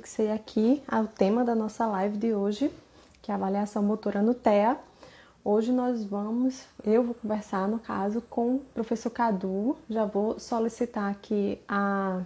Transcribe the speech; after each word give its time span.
Fixei 0.00 0.32
aqui 0.32 0.82
o 0.90 1.06
tema 1.06 1.44
da 1.44 1.54
nossa 1.54 1.86
live 1.86 2.16
de 2.16 2.32
hoje, 2.32 2.72
que 3.20 3.30
é 3.30 3.34
a 3.34 3.36
avaliação 3.36 3.82
motora 3.82 4.22
no 4.22 4.32
TEA. 4.32 4.78
Hoje 5.44 5.70
nós 5.72 6.02
vamos, 6.02 6.66
eu 6.82 7.02
vou 7.02 7.14
conversar 7.14 7.68
no 7.68 7.78
caso 7.78 8.22
com 8.22 8.54
o 8.54 8.58
professor 8.72 9.10
Cadu. 9.10 9.76
Já 9.90 10.06
vou 10.06 10.40
solicitar 10.40 11.10
aqui 11.10 11.60
a 11.68 12.22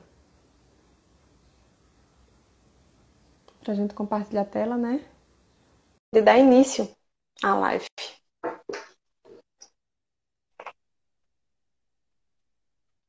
para 3.64 3.72
a 3.72 3.74
gente 3.74 3.92
compartilhar 3.92 4.42
a 4.42 4.44
tela, 4.44 4.76
né? 4.76 5.04
De 6.14 6.22
dar 6.22 6.38
início 6.38 6.88
à 7.42 7.56
live. 7.56 7.86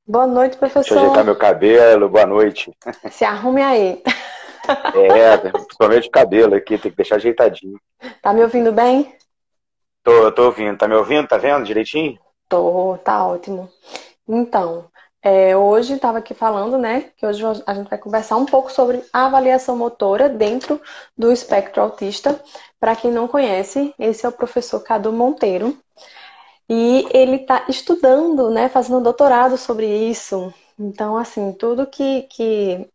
Boa 0.08 0.26
noite, 0.26 0.58
professor. 0.58 0.82
Deixa 0.82 0.96
eu 0.96 1.00
ajeitar 1.02 1.24
meu 1.24 1.36
cabelo, 1.36 2.10
boa 2.10 2.26
noite. 2.26 2.76
Se 3.12 3.24
arrume 3.24 3.62
aí. 3.62 4.02
É, 4.94 5.38
principalmente 5.38 6.08
o 6.08 6.12
cabelo 6.12 6.56
aqui, 6.56 6.78
tem 6.78 6.92
que 6.92 6.98
deixar 6.98 7.16
ajeitadinho. 7.16 7.80
Tá 8.22 8.34
me 8.34 8.42
ouvindo 8.42 8.72
bem? 8.72 9.16
Tô, 10.04 10.32
tô 10.32 10.46
ouvindo. 10.46 10.78
Tá 10.78 10.88
me 10.88 10.96
ouvindo? 10.96 11.28
Tá 11.28 11.38
vendo 11.38 11.66
direitinho? 11.66 12.18
Tô, 12.48 12.98
tá 13.04 13.26
ótimo. 13.26 13.70
Então, 14.28 14.90
é, 15.22 15.58
hoje 15.58 15.94
estava 15.94 16.20
aqui 16.20 16.36
falando, 16.36 16.78
né, 16.78 17.10
que 17.18 17.26
hoje 17.26 17.44
a 17.66 17.74
gente 17.74 17.90
vai 17.90 17.98
conversar 17.98 18.38
um 18.38 18.46
pouco 18.46 18.72
sobre 18.72 19.04
a 19.12 19.26
avaliação 19.26 19.76
motora 19.76 20.30
dentro 20.30 20.80
do 21.18 21.32
espectro 21.32 21.82
autista. 21.82 22.40
Para 22.80 22.96
quem 22.96 23.12
não 23.12 23.28
conhece, 23.28 23.92
esse 23.98 24.24
é 24.24 24.30
o 24.30 24.32
professor 24.32 24.82
Cadu 24.82 25.12
Monteiro. 25.12 25.76
E 26.70 27.08
ele 27.12 27.38
está 27.38 27.66
estudando, 27.68 28.52
né, 28.52 28.70
fazendo 28.70 29.00
um 29.00 29.04
doutorado 29.04 29.58
sobre 29.58 29.88
isso. 29.88 30.54
Então, 30.78 31.18
assim, 31.18 31.52
tudo 31.54 31.88
que, 31.88 32.24
que 32.24 32.88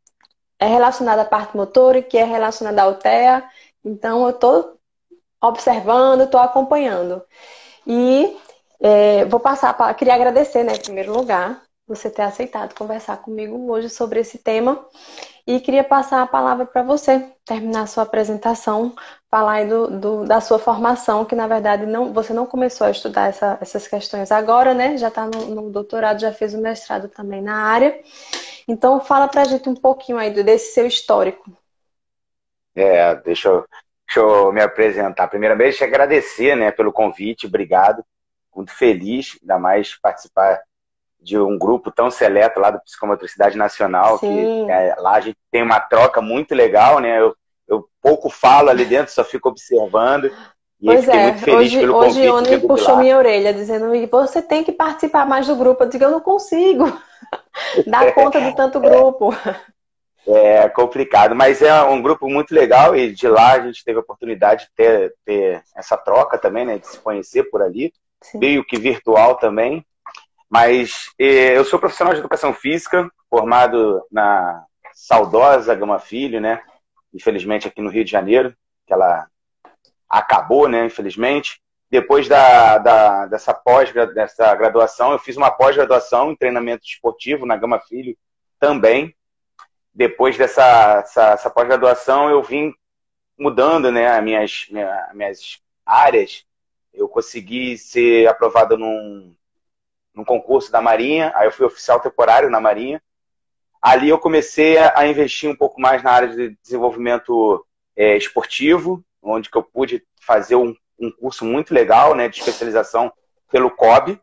é 0.60 0.66
relacionado 0.66 1.20
à 1.20 1.24
parte 1.24 1.56
motora 1.56 1.98
e 1.98 2.02
que 2.02 2.18
é 2.18 2.24
relacionado 2.24 2.78
à 2.78 2.82
altea. 2.82 3.44
Então, 3.84 4.24
eu 4.24 4.30
estou 4.30 4.78
observando, 5.40 6.22
estou 6.22 6.40
acompanhando. 6.40 7.22
E 7.86 8.36
é, 8.80 9.24
vou 9.24 9.40
passar 9.40 9.74
para. 9.74 9.94
Queria 9.94 10.14
agradecer, 10.14 10.62
né, 10.62 10.74
em 10.74 10.80
primeiro 10.80 11.12
lugar, 11.12 11.62
você 11.86 12.10
ter 12.10 12.22
aceitado 12.22 12.74
conversar 12.74 13.16
comigo 13.18 13.70
hoje 13.72 13.88
sobre 13.88 14.20
esse 14.20 14.38
tema. 14.38 14.84
E 15.50 15.58
queria 15.58 15.82
passar 15.82 16.22
a 16.22 16.28
palavra 16.28 16.64
para 16.64 16.80
você, 16.84 17.28
terminar 17.44 17.82
a 17.82 17.86
sua 17.88 18.04
apresentação, 18.04 18.94
falar 19.28 19.54
aí 19.54 19.68
do, 19.68 19.90
do, 19.90 20.24
da 20.24 20.40
sua 20.40 20.60
formação, 20.60 21.24
que 21.24 21.34
na 21.34 21.48
verdade 21.48 21.86
não, 21.86 22.12
você 22.12 22.32
não 22.32 22.46
começou 22.46 22.86
a 22.86 22.92
estudar 22.92 23.30
essa, 23.30 23.58
essas 23.60 23.88
questões 23.88 24.30
agora, 24.30 24.74
né? 24.74 24.96
Já 24.96 25.08
está 25.08 25.26
no, 25.26 25.46
no, 25.46 25.68
doutorado, 25.68 26.20
já 26.20 26.32
fez 26.32 26.54
o 26.54 26.62
mestrado 26.62 27.08
também 27.08 27.42
na 27.42 27.64
área. 27.64 28.00
Então 28.68 29.00
fala 29.00 29.26
para 29.26 29.40
a 29.40 29.44
gente 29.44 29.68
um 29.68 29.74
pouquinho 29.74 30.18
aí 30.18 30.30
desse 30.30 30.72
seu 30.72 30.86
histórico. 30.86 31.50
É, 32.76 33.16
deixa 33.16 33.48
eu, 33.48 33.66
deixa 34.06 34.20
eu 34.20 34.52
me 34.52 34.62
apresentar. 34.62 35.26
Primeiramente, 35.26 35.82
agradecer 35.82 36.54
né, 36.54 36.70
pelo 36.70 36.92
convite, 36.92 37.48
obrigado. 37.48 38.04
Muito 38.54 38.72
feliz, 38.72 39.36
ainda 39.42 39.58
mais 39.58 39.96
participar 40.00 40.62
de 41.22 41.38
um 41.38 41.58
grupo 41.58 41.90
tão 41.90 42.10
seleto 42.10 42.58
lá 42.58 42.70
do 42.70 42.80
Psicomotricidade 42.80 43.56
Nacional, 43.56 44.18
Sim. 44.18 44.66
que 44.66 44.70
é, 44.70 44.94
lá 44.98 45.12
a 45.12 45.20
gente 45.20 45.38
tem 45.50 45.62
uma 45.62 45.80
troca 45.80 46.20
muito 46.20 46.54
legal, 46.54 46.98
né? 46.98 47.20
Eu, 47.20 47.34
eu 47.68 47.86
pouco 48.00 48.30
falo 48.30 48.70
ali 48.70 48.84
dentro, 48.84 49.12
só 49.12 49.22
fico 49.22 49.48
observando. 49.48 50.30
E 50.80 50.86
pois 50.86 51.06
é, 51.06 51.24
muito 51.24 51.40
feliz 51.40 51.58
hoje, 51.58 51.80
pelo 51.80 51.96
hoje 51.96 52.28
Oni 52.28 52.58
puxou 52.60 52.96
minha 52.96 53.18
orelha, 53.18 53.52
dizendo 53.52 53.86
você 54.10 54.40
tem 54.40 54.64
que 54.64 54.72
participar 54.72 55.26
mais 55.26 55.46
do 55.46 55.54
grupo. 55.54 55.84
Eu 55.84 55.88
digo, 55.88 56.04
eu 56.04 56.10
não 56.10 56.20
consigo 56.20 56.90
dar 57.86 58.12
conta 58.14 58.40
de 58.40 58.56
tanto 58.56 58.80
grupo. 58.80 59.34
É 60.26 60.68
complicado, 60.68 61.34
mas 61.34 61.60
é 61.60 61.82
um 61.82 62.00
grupo 62.00 62.28
muito 62.28 62.54
legal 62.54 62.94
e 62.94 63.12
de 63.12 63.28
lá 63.28 63.52
a 63.52 63.60
gente 63.60 63.84
teve 63.84 63.98
a 63.98 64.02
oportunidade 64.02 64.64
de 64.64 64.70
ter, 64.74 65.14
ter 65.24 65.62
essa 65.76 65.96
troca 65.96 66.38
também, 66.38 66.64
né? 66.64 66.78
De 66.78 66.86
se 66.86 66.98
conhecer 66.98 67.44
por 67.44 67.62
ali, 67.62 67.92
Sim. 68.22 68.38
meio 68.38 68.64
que 68.64 68.78
virtual 68.78 69.36
também. 69.36 69.84
Mas 70.50 71.12
eu 71.16 71.64
sou 71.64 71.78
profissional 71.78 72.12
de 72.12 72.18
educação 72.18 72.52
física, 72.52 73.08
formado 73.28 74.04
na 74.10 74.64
saudosa 74.92 75.76
Gama 75.76 76.00
Filho, 76.00 76.40
né? 76.40 76.60
Infelizmente 77.14 77.68
aqui 77.68 77.80
no 77.80 77.88
Rio 77.88 78.04
de 78.04 78.10
Janeiro, 78.10 78.52
que 78.84 78.92
ela 78.92 79.28
acabou, 80.08 80.68
né? 80.68 80.84
Infelizmente. 80.86 81.62
Depois 81.88 82.28
da, 82.28 82.78
da 82.78 83.26
dessa 83.26 83.54
pós 83.54 83.92
dessa 83.92 84.52
graduação, 84.56 85.12
eu 85.12 85.18
fiz 85.20 85.36
uma 85.36 85.50
pós-graduação 85.50 86.32
em 86.32 86.36
treinamento 86.36 86.84
esportivo 86.84 87.46
na 87.46 87.56
Gama 87.56 87.78
Filho 87.80 88.16
também. 88.58 89.14
Depois 89.94 90.36
dessa 90.36 90.98
essa, 91.04 91.30
essa 91.32 91.50
pós-graduação, 91.50 92.28
eu 92.28 92.42
vim 92.42 92.72
mudando, 93.38 93.92
né? 93.92 94.08
As 94.08 94.22
minhas, 94.22 94.66
minha, 94.70 95.10
minhas 95.14 95.60
áreas. 95.86 96.44
Eu 96.92 97.08
consegui 97.08 97.78
ser 97.78 98.28
aprovado 98.28 98.76
num 98.76 99.34
num 100.14 100.24
concurso 100.24 100.70
da 100.70 100.80
Marinha, 100.80 101.32
aí 101.34 101.46
eu 101.46 101.52
fui 101.52 101.66
oficial 101.66 102.00
temporário 102.00 102.50
na 102.50 102.60
Marinha. 102.60 103.02
Ali 103.80 104.08
eu 104.08 104.18
comecei 104.18 104.76
a 104.76 105.06
investir 105.06 105.48
um 105.48 105.56
pouco 105.56 105.80
mais 105.80 106.02
na 106.02 106.10
área 106.12 106.28
de 106.28 106.56
desenvolvimento 106.62 107.64
é, 107.96 108.16
esportivo, 108.16 109.02
onde 109.22 109.48
que 109.48 109.56
eu 109.56 109.62
pude 109.62 110.04
fazer 110.20 110.56
um, 110.56 110.74
um, 110.98 111.10
curso 111.10 111.44
muito 111.44 111.72
legal, 111.72 112.14
né, 112.14 112.28
de 112.28 112.38
especialização 112.38 113.10
pelo 113.50 113.70
COB. 113.70 114.20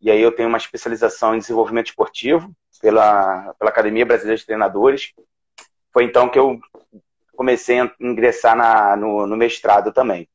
E 0.00 0.10
aí 0.10 0.20
eu 0.20 0.32
tenho 0.32 0.48
uma 0.48 0.56
especialização 0.56 1.34
em 1.34 1.38
desenvolvimento 1.38 1.88
esportivo 1.88 2.50
pela, 2.80 3.54
pela 3.58 3.70
Academia 3.70 4.06
Brasileira 4.06 4.38
de 4.38 4.46
Treinadores. 4.46 5.12
Foi 5.92 6.04
então 6.04 6.28
que 6.28 6.38
eu 6.38 6.58
comecei 7.36 7.80
a 7.80 7.92
ingressar 8.00 8.56
na, 8.56 8.96
no, 8.96 9.26
no 9.26 9.36
mestrado 9.36 9.92
também. 9.92 10.26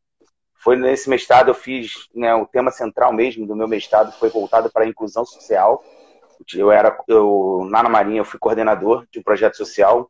Foi 0.65 0.75
nesse 0.75 1.07
mestrado 1.07 1.49
eu 1.49 1.53
fiz, 1.53 2.09
né, 2.11 2.33
o 2.33 2.47
tema 2.47 2.71
central 2.71 3.13
mesmo 3.13 3.45
do 3.45 3.55
meu 3.55 3.67
mestrado 3.67 4.11
foi 4.13 4.31
voltado 4.31 4.67
para 4.67 4.83
a 4.83 4.87
inclusão 4.87 5.23
social. 5.23 5.85
Eu 6.55 6.71
era, 6.71 6.97
eu, 7.07 7.67
lá 7.69 7.83
na 7.83 7.89
Marinha 7.89 8.21
eu 8.21 8.25
fui 8.25 8.39
coordenador 8.39 9.05
de 9.11 9.19
um 9.19 9.21
projeto 9.21 9.57
social 9.57 10.09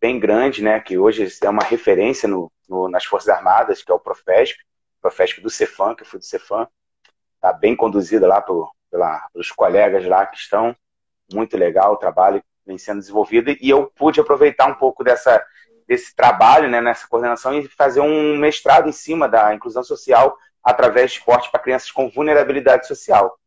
bem 0.00 0.20
grande, 0.20 0.62
né, 0.62 0.78
que 0.78 0.96
hoje 0.96 1.26
é 1.42 1.50
uma 1.50 1.64
referência 1.64 2.28
no, 2.28 2.52
no, 2.68 2.88
nas 2.88 3.04
Forças 3.04 3.30
Armadas, 3.30 3.82
que 3.82 3.90
é 3.90 3.94
o 3.96 3.98
Profesp, 3.98 4.60
Profesp 5.02 5.40
do 5.40 5.50
Cefam, 5.50 5.92
que 5.92 6.04
eu 6.04 6.06
fui 6.06 6.20
do 6.20 6.24
Cefam. 6.24 6.68
Está 7.34 7.52
bem 7.52 7.74
conduzida 7.74 8.28
lá 8.28 8.40
por, 8.40 8.70
pela, 8.88 9.28
pelos 9.32 9.50
colegas 9.50 10.06
lá 10.06 10.24
que 10.24 10.36
estão. 10.36 10.72
Muito 11.32 11.56
legal 11.56 11.94
o 11.94 11.96
trabalho 11.96 12.40
vem 12.64 12.78
sendo 12.78 13.00
desenvolvido. 13.00 13.50
E 13.50 13.68
eu 13.68 13.90
pude 13.96 14.20
aproveitar 14.20 14.68
um 14.68 14.74
pouco 14.74 15.02
dessa 15.02 15.44
desse 15.88 16.14
trabalho, 16.14 16.68
né, 16.68 16.80
nessa 16.82 17.08
coordenação 17.08 17.58
e 17.58 17.66
fazer 17.66 18.00
um 18.00 18.36
mestrado 18.36 18.88
em 18.88 18.92
cima 18.92 19.26
da 19.26 19.54
inclusão 19.54 19.82
social 19.82 20.36
através 20.62 21.10
de 21.10 21.18
esporte 21.18 21.50
para 21.50 21.60
crianças 21.60 21.90
com 21.90 22.10
vulnerabilidade 22.10 22.86
social. 22.86 23.38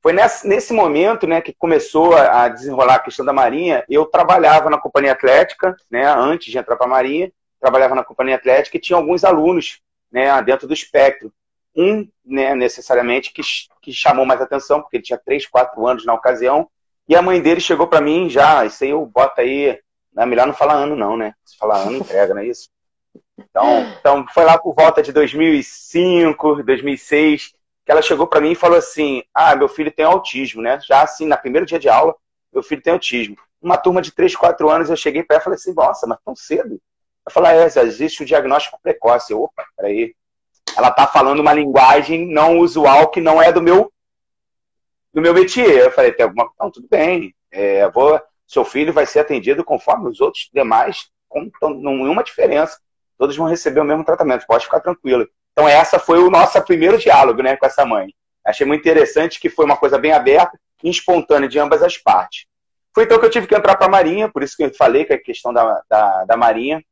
Foi 0.00 0.12
nesse, 0.12 0.72
momento 0.72 1.26
né, 1.26 1.40
que 1.40 1.52
começou 1.52 2.14
a 2.16 2.46
desenrolar 2.48 2.94
a 2.94 3.00
questão 3.00 3.26
da 3.26 3.32
Marinha. 3.32 3.84
Eu 3.88 4.06
trabalhava 4.06 4.70
na 4.70 4.78
Companhia 4.78 5.10
Atlética, 5.10 5.74
né, 5.90 6.06
antes 6.06 6.52
de 6.52 6.56
entrar 6.56 6.76
para 6.76 6.86
a 6.86 6.90
Marinha, 6.90 7.32
trabalhava 7.60 7.96
na 7.96 8.04
Companhia 8.04 8.36
Atlética 8.36 8.76
e 8.76 8.80
tinha 8.80 8.96
alguns 8.96 9.24
alunos 9.24 9.80
né, 10.12 10.40
dentro 10.42 10.68
do 10.68 10.74
espectro. 10.74 11.32
Um, 11.74 12.08
né, 12.24 12.54
necessariamente, 12.54 13.32
que, 13.32 13.42
que 13.82 13.92
chamou 13.92 14.24
mais 14.24 14.40
atenção, 14.40 14.80
porque 14.80 14.98
ele 14.98 15.04
tinha 15.04 15.18
3, 15.18 15.46
4 15.46 15.86
anos 15.86 16.06
na 16.06 16.14
ocasião, 16.14 16.70
e 17.08 17.14
a 17.14 17.20
mãe 17.20 17.40
dele 17.40 17.60
chegou 17.60 17.86
para 17.86 18.00
mim 18.00 18.30
já, 18.30 18.64
isso 18.64 18.82
aí 18.82 18.90
eu 18.90 19.04
boto 19.04 19.40
aí 19.40 19.78
é 20.22 20.26
melhor 20.26 20.46
não 20.46 20.54
falar 20.54 20.74
ano, 20.74 20.96
não, 20.96 21.16
né? 21.16 21.34
Se 21.44 21.56
falar 21.56 21.78
ano, 21.78 21.98
entrega, 21.98 22.34
não 22.34 22.42
é 22.42 22.46
isso? 22.46 22.68
Então, 23.38 23.80
então, 24.00 24.26
foi 24.32 24.44
lá 24.44 24.58
por 24.58 24.74
volta 24.74 25.02
de 25.02 25.12
2005, 25.12 26.62
2006, 26.62 27.52
que 27.84 27.92
ela 27.92 28.00
chegou 28.00 28.26
para 28.26 28.40
mim 28.40 28.52
e 28.52 28.56
falou 28.56 28.78
assim: 28.78 29.22
Ah, 29.34 29.54
meu 29.54 29.68
filho 29.68 29.92
tem 29.92 30.04
autismo, 30.04 30.62
né? 30.62 30.78
Já 30.80 31.02
assim, 31.02 31.26
na 31.26 31.36
primeiro 31.36 31.66
dia 31.66 31.78
de 31.78 31.88
aula, 31.88 32.14
meu 32.52 32.62
filho 32.62 32.82
tem 32.82 32.92
autismo. 32.92 33.36
Uma 33.60 33.76
turma 33.76 34.00
de 34.00 34.12
3, 34.12 34.34
4 34.34 34.70
anos, 34.70 34.90
eu 34.90 34.96
cheguei 34.96 35.22
para 35.22 35.36
ela 35.36 35.42
e 35.42 35.44
falei 35.44 35.56
assim: 35.56 35.74
Nossa, 35.74 36.06
mas 36.06 36.18
tão 36.24 36.34
cedo? 36.34 36.80
Eu 37.26 37.32
falei: 37.32 37.52
É, 37.52 37.66
existe 37.82 38.22
o 38.22 38.26
diagnóstico 38.26 38.80
precoce. 38.82 39.32
Eu, 39.32 39.42
Opa, 39.42 39.64
peraí. 39.76 40.14
Ela 40.76 40.90
tá 40.90 41.06
falando 41.06 41.40
uma 41.40 41.52
linguagem 41.52 42.26
não 42.26 42.58
usual 42.58 43.10
que 43.10 43.20
não 43.20 43.40
é 43.40 43.52
do 43.52 43.62
meu 43.62 43.92
do 45.12 45.20
meu 45.20 45.34
métier. 45.34 45.84
Eu 45.84 45.92
falei: 45.92 46.12
Tem 46.12 46.24
alguma. 46.24 46.50
Não, 46.58 46.70
tudo 46.70 46.88
bem. 46.88 47.34
É, 47.50 47.88
vou 47.90 48.20
seu 48.46 48.64
filho 48.64 48.92
vai 48.92 49.06
ser 49.06 49.20
atendido 49.20 49.64
conforme 49.64 50.08
os 50.08 50.20
outros 50.20 50.48
demais, 50.52 51.08
com 51.28 51.50
nenhuma 51.62 52.22
diferença. 52.22 52.78
Todos 53.18 53.36
vão 53.36 53.48
receber 53.48 53.80
o 53.80 53.84
mesmo 53.84 54.04
tratamento, 54.04 54.46
pode 54.46 54.64
ficar 54.64 54.80
tranquilo. 54.80 55.26
Então, 55.52 55.66
essa 55.66 55.98
foi 55.98 56.18
o 56.18 56.30
nosso 56.30 56.60
primeiro 56.62 56.98
diálogo 56.98 57.42
né, 57.42 57.56
com 57.56 57.66
essa 57.66 57.84
mãe. 57.84 58.14
Achei 58.44 58.66
muito 58.66 58.82
interessante 58.82 59.40
que 59.40 59.48
foi 59.48 59.64
uma 59.64 59.76
coisa 59.76 59.98
bem 59.98 60.12
aberta 60.12 60.58
e 60.84 60.90
espontânea 60.90 61.48
de 61.48 61.58
ambas 61.58 61.82
as 61.82 61.96
partes. 61.96 62.46
Foi 62.94 63.04
então 63.04 63.18
que 63.18 63.26
eu 63.26 63.30
tive 63.30 63.46
que 63.46 63.54
entrar 63.54 63.76
para 63.76 63.86
a 63.86 63.90
Marinha, 63.90 64.30
por 64.30 64.42
isso 64.42 64.56
que 64.56 64.64
eu 64.64 64.74
falei 64.74 65.04
que 65.04 65.12
é 65.12 65.18
questão 65.18 65.52
da, 65.52 65.82
da, 65.88 66.24
da, 66.24 66.36
Marinha. 66.36 66.82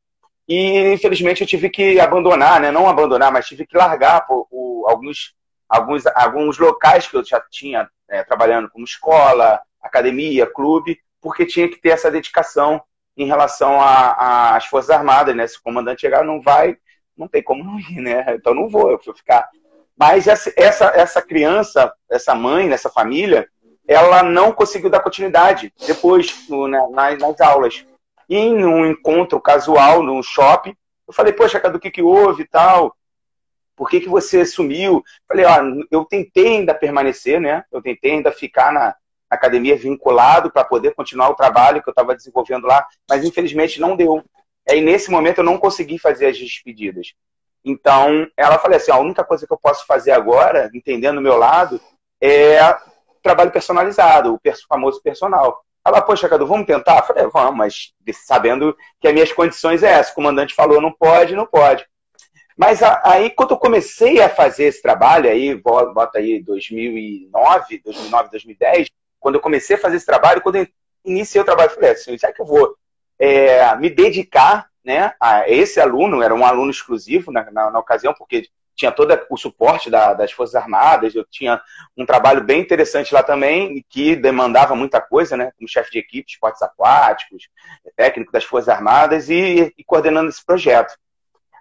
E, 0.49 0.93
infelizmente, 0.93 1.43
eu 1.43 1.47
tive 1.47 1.71
que 1.71 1.99
abandonar, 2.01 2.61
né? 2.61 2.71
não 2.71 2.89
abandonar, 2.89 3.33
mas 3.33 3.47
tive 3.47 3.67
que 3.67 3.77
largar 3.77 4.27
por 4.27 4.47
alguns, 4.87 5.35
alguns, 5.69 6.07
alguns 6.09 6.59
locais 6.59 7.07
que 7.07 7.17
eu 7.17 7.25
já 7.25 7.43
tinha 7.51 7.89
é, 8.11 8.23
trabalhando 8.23 8.69
como 8.69 8.85
escola, 8.85 9.61
academia, 9.83 10.47
clube, 10.47 10.99
porque 11.25 11.47
tinha 11.47 11.67
que 11.67 11.81
ter 11.81 11.89
essa 11.89 12.11
dedicação 12.11 12.83
em 13.17 13.27
relação 13.27 13.79
às 13.81 14.67
Forças 14.67 14.91
Armadas, 14.91 15.35
né? 15.35 15.47
Se 15.47 15.57
o 15.57 15.63
comandante 15.63 16.03
chegar, 16.03 16.23
não 16.23 16.43
vai, 16.43 16.77
não 17.17 17.27
tem 17.27 17.43
como 17.43 17.65
não 17.65 17.81
ir, 17.81 17.99
né? 18.03 18.27
Então 18.35 18.53
não 18.53 18.69
vou, 18.69 18.91
eu 18.91 19.01
vou 19.03 19.15
ficar. 19.15 19.49
Mas 19.97 20.29
essa, 20.29 20.53
essa, 20.55 20.93
essa 20.95 21.23
criança, 21.23 21.91
essa 22.11 22.35
mãe, 22.35 22.71
essa 22.71 22.91
família, 22.91 23.49
ela 23.89 24.23
não 24.23 24.53
conseguiu 24.53 24.91
dar 24.91 25.01
continuidade 25.01 25.73
depois 25.87 26.47
no, 26.47 26.69
né, 26.69 26.87
nas, 26.91 27.19
nas, 27.19 27.41
aulas. 27.41 27.87
E 28.29 28.37
em 28.37 28.63
um 28.63 28.85
encontro 28.85 29.41
casual 29.41 30.03
no 30.03 30.23
shopping, 30.23 30.77
eu 31.09 31.15
falei, 31.15 31.33
poxa, 31.33 31.59
Cadu, 31.59 31.79
o 31.79 31.81
que, 31.81 31.91
que 31.91 32.03
houve 32.03 32.43
e 32.43 32.47
tal? 32.47 32.95
Por 33.75 33.89
que, 33.89 34.01
que 34.01 34.11
você 34.11 34.45
sumiu? 34.45 35.03
Falei, 35.27 35.47
ó, 35.47 35.57
eu 35.91 36.05
tentei 36.05 36.49
ainda 36.49 36.75
permanecer, 36.75 37.41
né? 37.41 37.65
Eu 37.73 37.81
tentei 37.81 38.13
ainda 38.13 38.31
ficar 38.31 38.71
na, 38.71 38.95
academia 39.35 39.77
vinculado 39.77 40.51
para 40.51 40.65
poder 40.65 40.95
continuar 40.95 41.31
o 41.31 41.35
trabalho 41.35 41.83
que 41.83 41.89
eu 41.89 41.93
estava 41.93 42.15
desenvolvendo 42.15 42.67
lá, 42.67 42.87
mas 43.09 43.25
infelizmente 43.25 43.81
não 43.81 43.97
deu. 43.97 44.25
Aí 44.69 44.81
nesse 44.81 45.11
momento 45.11 45.39
eu 45.39 45.45
não 45.45 45.59
consegui 45.59 45.99
fazer 45.99 46.27
as 46.27 46.39
despedidas. 46.39 47.15
Então 47.65 48.27
ela 48.37 48.59
falou 48.59 48.77
assim: 48.77 48.91
a 48.91 48.99
única 48.99 49.25
coisa 49.25 49.47
que 49.47 49.53
eu 49.53 49.59
posso 49.59 49.87
fazer 49.87 50.13
agora, 50.13 50.71
entendendo 50.75 51.19
o 51.19 51.23
meu 51.23 51.37
lado, 51.37 51.81
é 52.21 52.59
trabalho 53.23 53.51
personalizado, 53.51 54.35
o 54.35 54.41
famoso 54.69 55.03
personal. 55.03 55.65
Ela, 55.87 56.01
poxa, 56.01 56.29
Cadu, 56.29 56.47
vamos 56.47 56.67
tentar? 56.67 56.99
Eu 56.99 57.05
falei, 57.05 57.27
vamos, 57.27 57.57
mas 57.57 57.93
sabendo 58.27 58.77
que 59.01 59.09
as 59.09 59.13
minhas 59.13 59.33
condições 59.33 59.83
é 59.83 59.93
essa. 59.93 60.13
O 60.13 60.15
comandante 60.15 60.55
falou, 60.55 60.81
não 60.81 60.93
pode, 60.93 61.35
não 61.35 61.47
pode. 61.47 61.87
Mas 62.57 62.83
aí, 62.83 63.31
quando 63.31 63.51
eu 63.51 63.59
comecei 63.59 64.21
a 64.21 64.29
fazer 64.29 64.65
esse 64.65 64.81
trabalho, 64.81 65.29
aí, 65.29 65.55
bota 65.55 66.19
aí 66.19 66.41
2009, 66.43 67.81
2009, 67.85 68.31
2010, 68.31 68.91
quando 69.25 69.37
eu 69.37 69.41
comecei 69.41 69.75
a 69.75 69.79
fazer 69.79 69.97
esse 69.97 70.05
trabalho, 70.05 70.43
quando 70.43 70.57
eu 70.57 70.69
iniciei 71.03 71.41
o 71.41 71.47
trabalho, 71.47 71.71
eu 71.71 71.75
falei 71.75 71.93
assim, 71.93 72.19
será 72.19 72.31
que 72.31 72.43
eu 72.43 72.45
vou 72.45 72.77
é, 73.19 73.75
me 73.77 73.89
dedicar 73.89 74.69
né, 74.85 75.15
a 75.19 75.49
esse 75.49 75.81
aluno, 75.81 76.21
era 76.21 76.35
um 76.35 76.45
aluno 76.45 76.71
exclusivo 76.71 77.33
na, 77.33 77.51
na, 77.51 77.71
na 77.71 77.79
ocasião, 77.79 78.13
porque 78.13 78.51
tinha 78.77 78.93
todo 78.93 79.19
o 79.31 79.37
suporte 79.39 79.89
da, 79.89 80.13
das 80.13 80.31
Forças 80.31 80.57
Armadas, 80.57 81.15
eu 81.15 81.25
tinha 81.25 81.59
um 81.97 82.05
trabalho 82.05 82.45
bem 82.45 82.61
interessante 82.61 83.15
lá 83.15 83.23
também, 83.23 83.83
que 83.89 84.15
demandava 84.15 84.77
muita 84.77 85.01
coisa, 85.01 85.39
né, 85.39 85.53
como 85.57 85.67
chefe 85.67 85.93
de 85.93 86.01
equipe, 86.01 86.31
esportes 86.31 86.61
aquáticos, 86.61 87.49
técnico 87.97 88.31
das 88.31 88.45
Forças 88.45 88.69
Armadas 88.69 89.31
e, 89.31 89.73
e 89.79 89.85
coordenando 89.85 90.29
esse 90.29 90.45
projeto. 90.45 90.93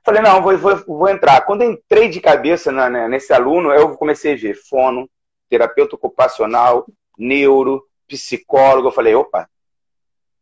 Falei, 0.03 0.21
não, 0.21 0.41
vou, 0.41 0.57
vou, 0.57 0.75
vou 0.85 1.07
entrar. 1.07 1.39
Quando 1.45 1.63
entrei 1.63 2.09
de 2.09 2.19
cabeça 2.19 2.73
na, 2.73 2.89
né, 2.89 3.07
nesse 3.07 3.31
aluno, 3.31 3.71
eu 3.71 3.95
comecei 3.95 4.33
a 4.33 4.37
ver 4.37 4.55
fono, 4.55 5.09
terapeuta 5.49 5.95
ocupacional, 5.95 6.85
neuro, 7.17 7.83
psicólogo. 8.07 8.87
Eu 8.87 8.91
falei, 8.91 9.15
opa, 9.15 9.49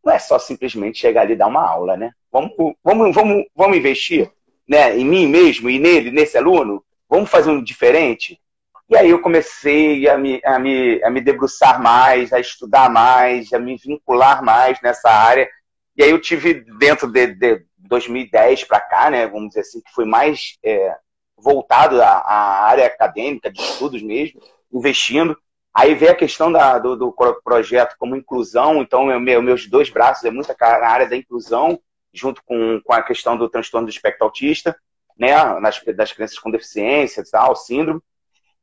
não 0.04 0.14
é 0.14 0.20
só 0.20 0.40
simplesmente 0.40 1.00
chegar 1.00 1.22
ali 1.22 1.34
e 1.34 1.38
dar 1.38 1.48
uma 1.48 1.68
aula, 1.68 1.96
né? 1.96 2.12
Vamos, 2.32 2.52
vamos, 2.84 3.14
vamos, 3.14 3.46
vamos 3.56 3.78
investir 3.78 4.32
né, 4.68 4.98
em 4.98 5.06
mim 5.06 5.28
mesmo 5.28 5.70
e 5.70 5.78
nele, 5.78 6.12
nesse 6.12 6.38
aluno? 6.38 6.84
Vamos 7.10 7.30
fazer 7.30 7.52
um 7.52 7.62
diferente? 7.62 8.40
E 8.90 8.98
aí 8.98 9.10
eu 9.10 9.22
comecei 9.22 10.08
a 10.10 10.18
me, 10.18 10.42
a, 10.44 10.60
me, 10.60 11.02
a 11.04 11.10
me 11.10 11.22
debruçar 11.22 11.82
mais, 11.82 12.34
a 12.34 12.40
estudar 12.40 12.90
mais, 12.90 13.54
a 13.54 13.60
me 13.60 13.78
vincular 13.78 14.44
mais 14.44 14.82
nessa 14.82 15.10
área. 15.10 15.50
E 15.96 16.04
aí 16.04 16.10
eu 16.10 16.20
tive 16.20 16.66
dentro 16.78 17.08
de, 17.08 17.28
de 17.28 17.66
2010 17.78 18.66
para 18.66 18.82
cá, 18.82 19.10
né, 19.10 19.28
vamos 19.28 19.50
dizer 19.50 19.62
assim, 19.62 19.82
que 19.82 19.92
foi 19.94 20.06
mais 20.06 20.58
é, 20.64 20.96
voltado 21.38 22.02
à, 22.02 22.10
à, 22.10 22.66
área 22.66 22.86
acadêmica, 22.86 23.52
de 23.52 23.62
estudos 23.62 24.02
mesmo, 24.02 24.42
investindo. 24.72 25.38
Aí 25.74 25.96
vem 25.96 26.10
a 26.10 26.16
questão 26.16 26.52
da, 26.52 26.78
do, 26.78 26.96
do, 26.98 27.16
projeto 27.44 27.96
como 27.98 28.16
inclusão, 28.16 28.82
então 28.82 29.06
meu, 29.20 29.42
meus 29.42 29.68
dois 29.68 29.90
braços 29.90 30.24
é 30.26 30.32
muita 30.32 30.56
na 30.60 30.88
área 30.88 31.08
da 31.08 31.16
inclusão, 31.16 31.80
junto 32.14 32.44
com, 32.44 32.82
com 32.84 32.94
a 32.94 33.02
questão 33.02 33.38
do 33.38 33.48
transtorno 33.48 33.88
do 33.88 33.92
espectro 33.92 34.26
autista, 34.26 34.76
né, 35.18 35.34
nas, 35.60 35.82
das 35.96 36.12
crianças 36.12 36.38
com 36.38 36.52
deficiência, 36.52 37.24
tal, 37.32 37.56
síndrome. 37.56 38.02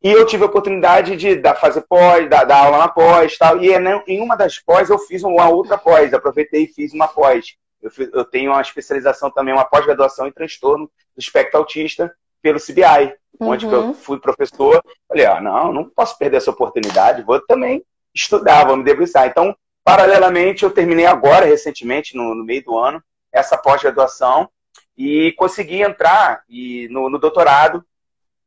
E 0.03 0.13
eu 0.13 0.27
tive 0.27 0.45
a 0.45 0.47
oportunidade 0.47 1.17
de 1.17 1.37
dar, 1.37 1.55
fazer 1.55 1.81
pós, 1.89 2.29
dar, 2.29 2.45
dar 2.45 2.67
aula 2.67 2.79
na 2.79 2.89
pós 2.89 3.37
tal. 3.39 3.63
E 3.63 3.73
é, 3.73 3.79
em 4.07 4.21
uma 4.21 4.37
das 4.37 4.59
pós 4.59 4.91
eu 4.91 4.99
fiz 4.99 5.23
uma 5.23 5.49
outra 5.49 5.79
pós, 5.79 6.13
aproveitei 6.13 6.65
e 6.65 6.69
fiz 6.69 6.93
uma 6.93 7.09
pós. 7.09 7.57
Eu, 7.83 7.91
fiz, 7.91 8.11
eu 8.13 8.25
tenho 8.25 8.53
uma 8.53 8.61
especialização 8.61 9.31
também, 9.31 9.55
uma 9.55 9.65
pós-graduação 9.65 10.27
em 10.27 10.33
transtorno 10.33 10.87
do 10.87 11.21
espectro 11.21 11.59
autista 11.59 12.15
pelo 12.43 12.59
CBI 12.59 13.15
uhum. 13.41 13.49
onde 13.49 13.67
eu 13.67 13.95
fui 13.95 14.19
professor. 14.19 14.83
Falei, 15.07 15.27
ah, 15.27 15.41
não, 15.41 15.73
não 15.73 15.85
posso 15.89 16.17
perder 16.19 16.39
essa 16.39 16.51
oportunidade, 16.51 17.23
vou 17.23 17.41
também 17.41 17.85
estudar, 18.15 18.67
vou 18.67 18.77
me 18.77 18.85
debruçar. 18.85 19.27
Então, 19.27 19.57
paralelamente, 19.85 20.65
eu 20.65 20.71
terminei 20.71 21.07
agora, 21.07 21.47
recentemente, 21.47 22.17
no, 22.17 22.35
no 22.35 22.45
meio 22.45 22.65
do 22.65 22.79
ano, 22.79 23.03
essa 23.33 23.57
pós-graduação 23.57 24.49
e 24.97 25.33
consegui 25.33 25.83
entrar 25.83 26.43
e, 26.49 26.89
no, 26.91 27.09
no, 27.09 27.19
doutorado 27.19 27.85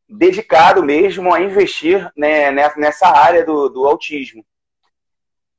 dedicado 0.09 0.83
mesmo 0.83 1.33
a 1.33 1.39
investir 1.39 2.11
né, 2.17 2.51
nessa 2.51 3.07
área 3.07 3.45
do, 3.45 3.69
do 3.69 3.87
autismo. 3.87 4.45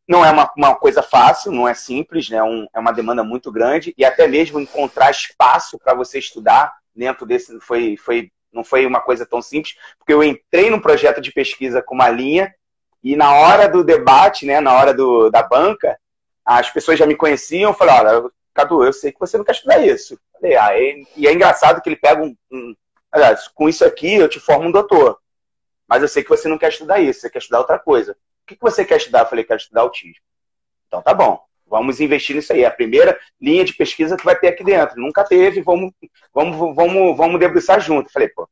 Não 0.07 0.23
é 0.23 0.31
uma, 0.31 0.53
uma, 0.55 0.75
coisa 0.75 1.03
fácil, 1.03 1.53
não 1.53 1.67
é 1.67 1.73
simples, 1.73 2.29
né? 2.29 2.43
Um, 2.43 2.67
é 2.75 2.79
uma 2.79 2.93
demanda 2.93 3.25
muito 3.25 3.51
grande 3.51 3.95
e 3.97 4.05
até 4.05 4.27
mesmo 4.27 4.61
encontrar 4.61 5.11
espaço 5.11 5.79
para 5.79 5.95
você 5.95 6.19
estudar 6.19 6.75
dentro 6.95 7.27
desse 7.27 7.59
foi, 7.61 7.97
foi 7.97 8.31
não 8.53 8.63
foi 8.63 8.87
uma 8.87 9.01
coisa 9.01 9.25
tão 9.25 9.41
simples, 9.41 9.77
porque 9.99 10.13
eu 10.13 10.23
entrei 10.23 10.69
num 10.71 10.81
projeto 10.81 11.21
de 11.21 11.33
pesquisa 11.33 11.83
com 11.83 11.95
uma 11.95 12.09
linha 12.09 12.55
e 13.03 13.17
na 13.17 13.35
hora 13.35 13.69
do 13.69 13.83
debate, 13.83 14.47
né, 14.47 14.61
na 14.61 14.75
hora 14.75 14.95
do, 14.95 15.31
da 15.31 15.43
banca, 15.43 15.99
as 16.45 16.71
pessoas 16.71 16.99
já 16.99 17.07
me 17.07 17.17
conheciam, 17.17 17.75
falaram, 17.75 18.25
olha, 18.25 18.31
Cadu, 18.55 18.85
eu 18.85 18.93
sei 18.93 19.11
que 19.11 19.19
você 19.19 19.39
não 19.39 19.45
quer 19.45 19.53
estudar 19.53 19.85
isso. 19.85 20.19
Falei, 20.35 20.57
ah, 20.57 20.79
e, 20.79 21.07
e 21.17 21.27
é 21.27 21.33
engraçado 21.33 21.81
que 21.81 21.89
ele 21.89 21.97
pega 21.97 22.23
um, 22.23 22.37
um, 22.51 22.75
aliás, 23.11 23.49
com 23.49 23.69
isso 23.69 23.85
aqui 23.85 24.15
eu 24.15 24.29
te 24.29 24.39
formo 24.39 24.69
um 24.69 24.73
doutor, 24.73 25.19
mas 25.89 26.03
eu 26.03 26.09
sei 26.09 26.23
que 26.23 26.29
você 26.29 26.49
não 26.49 26.59
quer 26.59 26.69
estudar 26.69 27.01
isso, 27.01 27.21
você 27.21 27.31
quer 27.31 27.39
estudar 27.39 27.61
outra 27.61 27.79
coisa. 27.79 28.13
O 28.13 28.47
que, 28.47 28.57
que 28.57 28.63
você 28.63 28.85
quer 28.85 28.99
estudar? 28.99 29.21
Eu 29.21 29.27
falei, 29.27 29.45
quero 29.45 29.61
estudar 29.61 29.83
autismo. 29.83 30.23
Então 30.87 31.01
tá 31.03 31.15
bom. 31.15 31.43
Vamos 31.73 32.01
investir 32.01 32.37
nisso 32.37 32.53
aí. 32.53 32.65
É 32.65 32.67
a 32.67 32.71
primeira 32.71 33.19
linha 33.41 33.65
de 33.65 33.73
pesquisa 33.73 34.15
que 34.15 34.27
vai 34.27 34.39
ter 34.39 34.49
aqui 34.49 34.63
dentro. 34.63 35.01
Nunca 35.01 35.25
teve, 35.25 35.63
vamos, 35.63 35.91
vamos, 36.31 36.77
vamos, 36.77 37.17
vamos 37.17 37.41
debruçar 37.41 37.81
junto. 37.81 38.13
Falei, 38.13 38.29
pô, 38.29 38.47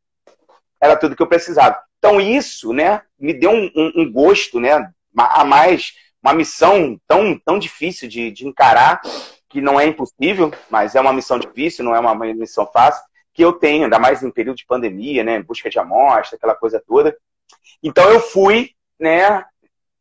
era 0.81 0.97
tudo 0.97 1.15
que 1.15 1.23
eu 1.23 1.27
precisava. 1.27 1.79
Então 1.99 2.19
isso, 2.19 2.73
né, 2.73 3.03
me 3.19 3.35
deu 3.35 3.51
um, 3.51 3.71
um, 3.77 3.93
um 3.97 4.11
gosto, 4.11 4.59
né, 4.59 4.91
a 5.15 5.45
mais, 5.45 5.93
uma 6.23 6.33
missão 6.33 6.99
tão, 7.07 7.39
tão 7.45 7.59
difícil 7.59 8.09
de, 8.09 8.31
de 8.31 8.49
encarar, 8.49 9.03
que 9.51 9.61
não 9.61 9.79
é 9.79 9.85
impossível, 9.85 10.51
mas 10.71 10.95
é 10.95 11.01
uma 11.03 11.13
missão 11.13 11.39
difícil, 11.39 11.85
não 11.85 11.95
é 11.95 12.01
uma 12.01 12.15
missão 12.15 12.67
fácil, 12.67 13.05
que 13.35 13.45
eu 13.45 13.53
tenho, 13.53 13.85
ainda 13.85 13.99
mais 13.99 14.23
em 14.23 14.31
período 14.31 14.57
de 14.57 14.65
pandemia, 14.65 15.23
né, 15.23 15.43
busca 15.43 15.69
de 15.69 15.79
amostra, 15.79 16.39
aquela 16.39 16.55
coisa 16.55 16.83
toda. 16.87 17.15
Então 17.83 18.09
eu 18.11 18.19
fui, 18.21 18.71
né, 18.99 19.45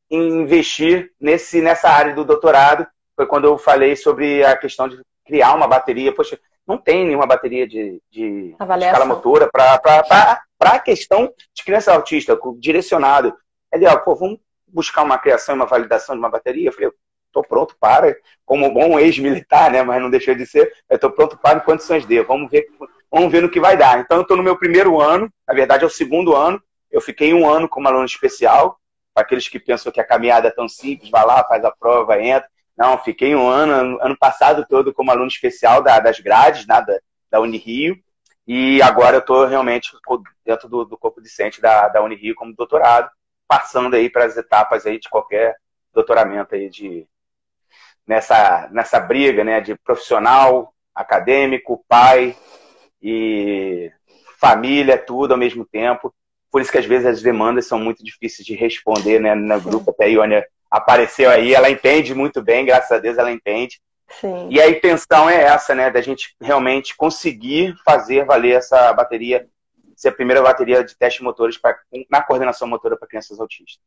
investir 0.09 1.11
nesse, 1.19 1.61
nessa 1.61 1.89
área 1.89 2.15
do 2.15 2.23
doutorado 2.23 2.87
foi 3.19 3.25
quando 3.25 3.43
eu 3.43 3.57
falei 3.57 3.97
sobre 3.97 4.45
a 4.45 4.55
questão 4.55 4.87
de 4.87 4.97
criar 5.25 5.53
uma 5.53 5.67
bateria. 5.67 6.15
Poxa, 6.15 6.39
não 6.65 6.77
tem 6.77 7.05
nenhuma 7.05 7.27
bateria 7.27 7.67
de, 7.67 8.01
de 8.09 8.55
escala 8.57 9.03
motora 9.03 9.49
para 9.51 10.41
a 10.61 10.79
questão 10.79 11.29
de 11.53 11.63
criança 11.65 11.91
autista, 11.91 12.39
direcionado. 12.57 13.35
É 13.73 13.75
ideal, 13.75 13.99
pô, 14.05 14.15
vamos 14.15 14.39
buscar 14.65 15.03
uma 15.03 15.17
criação 15.17 15.53
e 15.53 15.57
uma 15.57 15.65
validação 15.65 16.15
de 16.15 16.19
uma 16.19 16.29
bateria? 16.29 16.69
Eu 16.69 16.71
falei, 16.71 16.89
estou 17.27 17.43
pronto 17.43 17.75
para, 17.77 18.15
como 18.45 18.73
bom 18.73 18.97
ex-militar, 18.97 19.69
né, 19.69 19.83
mas 19.83 20.01
não 20.01 20.09
deixou 20.09 20.33
de 20.33 20.45
ser, 20.45 20.71
eu 20.89 20.95
estou 20.95 21.11
pronto 21.11 21.37
para 21.37 21.59
em 21.59 21.61
condições 21.61 22.05
de, 22.05 22.21
vamos 22.21 22.49
ver, 22.49 22.67
vamos 23.11 23.29
ver 23.29 23.41
no 23.41 23.51
que 23.51 23.59
vai 23.59 23.75
dar. 23.75 23.99
Então, 23.99 24.15
eu 24.15 24.21
estou 24.21 24.37
no 24.37 24.43
meu 24.43 24.57
primeiro 24.57 25.01
ano, 25.01 25.29
na 25.45 25.53
verdade 25.53 25.83
é 25.83 25.87
o 25.87 25.89
segundo 25.89 26.37
ano, 26.37 26.63
eu 26.89 27.01
fiquei 27.01 27.33
um 27.33 27.49
ano 27.49 27.67
como 27.67 27.89
aluno 27.89 28.05
especial, 28.05 28.79
para 29.13 29.23
aqueles 29.23 29.49
que 29.49 29.59
pensam 29.59 29.91
que 29.91 29.99
a 29.99 30.07
caminhada 30.07 30.47
é 30.47 30.51
tão 30.51 30.69
simples, 30.69 31.09
vai 31.09 31.25
lá, 31.25 31.43
faz 31.43 31.65
a 31.65 31.71
prova, 31.71 32.17
entra. 32.21 32.47
Não, 32.79 32.97
fiquei 32.97 33.35
um 33.35 33.45
ano, 33.45 33.99
ano 34.01 34.17
passado 34.17 34.65
todo 34.65 34.93
como 34.93 35.11
aluno 35.11 35.27
especial 35.27 35.83
da, 35.83 35.99
das 35.99 36.21
grades, 36.21 36.65
né, 36.65 36.81
da, 36.81 36.97
da 37.29 37.41
Unirio, 37.41 38.01
e 38.47 38.81
agora 38.81 39.17
eu 39.17 39.19
estou 39.19 39.45
realmente 39.45 39.91
dentro 40.45 40.69
do, 40.69 40.85
do 40.85 40.97
corpo 40.97 41.19
docente 41.19 41.59
da, 41.59 41.89
da 41.89 42.01
Unirio 42.01 42.33
como 42.35 42.55
doutorado, 42.55 43.11
passando 43.45 43.97
aí 43.97 44.09
para 44.09 44.23
as 44.23 44.37
etapas 44.37 44.85
aí 44.85 44.97
de 44.97 45.09
qualquer 45.09 45.57
doutoramento 45.93 46.55
aí 46.55 46.69
de 46.69 47.05
nessa 48.07 48.69
nessa 48.71 48.97
briga, 48.97 49.43
né, 49.43 49.59
de 49.59 49.75
profissional, 49.75 50.73
acadêmico, 50.95 51.83
pai 51.85 52.33
e 53.01 53.91
família, 54.39 54.97
tudo 54.97 55.33
ao 55.33 55.37
mesmo 55.37 55.65
tempo. 55.65 56.15
Por 56.49 56.61
isso 56.61 56.71
que 56.71 56.77
às 56.77 56.85
vezes 56.85 57.05
as 57.05 57.21
demandas 57.21 57.67
são 57.67 57.77
muito 57.77 58.05
difíceis 58.05 58.45
de 58.45 58.55
responder, 58.55 59.19
né, 59.19 59.35
no 59.35 59.59
grupo. 59.59 59.91
Até 59.91 60.05
a 60.05 60.07
Iônia 60.07 60.47
apareceu 60.69 61.29
aí, 61.29 61.53
ela 61.53 61.69
entende 61.69 62.13
muito 62.13 62.41
bem, 62.41 62.65
graças 62.65 62.91
a 62.91 62.99
Deus 62.99 63.17
ela 63.17 63.31
entende. 63.31 63.79
Sim. 64.19 64.47
E 64.49 64.59
a 64.59 64.69
intenção 64.69 65.29
é 65.29 65.43
essa, 65.43 65.75
né, 65.75 65.89
da 65.91 66.01
gente 66.01 66.35
realmente 66.41 66.95
conseguir 66.95 67.75
fazer 67.85 68.25
valer 68.25 68.57
essa 68.57 68.91
bateria, 68.93 69.47
ser 69.95 70.09
a 70.09 70.13
primeira 70.13 70.41
bateria 70.41 70.83
de 70.83 70.97
teste 70.97 71.23
motores 71.23 71.57
pra, 71.57 71.77
na 72.09 72.21
coordenação 72.21 72.67
motora 72.67 72.97
para 72.97 73.07
crianças 73.07 73.39
autistas. 73.39 73.79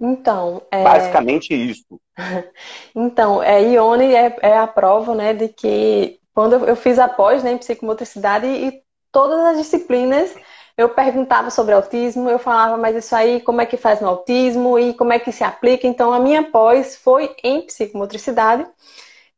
Então, 0.00 0.62
é... 0.70 0.84
basicamente 0.84 1.54
isso. 1.54 2.00
então, 2.94 3.42
é, 3.42 3.62
Ione 3.62 4.14
é, 4.14 4.36
é, 4.42 4.58
a 4.58 4.66
prova, 4.66 5.14
né, 5.14 5.32
de 5.32 5.48
que 5.48 6.20
quando 6.34 6.66
eu 6.66 6.76
fiz 6.76 6.98
a 6.98 7.08
pós 7.08 7.42
né, 7.42 7.52
em 7.52 7.58
psicomotricidade 7.58 8.46
e 8.46 8.82
todas 9.10 9.40
as 9.40 9.58
disciplinas 9.58 10.34
eu 10.78 10.88
perguntava 10.88 11.50
sobre 11.50 11.74
autismo, 11.74 12.30
eu 12.30 12.38
falava, 12.38 12.76
mas 12.76 12.94
isso 12.94 13.14
aí, 13.14 13.40
como 13.40 13.60
é 13.60 13.66
que 13.66 13.76
faz 13.76 14.00
no 14.00 14.06
autismo 14.06 14.78
e 14.78 14.94
como 14.94 15.12
é 15.12 15.18
que 15.18 15.32
se 15.32 15.42
aplica? 15.42 15.88
Então, 15.88 16.12
a 16.12 16.20
minha 16.20 16.44
pós 16.44 16.96
foi 16.96 17.34
em 17.42 17.62
psicomotricidade, 17.62 18.64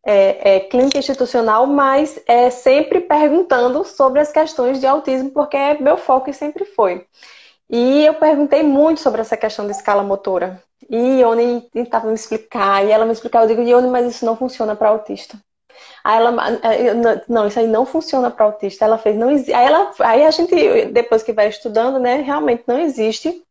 é, 0.04 0.56
é, 0.56 0.61
clínica 0.61 0.99
institucional, 0.99 1.66
mas 1.66 2.20
é 2.26 2.50
sempre 2.50 3.00
perguntando 3.00 3.85
sobre 3.85 4.20
as 4.20 4.30
questões 4.30 4.80
de 4.80 4.87
autismo, 4.87 5.30
porque 5.30 5.56
é 5.56 5.80
meu 5.80 5.97
foco 5.97 6.28
e 6.28 6.35
sempre 6.35 6.66
foi. 6.66 7.06
E 7.70 8.04
eu 8.04 8.14
perguntei 8.14 8.62
muito 8.62 9.00
sobre 9.00 9.23
essa 9.23 9.37
questão 9.37 9.64
de 9.64 9.73
escala 9.73 10.02
motora. 10.02 10.62
E 10.90 11.20
Ione 11.20 11.62
tentava 11.73 12.09
me 12.09 12.14
explicar, 12.14 12.85
e 12.85 12.90
ela 12.90 13.06
me 13.06 13.12
explicava, 13.12 13.47
eu 13.47 13.49
digo, 13.49 13.62
Ione, 13.62 13.88
mas 13.88 14.06
isso 14.06 14.26
não 14.26 14.37
funciona 14.37 14.76
para 14.76 14.90
autista. 14.90 15.38
Aí 16.04 16.16
ela, 16.16 16.32
não, 17.28 17.46
isso 17.46 17.58
aí 17.58 17.66
não 17.66 17.84
funciona 17.87 18.30
para 18.30 18.44
autista. 18.46 18.84
Ela 18.84 18.99
fez, 18.99 19.16
não 19.16 19.28
Aí, 19.28 19.50
ela, 19.50 19.90
aí 20.00 20.25
a 20.25 20.30
gente, 20.30 20.87
depois 20.87 21.22
que 21.22 21.32
vai 21.32 21.49
estudando, 21.49 21.99
né, 21.99 22.16
realmente 22.16 22.64
não 22.66 22.78
existe 22.78 23.44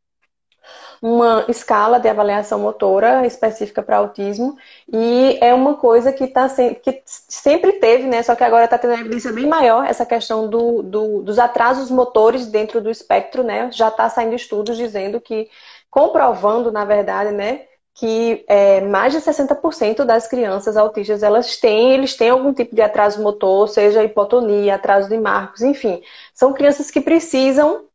uma 1.02 1.46
escala 1.48 2.00
de 2.00 2.10
avaliação 2.10 2.60
motora 2.60 3.26
específica 3.26 3.82
para 3.82 3.98
autismo 3.98 4.58
e 4.92 5.38
é 5.42 5.54
uma 5.54 5.76
coisa 5.76 6.12
que, 6.12 6.28
tá 6.28 6.50
se, 6.50 6.76
que 6.76 7.02
sempre 7.06 7.74
teve, 7.74 8.06
né? 8.06 8.22
Só 8.22 8.36
que 8.36 8.44
agora 8.44 8.66
está 8.66 8.78
tendo 8.78 8.92
uma 8.92 9.00
evidência 9.00 9.32
bem 9.32 9.48
maior 9.48 9.86
essa 9.86 10.06
questão 10.06 10.50
do, 10.50 10.84
do, 10.84 11.22
dos 11.22 11.40
atrasos 11.40 11.90
motores 11.90 12.48
dentro 12.48 12.82
do 12.82 12.90
espectro, 12.90 13.44
né? 13.44 13.72
Já 13.72 13.88
está 13.88 14.10
saindo 14.10 14.36
estudos 14.36 14.76
dizendo 14.76 15.22
que 15.22 15.50
comprovando, 15.90 16.72
na 16.72 16.86
verdade, 16.86 17.32
né, 17.32 17.62
que 18.00 18.46
é, 18.48 18.80
mais 18.80 19.12
de 19.12 19.20
60% 19.20 20.06
das 20.06 20.26
crianças 20.26 20.78
autistas 20.78 21.22
elas 21.22 21.58
têm, 21.58 21.92
eles 21.92 22.16
têm 22.16 22.30
algum 22.30 22.54
tipo 22.54 22.74
de 22.74 22.82
atraso 22.82 23.22
motor, 23.22 23.68
seja 23.68 24.02
hipotonia, 24.02 24.76
atraso 24.76 25.10
de 25.10 25.18
marcos, 25.18 25.62
enfim. 25.62 26.02
São 26.34 26.54
crianças 26.54 26.90
que 26.90 27.02
precisam 27.02 27.88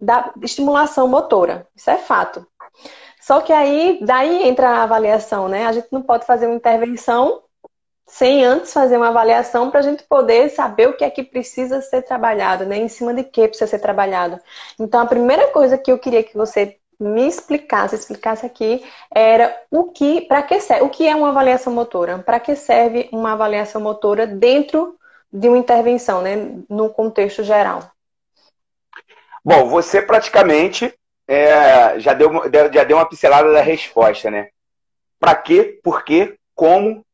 da 0.00 0.32
estimulação 0.42 1.06
motora. 1.06 1.68
Isso 1.76 1.88
é 1.88 1.96
fato. 1.96 2.44
Só 3.20 3.40
que 3.40 3.52
aí, 3.52 4.00
daí 4.02 4.48
entra 4.48 4.68
a 4.70 4.82
avaliação, 4.82 5.48
né? 5.48 5.66
A 5.66 5.72
gente 5.72 5.86
não 5.92 6.02
pode 6.02 6.26
fazer 6.26 6.46
uma 6.46 6.56
intervenção 6.56 7.40
sem 8.08 8.44
antes 8.44 8.72
fazer 8.72 8.96
uma 8.96 9.08
avaliação 9.08 9.70
para 9.70 9.80
a 9.80 9.82
gente 9.82 10.02
poder 10.02 10.50
saber 10.50 10.88
o 10.88 10.96
que 10.96 11.04
é 11.04 11.10
que 11.10 11.22
precisa 11.22 11.80
ser 11.80 12.02
trabalhado, 12.02 12.66
né? 12.66 12.76
Em 12.76 12.88
cima 12.88 13.14
de 13.14 13.22
que 13.22 13.46
precisa 13.46 13.70
ser 13.70 13.78
trabalhado. 13.78 14.40
Então, 14.80 15.00
a 15.00 15.06
primeira 15.06 15.46
coisa 15.52 15.78
que 15.78 15.92
eu 15.92 15.98
queria 15.98 16.24
que 16.24 16.36
você 16.36 16.76
me 16.98 17.26
explicasse, 17.26 17.94
explicasse 17.94 18.46
aqui, 18.46 18.84
era 19.14 19.54
o 19.70 19.84
que, 19.84 20.22
para 20.22 20.42
que 20.42 20.60
serve, 20.60 20.84
o 20.84 20.90
que 20.90 21.06
é 21.08 21.14
uma 21.14 21.30
avaliação 21.30 21.72
motora? 21.72 22.18
Para 22.18 22.40
que 22.40 22.54
serve 22.54 23.08
uma 23.12 23.32
avaliação 23.32 23.80
motora 23.80 24.26
dentro 24.26 24.96
de 25.32 25.48
uma 25.48 25.58
intervenção, 25.58 26.22
né, 26.22 26.36
no 26.68 26.90
contexto 26.90 27.42
geral? 27.42 27.90
Bom, 29.44 29.68
você 29.68 30.00
praticamente 30.00 30.94
é, 31.26 31.98
já, 31.98 32.14
deu, 32.14 32.30
já 32.72 32.84
deu 32.84 32.96
uma 32.96 33.08
pincelada 33.08 33.52
da 33.52 33.60
resposta, 33.60 34.30
né? 34.30 34.48
Para 35.18 35.34
quê, 35.34 35.80
por 35.82 36.04
quê, 36.04 36.36
como 36.54 37.04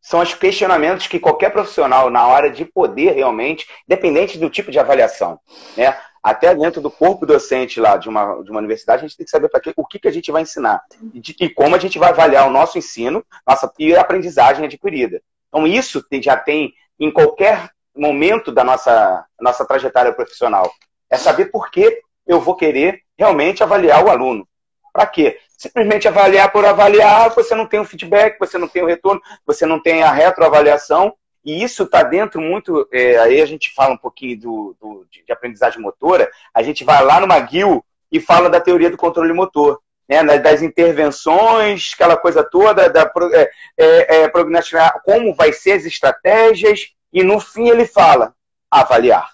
são 0.00 0.20
os 0.20 0.34
questionamentos 0.34 1.06
que 1.06 1.20
qualquer 1.20 1.50
profissional, 1.50 2.10
na 2.10 2.26
hora 2.26 2.50
de 2.50 2.64
poder 2.64 3.12
realmente, 3.12 3.66
independente 3.88 4.36
do 4.36 4.50
tipo 4.50 4.70
de 4.70 4.78
avaliação, 4.78 5.38
né? 5.76 5.96
Até 6.22 6.54
dentro 6.54 6.80
do 6.80 6.90
corpo 6.90 7.26
docente 7.26 7.80
lá 7.80 7.96
de 7.96 8.08
uma, 8.08 8.42
de 8.42 8.50
uma 8.50 8.60
universidade, 8.60 9.04
a 9.04 9.08
gente 9.08 9.16
tem 9.16 9.24
que 9.24 9.30
saber 9.30 9.48
para 9.48 9.60
o 9.76 9.84
que, 9.84 9.98
que 9.98 10.06
a 10.06 10.12
gente 10.12 10.30
vai 10.30 10.42
ensinar 10.42 10.80
e, 11.12 11.18
de, 11.18 11.34
e, 11.40 11.48
como 11.48 11.74
a 11.74 11.78
gente 11.78 11.98
vai 11.98 12.10
avaliar 12.10 12.46
o 12.46 12.50
nosso 12.50 12.78
ensino 12.78 13.24
nossa, 13.46 13.72
e 13.78 13.94
a 13.94 14.00
aprendizagem 14.00 14.64
adquirida. 14.64 15.20
Então, 15.48 15.66
isso 15.66 16.02
tem, 16.02 16.22
já 16.22 16.36
tem 16.36 16.72
em 16.98 17.10
qualquer 17.10 17.70
momento 17.94 18.52
da 18.52 18.62
nossa, 18.62 19.26
nossa 19.40 19.66
trajetória 19.66 20.12
profissional. 20.12 20.70
É 21.10 21.16
saber 21.16 21.46
por 21.46 21.70
que 21.70 22.00
eu 22.26 22.40
vou 22.40 22.54
querer 22.54 23.00
realmente 23.18 23.62
avaliar 23.62 24.04
o 24.04 24.08
aluno. 24.08 24.46
Para 24.92 25.06
quê? 25.06 25.38
Simplesmente 25.58 26.06
avaliar 26.06 26.52
por 26.52 26.64
avaliar, 26.64 27.30
você 27.30 27.54
não 27.54 27.66
tem 27.66 27.80
o 27.80 27.84
feedback, 27.84 28.38
você 28.38 28.58
não 28.58 28.68
tem 28.68 28.82
o 28.82 28.86
retorno, 28.86 29.20
você 29.44 29.66
não 29.66 29.80
tem 29.80 30.02
a 30.02 30.12
retroavaliação, 30.12 31.14
e 31.44 31.62
isso 31.62 31.84
está 31.84 32.02
dentro 32.02 32.40
muito. 32.40 32.88
É, 32.92 33.18
aí 33.18 33.40
a 33.40 33.46
gente 33.46 33.72
fala 33.74 33.94
um 33.94 33.98
pouquinho 33.98 34.38
do, 34.38 34.76
do, 34.80 35.06
de 35.10 35.32
aprendizagem 35.32 35.80
motora, 35.80 36.30
a 36.54 36.62
gente 36.62 36.84
vai 36.84 37.04
lá 37.04 37.20
no 37.20 37.32
McGill 37.32 37.84
e 38.10 38.20
fala 38.20 38.50
da 38.50 38.60
teoria 38.60 38.90
do 38.90 38.96
controle 38.96 39.32
motor. 39.32 39.80
Né, 40.08 40.38
das 40.38 40.60
intervenções, 40.60 41.92
aquela 41.94 42.18
coisa 42.18 42.44
toda, 42.44 42.90
da, 42.90 43.10
é, 43.32 43.50
é, 43.78 44.16
é, 44.16 44.28
prognosticar 44.28 45.00
como 45.04 45.34
vai 45.34 45.54
ser 45.54 45.72
as 45.72 45.86
estratégias, 45.86 46.92
e 47.10 47.22
no 47.22 47.40
fim 47.40 47.68
ele 47.68 47.86
fala 47.86 48.34
avaliar. 48.70 49.30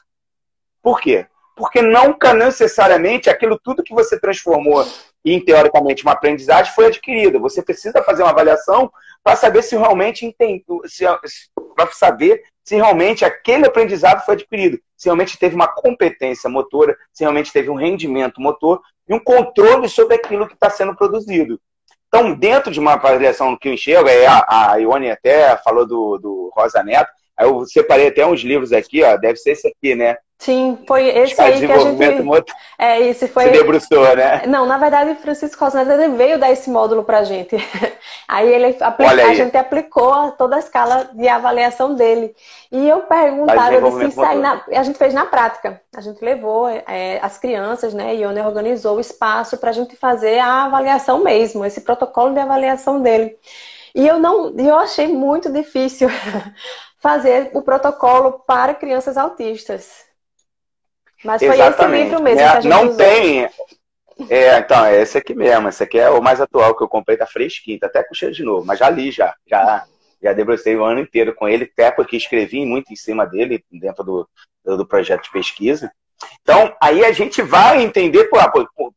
Por 0.83 1.01
quê? 1.01 1.27
Porque 1.57 1.83
nunca 1.83 2.33
necessariamente 2.33 3.29
aquilo 3.29 3.59
tudo 3.59 3.83
que 3.83 3.95
você 3.95 4.21
transformou 4.21 4.87
em, 5.25 5.45
teoricamente, 5.45 6.03
uma 6.03 6.13
aprendizagem 6.13 6.73
foi 6.73 6.87
adquirido. 6.87 7.41
Você 7.41 7.63
precisa 7.63 8.03
fazer 8.03 8.23
uma 8.23 8.31
avaliação 8.31 8.91
para 9.23 9.37
saber 9.37 9.63
se 9.63 9.77
realmente 9.77 10.25
entende, 10.25 10.65
se, 10.87 11.05
para 11.85 11.93
saber 11.93 12.43
se 12.65 12.75
realmente 12.75 13.25
aquele 13.25 13.67
aprendizado 13.67 14.25
foi 14.25 14.35
adquirido, 14.35 14.79
se 14.97 15.07
realmente 15.07 15.39
teve 15.39 15.55
uma 15.55 15.69
competência 15.69 16.51
motora, 16.51 16.97
se 17.13 17.23
realmente 17.23 17.53
teve 17.53 17.71
um 17.71 17.75
rendimento 17.75 18.41
motor 18.41 18.81
e 19.09 19.15
um 19.15 19.19
controle 19.19 19.89
sobre 19.89 20.17
aquilo 20.17 20.47
que 20.47 20.55
está 20.55 20.69
sendo 20.69 20.95
produzido. 20.95 21.61
Então, 22.09 22.35
dentro 22.35 22.73
de 22.73 22.81
uma 22.81 22.95
avaliação 22.95 23.57
que 23.57 23.69
eu 23.69 23.75
enxergo, 23.75 24.09
a, 24.09 24.73
a 24.73 24.77
Ione 24.77 25.11
até 25.11 25.57
falou 25.59 25.87
do, 25.87 26.19
do 26.19 26.53
Rosa 26.55 26.83
Neto, 26.83 27.11
aí 27.37 27.47
eu 27.47 27.65
separei 27.65 28.09
até 28.09 28.27
uns 28.27 28.41
livros 28.41 28.73
aqui, 28.73 29.03
ó, 29.03 29.17
deve 29.17 29.37
ser 29.37 29.53
esse 29.53 29.69
aqui, 29.69 29.95
né? 29.95 30.17
Sim, 30.39 30.79
foi 30.87 31.09
esse 31.09 31.41
aí 31.41 31.59
que 31.59 31.73
a 31.73 31.79
gente. 31.79 32.23
Motor, 32.23 32.55
é, 32.79 33.01
esse 33.01 33.27
foi. 33.27 33.47
Se 33.47 33.51
debruçou, 33.51 34.15
né? 34.15 34.43
Não, 34.47 34.67
na 34.67 34.79
verdade, 34.79 35.17
Francisco 35.17 35.65
Rosneto 35.65 35.91
ele 35.91 36.17
veio 36.17 36.39
dar 36.39 36.53
esse 36.53 36.71
módulo 36.71 37.03
pra 37.03 37.25
gente. 37.25 37.57
Aí 38.29 38.47
ele 38.47 38.77
aplicou, 38.81 39.15
aí. 39.15 39.21
a 39.23 39.35
gente 39.35 39.57
aplicou 39.57 40.33
toda 40.33 40.57
a 40.57 40.59
escala 40.59 41.11
de 41.15 41.27
avaliação 41.27 41.95
dele. 41.95 42.37
E 42.71 42.87
eu 42.87 43.01
perguntava, 43.01 43.73
eu 43.73 43.83
disse, 43.83 44.09
isso 44.09 44.21
aí 44.23 44.39
na... 44.39 44.63
a 44.71 44.83
gente 44.83 44.99
fez 44.99 45.15
na 45.15 45.25
prática. 45.25 45.81
A 45.97 46.03
gente 46.03 46.23
levou 46.23 46.69
é, 46.69 47.19
as 47.23 47.39
crianças, 47.39 47.95
né? 47.95 48.15
E 48.15 48.21
Ione 48.21 48.41
organizou 48.43 48.99
o 48.99 49.01
espaço 49.01 49.57
para 49.57 49.71
a 49.71 49.73
gente 49.73 49.97
fazer 49.97 50.39
a 50.41 50.65
avaliação 50.67 51.25
mesmo, 51.25 51.65
esse 51.65 51.81
protocolo 51.81 52.35
de 52.35 52.41
avaliação 52.41 53.01
dele. 53.01 53.35
E 53.95 54.07
eu 54.07 54.19
não, 54.19 54.55
eu 54.59 54.79
achei 54.79 55.09
muito 55.09 55.51
difícil 55.51 56.09
fazer 57.01 57.51
o 57.55 57.63
protocolo 57.63 58.45
para 58.47 58.75
crianças 58.75 59.17
autistas. 59.17 60.08
Mas 61.25 61.43
foi 61.43 61.55
Exatamente. 61.55 61.95
esse 61.95 62.05
livro 62.11 62.23
mesmo 62.23 62.41
é, 62.41 62.45
que 62.45 62.57
a 62.57 62.61
gente 62.61 62.71
Não 62.71 62.83
usou. 62.85 62.97
tem. 62.97 63.49
É, 64.29 64.59
então, 64.59 64.85
é 64.85 65.01
esse 65.01 65.19
aqui 65.19 65.35
mesmo. 65.35 65.69
Esse 65.69 65.83
aqui 65.83 65.99
é 65.99 66.11
o 66.11 66.23
mais 66.23 66.41
atual 66.41 66.77
que 66.77 66.83
eu 66.83 66.89
comprei, 66.89 67.17
tá 67.17 67.27
fresquinho, 67.27 67.79
tá 67.79 67.87
até 67.87 68.03
com 68.03 68.15
cheiro 68.15 68.35
de 68.35 68.43
novo, 68.43 68.67
mas 68.67 68.79
já 68.79 68.91
li, 68.91 69.11
já. 69.11 69.35
Já, 69.47 69.85
já 70.23 70.33
debrucei 70.33 70.77
o 70.77 70.85
ano 70.85 71.01
inteiro 71.01 71.35
com 71.35 71.49
ele, 71.49 71.71
até 71.73 71.91
porque 71.91 72.17
escrevi 72.17 72.65
muito 72.65 72.93
em 72.93 72.97
cima 72.97 73.25
dele, 73.25 73.65
dentro 73.71 74.05
do, 74.05 74.29
do 74.65 74.87
projeto 74.87 75.25
de 75.25 75.31
pesquisa. 75.31 75.91
Então, 76.43 76.75
aí 76.83 77.05
a 77.05 77.13
gente 77.13 77.43
vai 77.43 77.83
entender, 77.83 78.25
pô, 78.25 78.39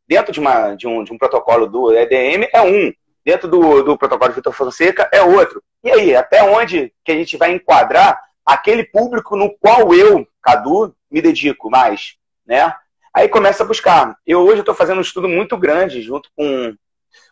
dentro 0.08 0.32
de, 0.32 0.40
uma, 0.40 0.74
de, 0.74 0.88
um, 0.88 1.04
de 1.04 1.14
um 1.14 1.18
protocolo 1.18 1.68
do 1.68 1.94
EDM 1.96 2.48
é 2.52 2.62
um, 2.62 2.92
dentro 3.24 3.48
do, 3.48 3.84
do 3.84 3.98
protocolo 3.98 4.30
de 4.30 4.36
Vitor 4.36 4.54
Fonseca 4.54 5.08
é 5.12 5.22
outro. 5.22 5.62
E 5.84 5.92
aí, 5.92 6.16
até 6.16 6.44
onde 6.44 6.92
que 7.04 7.12
a 7.12 7.16
gente 7.16 7.38
vai 7.38 7.52
enquadrar 7.52 8.20
aquele 8.46 8.84
público 8.84 9.36
no 9.36 9.56
qual 9.60 9.94
eu, 9.94 10.28
Cadu, 10.42 10.96
me 11.12 11.22
dedico 11.22 11.70
mais, 11.70 12.16
né? 12.46 12.74
Aí 13.14 13.28
começa 13.28 13.64
a 13.64 13.68
buscar. 13.68 14.16
Eu 14.26 14.42
hoje 14.42 14.62
estou 14.62 14.74
fazendo 14.74 15.00
um 15.00 15.02
estudo 15.02 15.28
muito 15.28 15.58
grande, 15.58 16.02
junto 16.02 16.30
com, 16.36 16.74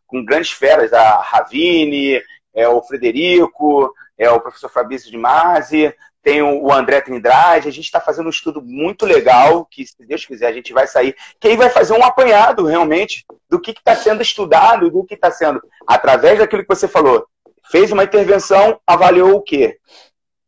com 0.05 0.25
grandes 0.25 0.51
feras, 0.51 0.91
a 0.91 1.21
Ravine, 1.21 2.21
é, 2.53 2.67
o 2.67 2.81
Frederico, 2.81 3.93
é, 4.17 4.29
o 4.29 4.41
professor 4.41 4.69
Fabrício 4.69 5.09
de 5.09 5.17
Masi, 5.17 5.93
tem 6.21 6.41
o 6.41 6.71
André 6.71 6.99
Trindade, 6.99 7.69
a 7.69 7.71
gente 7.71 7.85
está 7.85 8.01
fazendo 8.01 8.27
um 8.27 8.31
estudo 8.31 8.61
muito 8.61 9.05
legal, 9.05 9.65
que 9.65 9.85
se 9.85 9.95
Deus 10.05 10.25
quiser 10.25 10.47
a 10.47 10.53
gente 10.53 10.73
vai 10.73 10.85
sair, 10.85 11.15
que 11.39 11.47
aí 11.47 11.55
vai 11.55 11.69
fazer 11.69 11.93
um 11.93 12.03
apanhado 12.03 12.65
realmente 12.65 13.25
do 13.49 13.59
que 13.59 13.71
está 13.71 13.95
sendo 13.95 14.21
estudado, 14.21 14.91
do 14.91 15.05
que 15.05 15.13
está 15.13 15.31
sendo, 15.31 15.61
através 15.87 16.37
daquilo 16.37 16.63
que 16.63 16.75
você 16.75 16.87
falou, 16.87 17.25
fez 17.71 17.91
uma 17.91 18.03
intervenção, 18.03 18.79
avaliou 18.85 19.35
o 19.35 19.41
quê? 19.41 19.79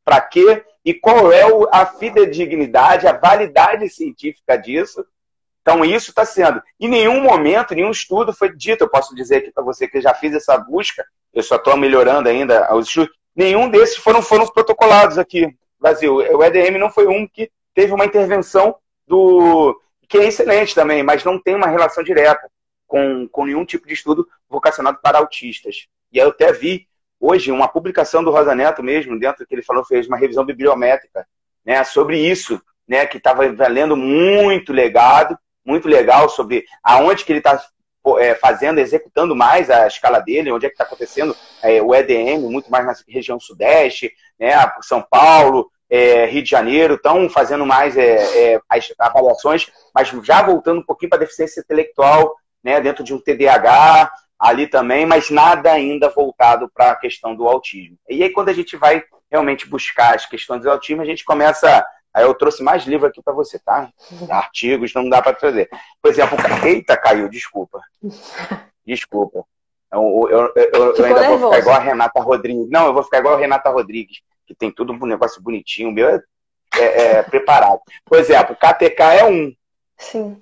Para 0.04 0.20
quê? 0.20 0.66
E 0.84 0.94
qual 0.94 1.32
é 1.32 1.44
a 1.72 1.86
fidedignidade, 1.86 3.08
a 3.08 3.14
validade 3.14 3.88
científica 3.90 4.58
disso. 4.58 5.06
Então, 5.62 5.86
isso 5.86 6.10
está 6.10 6.26
sendo. 6.26 6.62
Em 6.80 6.90
nenhum 6.90 7.22
momento, 7.22 7.76
nenhum 7.76 7.92
estudo 7.92 8.34
foi 8.34 8.56
dito. 8.56 8.84
Eu 8.84 8.90
posso 8.90 9.16
dizer 9.16 9.38
aqui 9.38 9.52
para 9.52 9.64
você 9.64 9.88
que 9.88 10.02
já 10.02 10.14
fiz 10.14 10.34
essa 10.34 10.58
busca, 10.58 11.06
eu 11.34 11.44
só 11.44 11.56
estou 11.56 11.78
melhorando 11.78 12.28
ainda 12.28 12.74
os 12.76 12.88
estudos. 12.88 13.14
Nenhum 13.36 13.70
desses 13.70 13.98
foram, 13.98 14.22
foram 14.22 14.48
protocolados 14.48 15.18
aqui 15.18 15.46
no 15.46 15.54
Brasil. 15.80 16.16
O 16.16 16.44
EDM 16.44 16.78
não 16.80 16.90
foi 16.90 17.08
um 17.08 17.28
que 17.28 17.52
teve 17.74 17.94
uma 17.94 18.06
intervenção 18.06 18.76
do. 19.08 19.80
que 20.10 20.18
é 20.18 20.26
excelente 20.26 20.74
também, 20.74 21.04
mas 21.04 21.24
não 21.24 21.40
tem 21.40 21.56
uma 21.56 21.68
relação 21.68 22.04
direta 22.04 22.50
com, 22.88 23.28
com 23.30 23.46
nenhum 23.46 23.64
tipo 23.64 23.88
de 23.88 23.94
estudo 23.94 24.28
vocacionado 24.50 25.00
para 25.02 25.20
autistas. 25.20 25.88
E 26.12 26.18
eu 26.18 26.30
até 26.30 26.52
vi 26.52 26.88
hoje 27.22 27.51
uma 27.51 27.68
publicação 27.68 28.24
do 28.24 28.32
Rosa 28.32 28.56
Neto 28.56 28.82
mesmo, 28.82 29.20
dentro 29.20 29.46
que 29.46 29.54
ele 29.54 29.62
falou, 29.62 29.86
fez 29.86 30.08
uma 30.08 30.18
revisão 30.18 30.44
bibliométrica 30.44 31.28
né, 31.63 31.84
sobre 31.84 32.20
isso, 32.20 32.60
né, 32.88 33.06
que 33.06 33.18
estava 33.18 33.50
valendo 33.54 33.96
muito 33.96 34.74
legado, 34.74 35.38
muito 35.63 35.88
legal 35.88 36.28
sobre 36.28 36.66
aonde 36.84 37.24
que 37.24 37.32
ele 37.32 37.40
está 37.40 37.63
é, 38.18 38.34
fazendo, 38.34 38.80
executando 38.80 39.36
mais 39.36 39.70
a 39.70 39.86
escala 39.86 40.20
dele, 40.20 40.51
onde 40.51 40.66
é 40.66 40.70
que 40.70 40.74
está 40.74 40.84
acontecendo 40.84 41.36
é, 41.62 41.80
o 41.80 41.94
EDM, 41.94 42.50
muito 42.50 42.72
mais 42.72 42.86
na 42.86 42.94
região 43.08 43.40
sudeste, 43.40 44.12
né, 44.40 44.51
São 44.82 45.06
Paulo, 45.08 45.70
é, 45.88 46.25
Rio 46.25 46.42
de 46.42 46.50
Janeiro, 46.50 46.96
estão 46.96 47.30
fazendo 47.30 47.66
mais 47.66 47.96
é, 47.96 48.54
é, 48.54 48.62
as 48.68 48.92
avaliações, 48.98 49.72
mas 49.94 50.10
já 50.24 50.42
voltando 50.42 50.80
um 50.80 50.86
pouquinho 50.86 51.10
para 51.10 51.20
a 51.20 51.22
deficiência 51.22 51.60
intelectual, 51.60 52.36
né, 52.63 52.82
dentro 52.82 53.04
de 53.04 53.13
um 53.13 53.20
TDAH 53.20 54.12
ali 54.42 54.68
também, 54.68 55.06
mas 55.06 55.30
nada 55.30 55.72
ainda 55.72 56.10
voltado 56.10 56.70
para 56.74 56.92
a 56.92 56.96
questão 56.96 57.36
do 57.36 57.48
autismo. 57.48 57.98
E 58.10 58.24
aí, 58.24 58.32
quando 58.32 58.50
a 58.50 58.54
gente 58.54 58.76
vai 58.76 59.04
realmente 59.30 59.70
buscar 59.70 60.16
as 60.16 60.26
questões 60.26 60.64
do 60.64 60.72
autismo, 60.72 61.02
a 61.02 61.06
gente 61.06 61.24
começa 61.24 61.86
Aí 62.14 62.26
eu 62.26 62.34
trouxe 62.34 62.62
mais 62.62 62.84
livro 62.84 63.08
aqui 63.08 63.22
para 63.22 63.34
você, 63.34 63.58
tá? 63.58 63.90
Artigos, 64.30 64.94
não 64.94 65.08
dá 65.08 65.22
para 65.22 65.34
trazer. 65.34 65.70
Por 66.02 66.12
exemplo, 66.12 66.38
eita, 66.66 66.98
caiu, 66.98 67.30
desculpa. 67.30 67.82
Desculpa. 68.86 69.46
Eu, 69.94 70.28
eu, 70.30 70.54
eu, 70.56 70.96
eu 70.96 71.06
ainda 71.06 71.22
nervoso. 71.22 71.40
vou 71.40 71.50
ficar 71.50 71.60
igual 71.60 71.76
a 71.76 71.80
Renata 71.80 72.20
Rodrigues. 72.20 72.70
Não, 72.70 72.88
eu 72.88 72.94
vou 72.94 73.04
ficar 73.04 73.20
igual 73.20 73.36
a 73.36 73.38
Renata 73.38 73.70
Rodrigues, 73.70 74.22
que 74.48 74.56
tem 74.56 74.72
tudo 74.72 74.92
um 74.92 75.06
negócio 75.06 75.42
bonitinho. 75.42 75.90
O 75.90 75.92
meu 75.92 76.10
é, 76.10 76.22
é, 76.76 77.02
é 77.12 77.24
preparado. 77.24 77.80
Por 78.04 78.18
exemplo, 78.18 78.56
KTK 78.56 79.04
é 79.20 79.26
um. 79.26 79.54
Sim. 79.98 80.42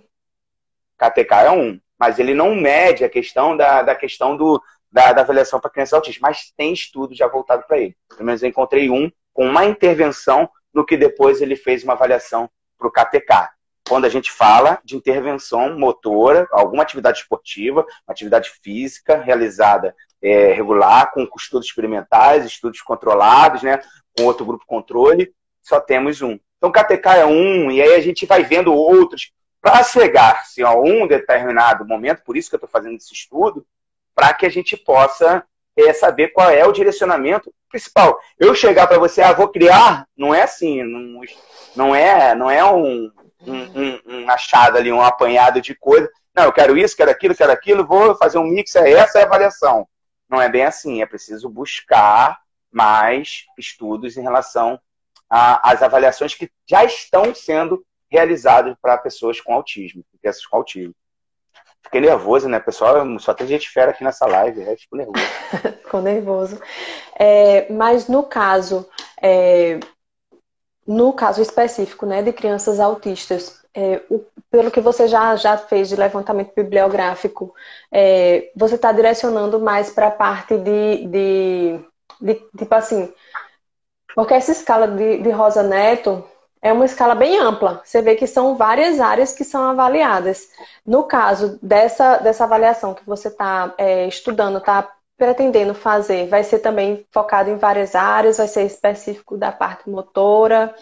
KTK 0.98 1.34
é 1.46 1.52
um. 1.52 1.80
Mas 2.00 2.18
ele 2.18 2.34
não 2.34 2.56
mede 2.56 3.04
a 3.04 3.10
questão 3.10 3.58
da, 3.58 3.82
da 3.82 3.96
questão 3.96 4.38
do, 4.38 4.62
da, 4.92 5.12
da 5.14 5.22
avaliação 5.22 5.60
para 5.60 5.70
crianças 5.70 5.94
autistas. 5.94 6.22
Mas 6.22 6.54
tem 6.56 6.74
estudo 6.74 7.14
já 7.16 7.28
voltado 7.28 7.64
para 7.68 7.80
ele. 7.80 7.96
Pelo 8.08 8.26
menos 8.26 8.42
eu 8.42 8.50
encontrei 8.50 8.90
um 8.90 9.12
com 9.34 9.46
uma 9.46 9.66
intervenção 9.66 10.50
no 10.74 10.86
que 10.86 10.98
depois 10.98 11.42
ele 11.42 11.56
fez 11.56 11.84
uma 11.84 11.94
avaliação 11.94 12.50
para 12.78 12.88
o 12.88 12.92
KTK. 12.92 13.50
Quando 13.88 14.06
a 14.06 14.10
gente 14.10 14.32
fala 14.32 14.80
de 14.84 14.96
intervenção 14.96 15.78
motora, 15.78 16.48
alguma 16.52 16.84
atividade 16.84 17.20
esportiva, 17.20 17.86
atividade 18.08 18.52
física 18.62 19.18
realizada 19.18 19.96
é, 20.22 20.54
regular, 20.54 21.12
com 21.12 21.28
estudos 21.36 21.68
experimentais, 21.68 22.46
estudos 22.46 22.82
controlados, 22.82 23.64
né, 23.64 23.80
com 24.16 24.26
outro 24.26 24.46
grupo 24.46 24.64
controle, 24.68 25.34
só 25.62 25.80
temos 25.80 26.22
um. 26.22 26.38
Então, 26.58 26.72
KTK 26.72 27.10
é 27.20 27.26
um, 27.26 27.72
e 27.72 27.82
aí 27.82 27.96
a 27.96 28.02
gente 28.02 28.26
vai 28.26 28.44
vendo 28.44 28.74
outros, 28.74 29.32
para 29.62 29.84
chegar-se 29.84 30.64
a 30.64 30.72
um 30.74 31.08
determinado 31.08 31.86
momento, 31.86 32.24
por 32.24 32.38
isso 32.38 32.50
que 32.50 32.56
eu 32.56 32.58
estou 32.58 32.70
fazendo 32.70 32.96
esse 32.96 33.14
estudo, 33.14 33.66
para 34.16 34.34
que 34.34 34.46
a 34.46 34.50
gente 34.50 34.78
possa 34.78 35.44
é 35.78 35.94
saber 35.94 36.30
qual 36.30 36.50
é 36.50 36.66
o 36.66 36.72
direcionamento 36.72 37.54
principal. 37.70 38.20
Eu 38.38 38.54
chegar 38.54 38.88
para 38.88 38.98
você, 38.98 39.22
ah, 39.22 39.32
vou 39.32 39.48
criar, 39.48 40.06
não 40.18 40.34
é 40.34 40.42
assim, 40.42 40.84
não, 40.84 41.22
não 41.76 41.96
é, 41.96 42.36
não 42.36 42.50
é 42.50 42.64
um, 42.66 43.12
um, 43.42 44.00
um, 44.06 44.30
achado 44.30 44.78
ali, 44.78 44.92
um 44.92 45.02
apanhado 45.02 45.62
de 45.62 45.76
coisa. 45.76 46.10
Não, 46.36 46.46
eu 46.46 46.52
quero 46.52 46.78
isso, 46.78 46.98
quero 46.98 47.12
aquilo, 47.12 47.36
quero 47.36 47.52
aquilo, 47.52 47.86
vou 47.86 48.16
fazer 48.16 48.38
um 48.38 48.44
mix, 48.44 48.76
é 48.76 48.92
essa 48.92 49.20
é 49.20 49.24
a 49.24 49.26
avaliação. 49.26 49.88
Não 50.30 50.42
é 50.42 50.50
bem 50.50 50.66
assim, 50.66 51.02
é 51.02 51.06
preciso 51.06 51.50
buscar 51.50 52.40
mais 52.72 53.46
estudos 53.58 54.18
em 54.18 54.22
relação 54.22 54.80
às 55.30 55.82
avaliações 55.82 56.34
que 56.34 56.52
já 56.68 56.84
estão 56.84 57.34
sendo 57.34 57.86
realizadas 58.10 58.76
para 58.82 58.98
pessoas 58.98 59.40
com 59.40 59.54
autismo, 59.54 60.04
crianças 60.20 60.46
com 60.46 60.58
autismo. 60.58 60.94
Fiquei 61.84 62.02
nervoso, 62.02 62.50
né, 62.50 62.60
pessoal? 62.60 63.20
Só 63.20 63.34
tem 63.34 63.48
gente 63.48 63.70
fera 63.70 63.92
aqui 63.92 64.04
nessa 64.04 64.26
live, 64.26 64.60
né? 64.62 64.76
Fico 64.76 64.96
nervoso. 64.96 65.26
Ficou 65.84 66.02
nervoso. 66.02 66.62
É, 67.18 67.72
mas 67.72 68.08
no 68.08 68.24
caso, 68.24 68.88
é, 69.22 69.80
no 70.86 71.14
caso 71.14 71.42
específico, 71.42 72.06
né, 72.06 72.22
de 72.22 72.34
crianças 72.34 72.80
autistas, 72.80 73.60
é, 73.74 74.02
o, 74.10 74.26
pelo 74.52 74.72
que 74.72 74.82
você 74.82 75.08
já, 75.08 75.36
já 75.36 75.58
fez 75.58 75.90
de 75.90 75.96
levantamento 75.96 76.54
bibliográfico, 76.56 77.54
é, 77.92 78.52
você 78.56 78.76
está 78.76 78.92
direcionando 78.92 79.60
mais 79.60 79.92
para 79.92 80.08
a 80.08 80.12
parte 80.12 80.58
de, 80.58 81.06
de, 81.08 81.80
de, 82.20 82.36
tipo 82.58 82.74
assim, 82.76 83.14
porque 84.16 84.34
essa 84.34 84.52
escala 84.52 84.88
de, 84.88 85.20
de 85.20 85.30
Rosa 85.30 85.64
Neto, 85.64 86.24
é 86.62 86.74
uma 86.74 86.86
escala 86.86 87.16
bem 87.16 87.40
ampla. 87.40 87.82
Você 87.84 88.02
vê 88.02 88.16
que 88.16 88.28
são 88.28 88.56
várias 88.56 89.00
áreas 89.00 89.32
que 89.32 89.44
são 89.44 89.64
avaliadas. 89.70 90.48
No 90.86 91.04
caso 91.04 91.58
dessa, 91.62 92.18
dessa 92.18 92.44
avaliação 92.44 92.94
que 92.94 93.06
você 93.06 93.30
está 93.30 93.74
é, 93.78 94.08
estudando, 94.08 94.58
está 94.58 94.90
pretendendo 95.18 95.74
fazer, 95.74 96.28
vai 96.28 96.44
ser 96.44 96.60
também 96.60 97.06
focado 97.12 97.50
em 97.50 97.58
várias 97.58 97.94
áreas, 97.94 98.38
vai 98.38 98.48
ser 98.48 98.64
específico 98.64 99.38
da 99.38 99.52
parte 99.52 99.90
motora. 99.90 100.74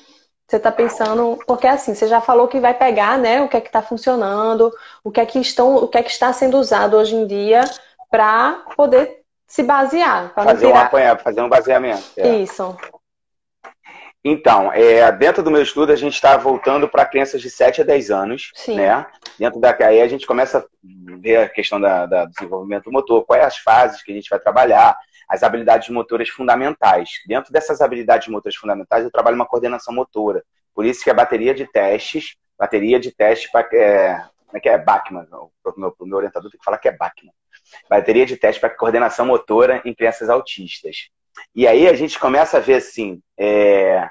Você 0.47 0.57
está 0.57 0.71
pensando, 0.71 1.37
porque 1.45 1.67
assim, 1.67 1.93
você 1.93 2.07
já 2.07 2.21
falou 2.21 2.47
que 2.47 2.59
vai 2.59 2.73
pegar, 2.73 3.17
né, 3.17 3.41
o 3.41 3.49
que 3.49 3.57
é 3.57 3.61
que 3.61 3.67
está 3.67 3.81
funcionando, 3.81 4.71
o 5.03 5.11
que 5.11 5.19
é 5.19 5.25
que 5.25 5.39
estão, 5.39 5.75
o 5.75 5.87
que 5.87 5.97
é 5.97 6.03
que 6.03 6.11
está 6.11 6.31
sendo 6.31 6.57
usado 6.57 6.95
hoje 6.95 7.15
em 7.15 7.27
dia 7.27 7.61
para 8.09 8.63
poder 8.75 9.23
se 9.45 9.63
basear. 9.63 10.31
Fazer, 10.33 10.67
um 10.67 10.75
apanha, 10.75 11.17
fazer 11.17 11.41
um 11.41 11.49
baseamento. 11.49 12.03
É. 12.15 12.35
Isso. 12.35 12.77
Então, 14.29 14.73
é, 14.73 15.09
dentro 15.09 15.41
do 15.41 15.49
meu 15.49 15.61
estudo, 15.61 15.93
a 15.93 15.95
gente 15.95 16.15
está 16.15 16.35
voltando 16.35 16.89
para 16.89 17.05
crianças 17.05 17.41
de 17.41 17.49
7 17.49 17.79
a 17.79 17.83
10 17.85 18.11
anos. 18.11 18.51
Sim. 18.55 18.75
Né? 18.75 19.05
Dentro 19.39 19.57
da 19.57 19.73
aí 19.79 20.01
a 20.01 20.07
gente 20.07 20.27
começa 20.27 20.59
a 20.59 20.63
ver 21.17 21.37
a 21.37 21.49
questão 21.49 21.79
da, 21.79 22.05
da 22.05 22.25
desenvolvimento 22.25 22.91
motor, 22.91 23.25
quais 23.25 23.45
as 23.45 23.57
fases 23.57 24.03
que 24.03 24.11
a 24.11 24.15
gente 24.15 24.29
vai 24.29 24.37
trabalhar, 24.37 24.97
as 25.29 25.43
habilidades 25.43 25.87
motoras 25.87 26.27
fundamentais. 26.27 27.09
Dentro 27.25 27.53
dessas 27.53 27.79
habilidades 27.79 28.27
motoras 28.27 28.57
fundamentais, 28.57 29.05
eu 29.05 29.11
trabalho 29.11 29.37
uma 29.37 29.45
coordenação 29.45 29.95
motora. 29.95 30.43
Por 30.75 30.85
isso 30.85 31.05
que 31.05 31.09
a 31.09 31.13
bateria 31.13 31.53
de 31.53 31.65
testes, 31.65 32.35
bateria 32.59 32.99
de 32.99 33.11
testes 33.11 33.49
para 33.49 33.65
é, 33.73 34.21
como 34.45 34.57
é 34.57 34.59
que 34.59 34.67
é? 34.67 34.77
Bachmann. 34.77 35.25
O 35.31 35.49
meu, 35.77 35.95
o 35.97 36.05
meu 36.05 36.17
orientador 36.17 36.51
tem 36.51 36.59
que 36.59 36.65
falar 36.65 36.79
que 36.79 36.89
é 36.89 36.91
Bachmann. 36.91 37.31
Bateria 37.89 38.25
de 38.25 38.35
testes 38.35 38.59
para 38.59 38.75
coordenação 38.75 39.25
motora 39.25 39.81
em 39.85 39.93
crianças 39.93 40.29
autistas. 40.29 41.09
E 41.55 41.67
aí 41.67 41.87
a 41.87 41.93
gente 41.93 42.19
começa 42.19 42.57
a 42.57 42.61
ver 42.61 42.75
assim, 42.75 43.21
é... 43.37 44.09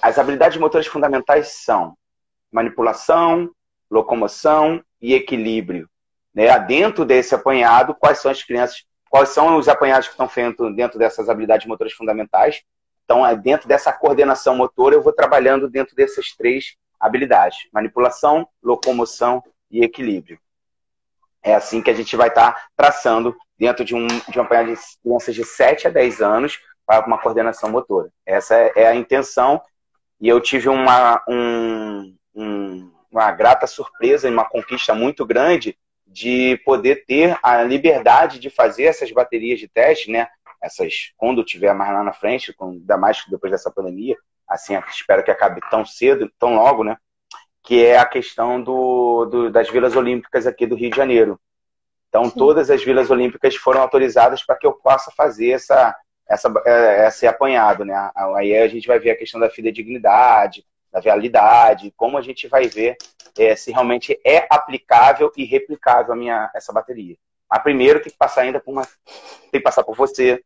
as 0.00 0.18
habilidades 0.18 0.58
motoras 0.58 0.86
fundamentais 0.86 1.48
são 1.64 1.96
manipulação, 2.50 3.50
locomoção 3.90 4.82
e 5.00 5.14
equilíbrio. 5.14 5.88
Né? 6.34 6.58
Dentro 6.60 7.04
desse 7.04 7.34
apanhado, 7.34 7.94
quais 7.94 8.18
são 8.18 8.30
as 8.30 8.42
crianças, 8.42 8.84
quais 9.10 9.30
são 9.30 9.56
os 9.56 9.68
apanhados 9.68 10.08
que 10.08 10.14
estão 10.14 10.28
feitos 10.28 10.74
dentro 10.74 10.98
dessas 10.98 11.28
habilidades 11.28 11.66
motoras 11.66 11.92
fundamentais? 11.92 12.62
Então, 13.04 13.26
é 13.26 13.34
dentro 13.34 13.66
dessa 13.66 13.92
coordenação 13.92 14.54
motora, 14.54 14.94
eu 14.94 15.02
vou 15.02 15.12
trabalhando 15.12 15.68
dentro 15.68 15.96
dessas 15.96 16.34
três 16.36 16.76
habilidades: 17.00 17.66
manipulação, 17.72 18.46
locomoção 18.62 19.42
e 19.70 19.82
equilíbrio. 19.82 20.38
É 21.42 21.54
assim 21.54 21.80
que 21.80 21.90
a 21.90 21.94
gente 21.94 22.14
vai 22.16 22.28
estar 22.28 22.52
tá 22.52 22.68
traçando 22.76 23.34
dentro 23.58 23.84
de 23.84 23.94
um, 23.94 24.06
de 24.06 24.38
um 24.38 24.42
apanhado 24.42 24.72
de 24.72 24.80
crianças 25.02 25.34
de 25.34 25.44
7 25.44 25.88
a 25.88 25.90
10 25.90 26.20
anos 26.20 26.58
para 26.86 27.06
uma 27.06 27.18
coordenação 27.18 27.70
motora. 27.70 28.10
Essa 28.24 28.54
é, 28.54 28.72
é 28.76 28.86
a 28.86 28.94
intenção 28.94 29.60
e 30.20 30.28
eu 30.28 30.40
tive 30.40 30.68
uma, 30.68 31.22
um, 31.28 32.14
um, 32.34 32.90
uma 33.10 33.30
grata 33.32 33.66
surpresa 33.66 34.28
e 34.28 34.32
uma 34.32 34.48
conquista 34.48 34.94
muito 34.94 35.26
grande 35.26 35.76
de 36.06 36.60
poder 36.64 37.04
ter 37.06 37.38
a 37.42 37.62
liberdade 37.62 38.38
de 38.38 38.48
fazer 38.48 38.84
essas 38.84 39.12
baterias 39.12 39.60
de 39.60 39.68
teste, 39.68 40.10
né? 40.10 40.26
Essas, 40.62 41.12
quando 41.16 41.44
tiver 41.44 41.72
mais 41.74 41.92
lá 41.92 42.02
na 42.02 42.12
frente, 42.12 42.54
ainda 42.60 42.96
mais 42.96 43.24
depois 43.28 43.52
dessa 43.52 43.70
pandemia, 43.70 44.16
assim, 44.48 44.74
espero 44.88 45.22
que 45.22 45.30
acabe 45.30 45.60
tão 45.70 45.84
cedo, 45.84 46.32
tão 46.38 46.54
logo, 46.54 46.82
né? 46.82 46.96
Que 47.62 47.84
é 47.84 47.98
a 47.98 48.06
questão 48.06 48.60
do, 48.60 49.26
do 49.26 49.50
das 49.50 49.68
vilas 49.68 49.94
olímpicas 49.94 50.46
aqui 50.46 50.66
do 50.66 50.74
Rio 50.74 50.90
de 50.90 50.96
Janeiro. 50.96 51.38
Então, 52.08 52.24
Sim. 52.24 52.38
todas 52.38 52.70
as 52.70 52.82
vilas 52.82 53.10
olímpicas 53.10 53.54
foram 53.56 53.82
autorizadas 53.82 54.44
para 54.44 54.56
que 54.56 54.66
eu 54.66 54.72
possa 54.72 55.10
fazer 55.10 55.50
essa, 55.50 55.94
essa, 56.28 56.52
é, 56.64 57.06
esse 57.06 57.26
apanhado. 57.26 57.84
Né? 57.84 58.10
Aí 58.36 58.56
a 58.56 58.68
gente 58.68 58.86
vai 58.86 58.98
ver 58.98 59.10
a 59.10 59.16
questão 59.16 59.40
da 59.40 59.50
fidedignidade, 59.50 60.64
da 60.90 61.00
vialidade, 61.00 61.92
como 61.96 62.16
a 62.16 62.22
gente 62.22 62.48
vai 62.48 62.66
ver 62.66 62.96
é, 63.38 63.54
se 63.54 63.70
realmente 63.70 64.18
é 64.24 64.46
aplicável 64.50 65.30
e 65.36 65.44
replicável 65.44 66.12
a 66.12 66.16
minha, 66.16 66.50
essa 66.54 66.72
bateria. 66.72 67.16
Mas 67.50 67.62
primeiro 67.62 68.00
tem 68.00 68.12
que 68.12 68.18
passar 68.18 68.42
ainda 68.42 68.60
por 68.60 68.72
uma. 68.72 68.82
Tem 69.50 69.60
que 69.60 69.60
passar 69.60 69.82
por 69.82 69.96
você. 69.96 70.42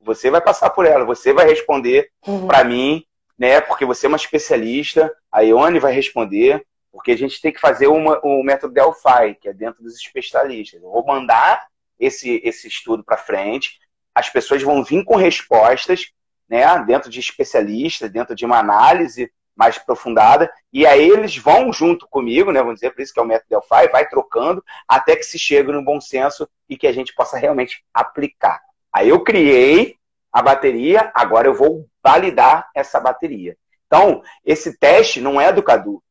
Você 0.00 0.30
vai 0.30 0.40
passar 0.40 0.70
por 0.70 0.86
ela, 0.86 1.04
você 1.04 1.32
vai 1.32 1.46
responder 1.46 2.10
uhum. 2.26 2.46
para 2.46 2.62
mim, 2.64 3.04
né? 3.38 3.60
Porque 3.60 3.84
você 3.84 4.06
é 4.06 4.08
uma 4.08 4.16
especialista, 4.16 5.12
a 5.32 5.40
Ione 5.40 5.78
vai 5.78 5.92
responder, 5.92 6.64
porque 6.92 7.12
a 7.12 7.16
gente 7.16 7.40
tem 7.40 7.52
que 7.52 7.60
fazer 7.60 7.86
uma, 7.86 8.20
o 8.22 8.42
método 8.42 8.74
Delphi, 8.74 9.34
que 9.40 9.48
é 9.48 9.52
dentro 9.52 9.82
dos 9.82 9.94
especialistas. 9.94 10.82
Eu 10.82 10.90
vou 10.90 11.04
mandar 11.04 11.66
esse, 11.98 12.40
esse 12.44 12.68
estudo 12.68 13.04
para 13.04 13.16
frente, 13.16 13.78
as 14.14 14.30
pessoas 14.30 14.62
vão 14.62 14.82
vir 14.82 15.04
com 15.04 15.16
respostas, 15.16 16.12
né, 16.48 16.64
dentro 16.86 17.10
de 17.10 17.20
especialistas, 17.20 18.10
dentro 18.10 18.34
de 18.34 18.44
uma 18.44 18.58
análise 18.58 19.30
mais 19.54 19.76
aprofundada, 19.76 20.50
e 20.72 20.86
aí 20.86 21.08
eles 21.08 21.36
vão 21.36 21.72
junto 21.72 22.06
comigo, 22.08 22.52
né, 22.52 22.60
vamos 22.60 22.76
dizer, 22.76 22.92
por 22.92 23.02
isso 23.02 23.12
que 23.12 23.18
é 23.18 23.22
o 23.22 23.26
método 23.26 23.48
Delphi, 23.50 23.90
vai 23.90 24.08
trocando, 24.08 24.64
até 24.86 25.16
que 25.16 25.24
se 25.24 25.38
chegue 25.38 25.72
no 25.72 25.84
bom 25.84 26.00
senso 26.00 26.48
e 26.68 26.76
que 26.76 26.86
a 26.86 26.92
gente 26.92 27.12
possa 27.12 27.36
realmente 27.36 27.84
aplicar. 27.92 28.60
Aí 28.92 29.08
eu 29.08 29.22
criei 29.24 29.96
a 30.32 30.40
bateria, 30.40 31.10
agora 31.14 31.48
eu 31.48 31.54
vou 31.54 31.88
validar 32.02 32.68
essa 32.74 33.00
bateria. 33.00 33.56
Então, 33.86 34.22
esse 34.44 34.78
teste 34.78 35.20
não 35.20 35.40
é 35.40 35.52
do 35.52 35.62
Cadu. 35.62 36.02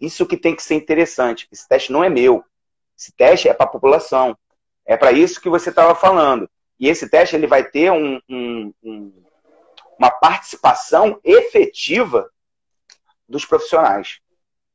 Isso 0.00 0.26
que 0.26 0.36
tem 0.36 0.54
que 0.54 0.62
ser 0.62 0.74
interessante. 0.74 1.48
Esse 1.50 1.66
teste 1.68 1.92
não 1.92 2.04
é 2.04 2.08
meu. 2.08 2.44
Esse 2.98 3.12
teste 3.12 3.48
é 3.48 3.54
para 3.54 3.66
a 3.66 3.70
população. 3.70 4.36
É 4.84 4.96
para 4.96 5.12
isso 5.12 5.40
que 5.40 5.48
você 5.48 5.70
estava 5.70 5.94
falando. 5.94 6.48
E 6.78 6.88
esse 6.88 7.08
teste 7.08 7.34
ele 7.34 7.46
vai 7.46 7.64
ter 7.64 7.90
um, 7.90 8.20
um, 8.28 8.72
um, 8.82 9.24
uma 9.98 10.10
participação 10.10 11.18
efetiva 11.24 12.30
dos 13.28 13.44
profissionais, 13.44 14.20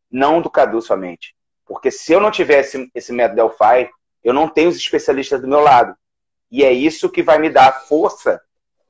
não 0.09 0.41
do 0.41 0.49
Cadu 0.49 0.81
somente. 0.81 1.35
Porque 1.65 1.91
se 1.91 2.11
eu 2.11 2.19
não 2.19 2.31
tivesse 2.31 2.89
esse 2.93 3.13
método 3.13 3.35
Delphi, 3.35 3.89
eu 4.23 4.33
não 4.33 4.49
tenho 4.49 4.69
os 4.69 4.75
especialistas 4.75 5.41
do 5.41 5.47
meu 5.47 5.61
lado. 5.61 5.95
E 6.51 6.63
é 6.63 6.71
isso 6.73 7.09
que 7.09 7.23
vai 7.23 7.39
me 7.39 7.49
dar 7.49 7.85
força 7.85 8.41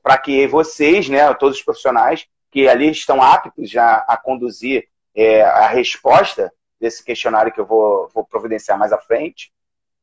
para 0.02 0.18
que 0.18 0.46
vocês, 0.48 1.08
né, 1.08 1.32
todos 1.34 1.58
os 1.58 1.62
profissionais 1.62 2.26
que 2.50 2.68
ali 2.68 2.90
estão 2.90 3.22
aptos 3.22 3.70
já 3.70 4.04
a 4.08 4.16
conduzir 4.16 4.88
é, 5.14 5.42
a 5.42 5.68
resposta 5.68 6.52
desse 6.80 7.04
questionário 7.04 7.52
que 7.52 7.60
eu 7.60 7.66
vou, 7.66 8.08
vou 8.12 8.24
providenciar 8.24 8.78
mais 8.78 8.92
à 8.92 8.98
frente, 8.98 9.52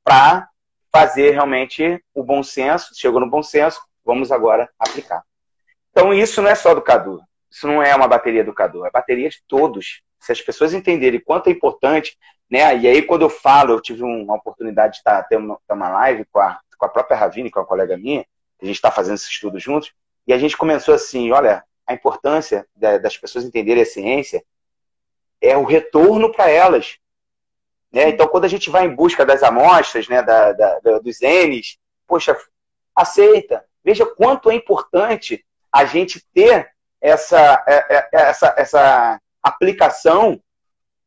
para 0.03 0.47
fazer 0.91 1.31
realmente 1.31 2.03
o 2.13 2.23
bom 2.23 2.41
senso. 2.41 2.93
Chegou 2.95 3.19
no 3.19 3.29
bom 3.29 3.43
senso, 3.43 3.81
vamos 4.03 4.31
agora 4.31 4.69
aplicar. 4.79 5.23
Então, 5.91 6.13
isso 6.13 6.41
não 6.41 6.49
é 6.49 6.55
só 6.55 6.73
do 6.73 6.81
Cadu. 6.81 7.21
Isso 7.51 7.67
não 7.67 7.81
é 7.81 7.95
uma 7.95 8.07
bateria 8.07 8.43
do 8.43 8.53
Cadu, 8.53 8.85
é 8.85 8.91
bateria 8.91 9.29
de 9.29 9.41
todos. 9.47 10.01
Se 10.19 10.31
as 10.31 10.41
pessoas 10.41 10.73
entenderem 10.73 11.19
quanto 11.19 11.47
é 11.47 11.51
importante, 11.51 12.17
né? 12.49 12.75
E 12.77 12.87
aí, 12.87 13.01
quando 13.01 13.23
eu 13.23 13.29
falo, 13.29 13.73
eu 13.73 13.81
tive 13.81 14.03
uma 14.03 14.35
oportunidade 14.35 14.93
de 14.93 14.97
estar 14.99 15.21
tendo 15.23 15.59
uma 15.69 15.89
live 15.89 16.25
com 16.31 16.39
a, 16.39 16.59
com 16.77 16.85
a 16.85 16.89
própria 16.89 17.17
Ravine, 17.17 17.51
com 17.51 17.59
a 17.59 17.65
colega 17.65 17.97
minha, 17.97 18.25
a 18.61 18.65
gente 18.65 18.75
está 18.75 18.91
fazendo 18.91 19.15
esse 19.15 19.29
estudo 19.29 19.59
juntos, 19.59 19.93
e 20.27 20.33
a 20.33 20.37
gente 20.37 20.57
começou 20.57 20.93
assim: 20.93 21.31
olha, 21.31 21.63
a 21.87 21.93
importância 21.93 22.67
das 22.75 23.17
pessoas 23.17 23.45
entenderem 23.45 23.83
a 23.83 23.85
ciência 23.85 24.43
é 25.41 25.57
o 25.57 25.63
retorno 25.63 26.31
para 26.31 26.49
elas. 26.49 26.97
Né? 27.91 28.09
Então, 28.09 28.27
quando 28.27 28.45
a 28.45 28.49
gente 28.49 28.69
vai 28.69 28.85
em 28.85 28.95
busca 28.95 29.25
das 29.25 29.43
amostras, 29.43 30.07
né, 30.07 30.21
da, 30.21 30.51
da, 30.51 30.99
dos 30.99 31.19
N's, 31.21 31.77
poxa, 32.07 32.37
aceita. 32.95 33.63
Veja 33.83 34.05
quanto 34.05 34.49
é 34.49 34.55
importante 34.55 35.45
a 35.71 35.85
gente 35.85 36.23
ter 36.33 36.69
essa, 37.01 37.63
é, 37.67 37.95
é, 37.95 38.09
essa, 38.11 38.53
essa 38.57 39.21
aplicação, 39.41 40.39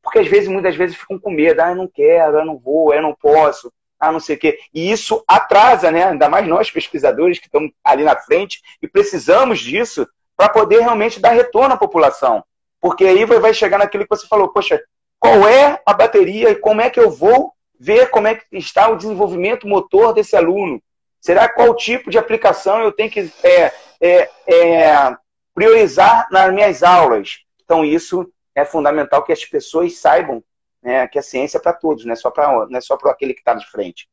porque 0.03 0.19
às 0.19 0.27
vezes, 0.27 0.49
muitas 0.49 0.75
vezes, 0.75 0.97
ficam 0.97 1.19
com 1.19 1.31
medo, 1.31 1.61
ah, 1.61 1.71
eu 1.71 1.77
não 1.77 1.89
quero, 1.89 2.39
eu 2.39 2.45
não 2.45 2.59
vou, 2.59 2.93
eu 2.93 3.03
não 3.03 3.15
posso, 3.15 3.73
ah, 4.01 4.11
não 4.11 4.19
sei 4.19 4.37
o 4.37 4.39
quê. 4.39 4.59
E 4.75 4.91
isso 4.91 5.23
atrasa, 5.29 5.91
né? 5.91 6.05
Ainda 6.05 6.29
mais 6.29 6.47
nós, 6.49 6.71
pesquisadores, 6.71 7.39
que 7.39 7.47
estamos 7.47 7.71
ali 7.85 8.03
na 8.03 8.17
frente 8.17 8.61
e 8.81 8.89
precisamos 8.89 9.61
disso 9.61 10.09
para 10.37 10.49
poder 10.49 10.81
realmente 10.81 11.21
dar 11.21 11.31
retorno 11.31 11.75
à 11.75 11.77
população. 11.77 12.43
Porque 12.83 13.05
aí 13.05 13.25
vai 13.25 13.55
chegar 13.55 13.79
naquilo 13.79 14.03
que 14.03 14.11
você 14.11 14.27
falou, 14.27 14.49
poxa, 14.49 14.83
qual 15.21 15.47
é 15.47 15.81
a 15.87 15.95
bateria 15.95 16.51
e 16.51 16.57
como 16.57 16.81
é 16.81 16.91
que 16.91 16.99
eu 16.99 17.09
vou 17.09 17.53
ver 17.79 18.11
como 18.11 18.27
é 18.27 18.35
que 18.35 18.45
está 18.53 18.89
o 18.89 18.97
desenvolvimento 18.97 19.69
motor 19.69 20.13
desse 20.13 20.37
aluno? 20.37 20.83
Será 21.21 21.49
qual 21.49 21.77
tipo 21.77 22.11
de 22.11 22.19
aplicação 22.19 22.81
eu 22.81 22.91
tenho 22.91 23.09
que 23.09 23.33
é, 23.45 23.73
é, 24.01 24.31
é, 24.49 25.17
priorizar 25.55 26.27
nas 26.33 26.53
minhas 26.53 26.83
aulas? 26.83 27.39
Então, 27.65 27.85
isso 27.85 28.29
é 28.53 28.65
fundamental 28.65 29.23
que 29.23 29.33
as 29.33 29.45
pessoas 29.45 29.99
saibam 29.99 30.43
né, 30.83 31.07
que 31.07 31.21
a 31.21 31.23
ciência 31.23 31.59
é 31.59 31.61
para 31.61 31.73
todos, 31.73 32.05
não 32.05 32.13
é 32.13 32.17
só 32.17 32.31
para 32.31 32.51
é 32.51 33.11
aquele 33.11 33.33
que 33.33 33.41
está 33.41 33.55
de 33.55 33.71
frente. 33.71 34.09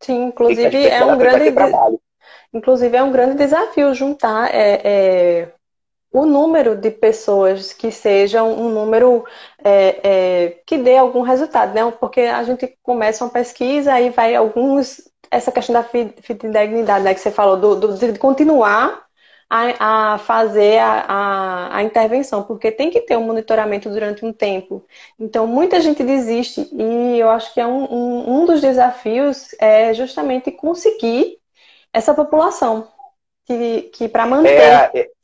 Sim, 0.00 0.24
inclusive 0.24 0.88
é 0.88 1.04
um 1.04 1.18
grande 1.18 1.52
inclusive 2.54 2.96
é 2.96 3.02
um 3.02 3.12
grande 3.12 3.36
desafio 3.36 3.92
juntar 3.94 4.54
é, 4.54 4.80
é, 4.82 5.52
o 6.12 6.24
número 6.24 6.74
de 6.74 6.90
pessoas 6.90 7.72
que 7.72 7.90
sejam 7.90 8.52
um 8.52 8.70
número 8.70 9.24
é, 9.62 10.00
é, 10.02 10.48
que 10.66 10.78
dê 10.78 10.96
algum 10.96 11.22
resultado, 11.22 11.74
né? 11.74 11.90
Porque 12.00 12.22
a 12.22 12.42
gente 12.42 12.76
começa 12.82 13.24
uma 13.24 13.30
pesquisa 13.30 14.00
e 14.00 14.10
vai 14.10 14.34
alguns 14.34 15.08
essa 15.30 15.52
questão 15.52 15.74
da 15.74 15.82
fidedignidade, 15.82 17.04
né, 17.04 17.12
que 17.12 17.20
você 17.20 17.30
falou, 17.30 17.58
do, 17.58 17.76
do, 17.76 17.94
de 18.12 18.18
continuar 18.18 19.06
a, 19.50 20.14
a 20.14 20.18
fazer 20.18 20.78
a, 20.78 21.04
a, 21.08 21.76
a, 21.76 21.82
intervenção, 21.82 22.42
porque 22.42 22.70
tem 22.70 22.90
que 22.90 23.00
ter 23.00 23.16
um 23.16 23.24
monitoramento 23.24 23.88
durante 23.88 24.24
um 24.24 24.32
tempo. 24.32 24.84
Então, 25.18 25.46
muita 25.46 25.80
gente 25.80 26.02
desiste, 26.02 26.68
e 26.72 27.18
eu 27.18 27.30
acho 27.30 27.52
que 27.54 27.60
é 27.60 27.66
um, 27.66 27.84
um, 27.92 28.40
um 28.40 28.46
dos 28.46 28.60
desafios 28.60 29.54
é 29.58 29.92
justamente 29.94 30.50
conseguir 30.50 31.38
essa 31.92 32.14
população, 32.14 32.88
que, 33.46 33.82
que 33.92 34.08
para 34.08 34.26
manter. 34.26 34.50
É, 34.50 34.90
é 34.94 35.17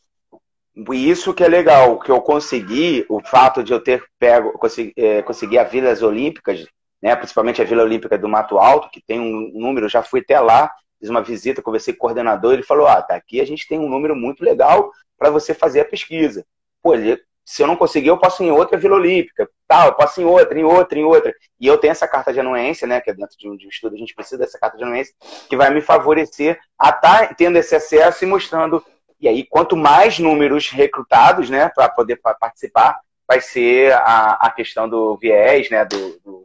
isso 0.93 1.33
que 1.33 1.45
é 1.45 1.49
legal, 1.49 1.99
que 2.01 2.11
eu 2.11 2.21
consegui, 2.21 3.07
o 3.09 3.21
fato 3.21 3.63
de 3.63 3.73
eu 3.73 3.81
ter 3.81 4.05
pego, 4.19 4.53
consegui, 4.59 4.93
é, 4.97 5.23
consegui 5.23 5.59
a 5.59 5.65
Vilas 5.65 6.03
Olímpicas, 6.03 6.67
né, 7.01 7.15
principalmente 7.15 7.63
a 7.63 7.65
Vila 7.65 7.85
Olímpica 7.85 8.19
do 8.19 8.29
Mato 8.29 8.59
Alto, 8.59 8.91
que 8.91 9.01
tem 9.01 9.21
um 9.21 9.53
número, 9.55 9.89
já 9.89 10.03
fui 10.03 10.21
até 10.21 10.41
lá, 10.41 10.73
fiz 10.99 11.09
uma 11.09 11.23
visita, 11.23 11.63
conversei 11.63 11.93
com 11.93 11.99
o 11.99 12.01
coordenador, 12.01 12.55
ele 12.55 12.63
falou, 12.63 12.87
ah, 12.87 13.01
tá 13.03 13.15
aqui 13.15 13.41
a 13.41 13.47
gente 13.47 13.69
tem 13.69 13.79
um 13.79 13.89
número 13.89 14.17
muito 14.17 14.43
legal 14.43 14.91
para 15.19 15.31
você 15.31 15.55
fazer 15.55 15.81
a 15.81 15.85
pesquisa. 15.85 16.45
Pô, 16.83 16.95
ele, 16.95 17.21
se 17.45 17.63
eu 17.63 17.67
não 17.67 17.77
conseguir, 17.77 18.09
eu 18.09 18.19
posso 18.19 18.43
ir 18.43 18.47
em 18.47 18.51
outra 18.51 18.79
Vila 18.79 18.97
Olímpica, 18.97 19.49
tal, 19.69 19.89
eu 19.89 19.95
posso 19.95 20.21
ir 20.21 20.25
em 20.25 20.27
outra, 20.27 20.59
em 20.59 20.65
outra, 20.65 20.99
em 20.99 21.05
outra. 21.05 21.35
E 21.61 21.67
eu 21.67 21.79
tenho 21.79 21.93
essa 21.93 22.09
carta 22.09 22.33
de 22.33 22.41
anuência, 22.41 22.87
né, 22.87 23.01
que 23.01 23.11
é 23.11 23.15
dentro 23.15 23.37
de 23.39 23.49
um, 23.49 23.57
de 23.57 23.67
um 23.67 23.69
estudo, 23.69 23.95
a 23.95 23.99
gente 23.99 24.15
precisa 24.15 24.39
dessa 24.39 24.59
carta 24.59 24.77
de 24.77 24.83
anuência, 24.83 25.15
que 25.49 25.57
vai 25.57 25.73
me 25.73 25.81
favorecer 25.81 26.59
a 26.79 26.89
estar 26.89 27.29
tá 27.29 27.35
tendo 27.35 27.59
esse 27.59 27.77
acesso 27.77 28.25
e 28.25 28.27
mostrando 28.27 28.83
e 29.21 29.29
aí, 29.29 29.45
quanto 29.45 29.77
mais 29.77 30.19
números 30.19 30.69
recrutados, 30.71 31.49
né, 31.49 31.69
para 31.69 31.89
poder 31.89 32.21
participar, 32.41 33.01
vai 33.27 33.41
ser 33.41 33.93
a, 33.93 34.33
a 34.41 34.51
questão 34.51 34.89
do 34.89 35.17
viés, 35.17 35.71
né, 35.71 35.85
do, 35.85 36.21
do 36.21 36.45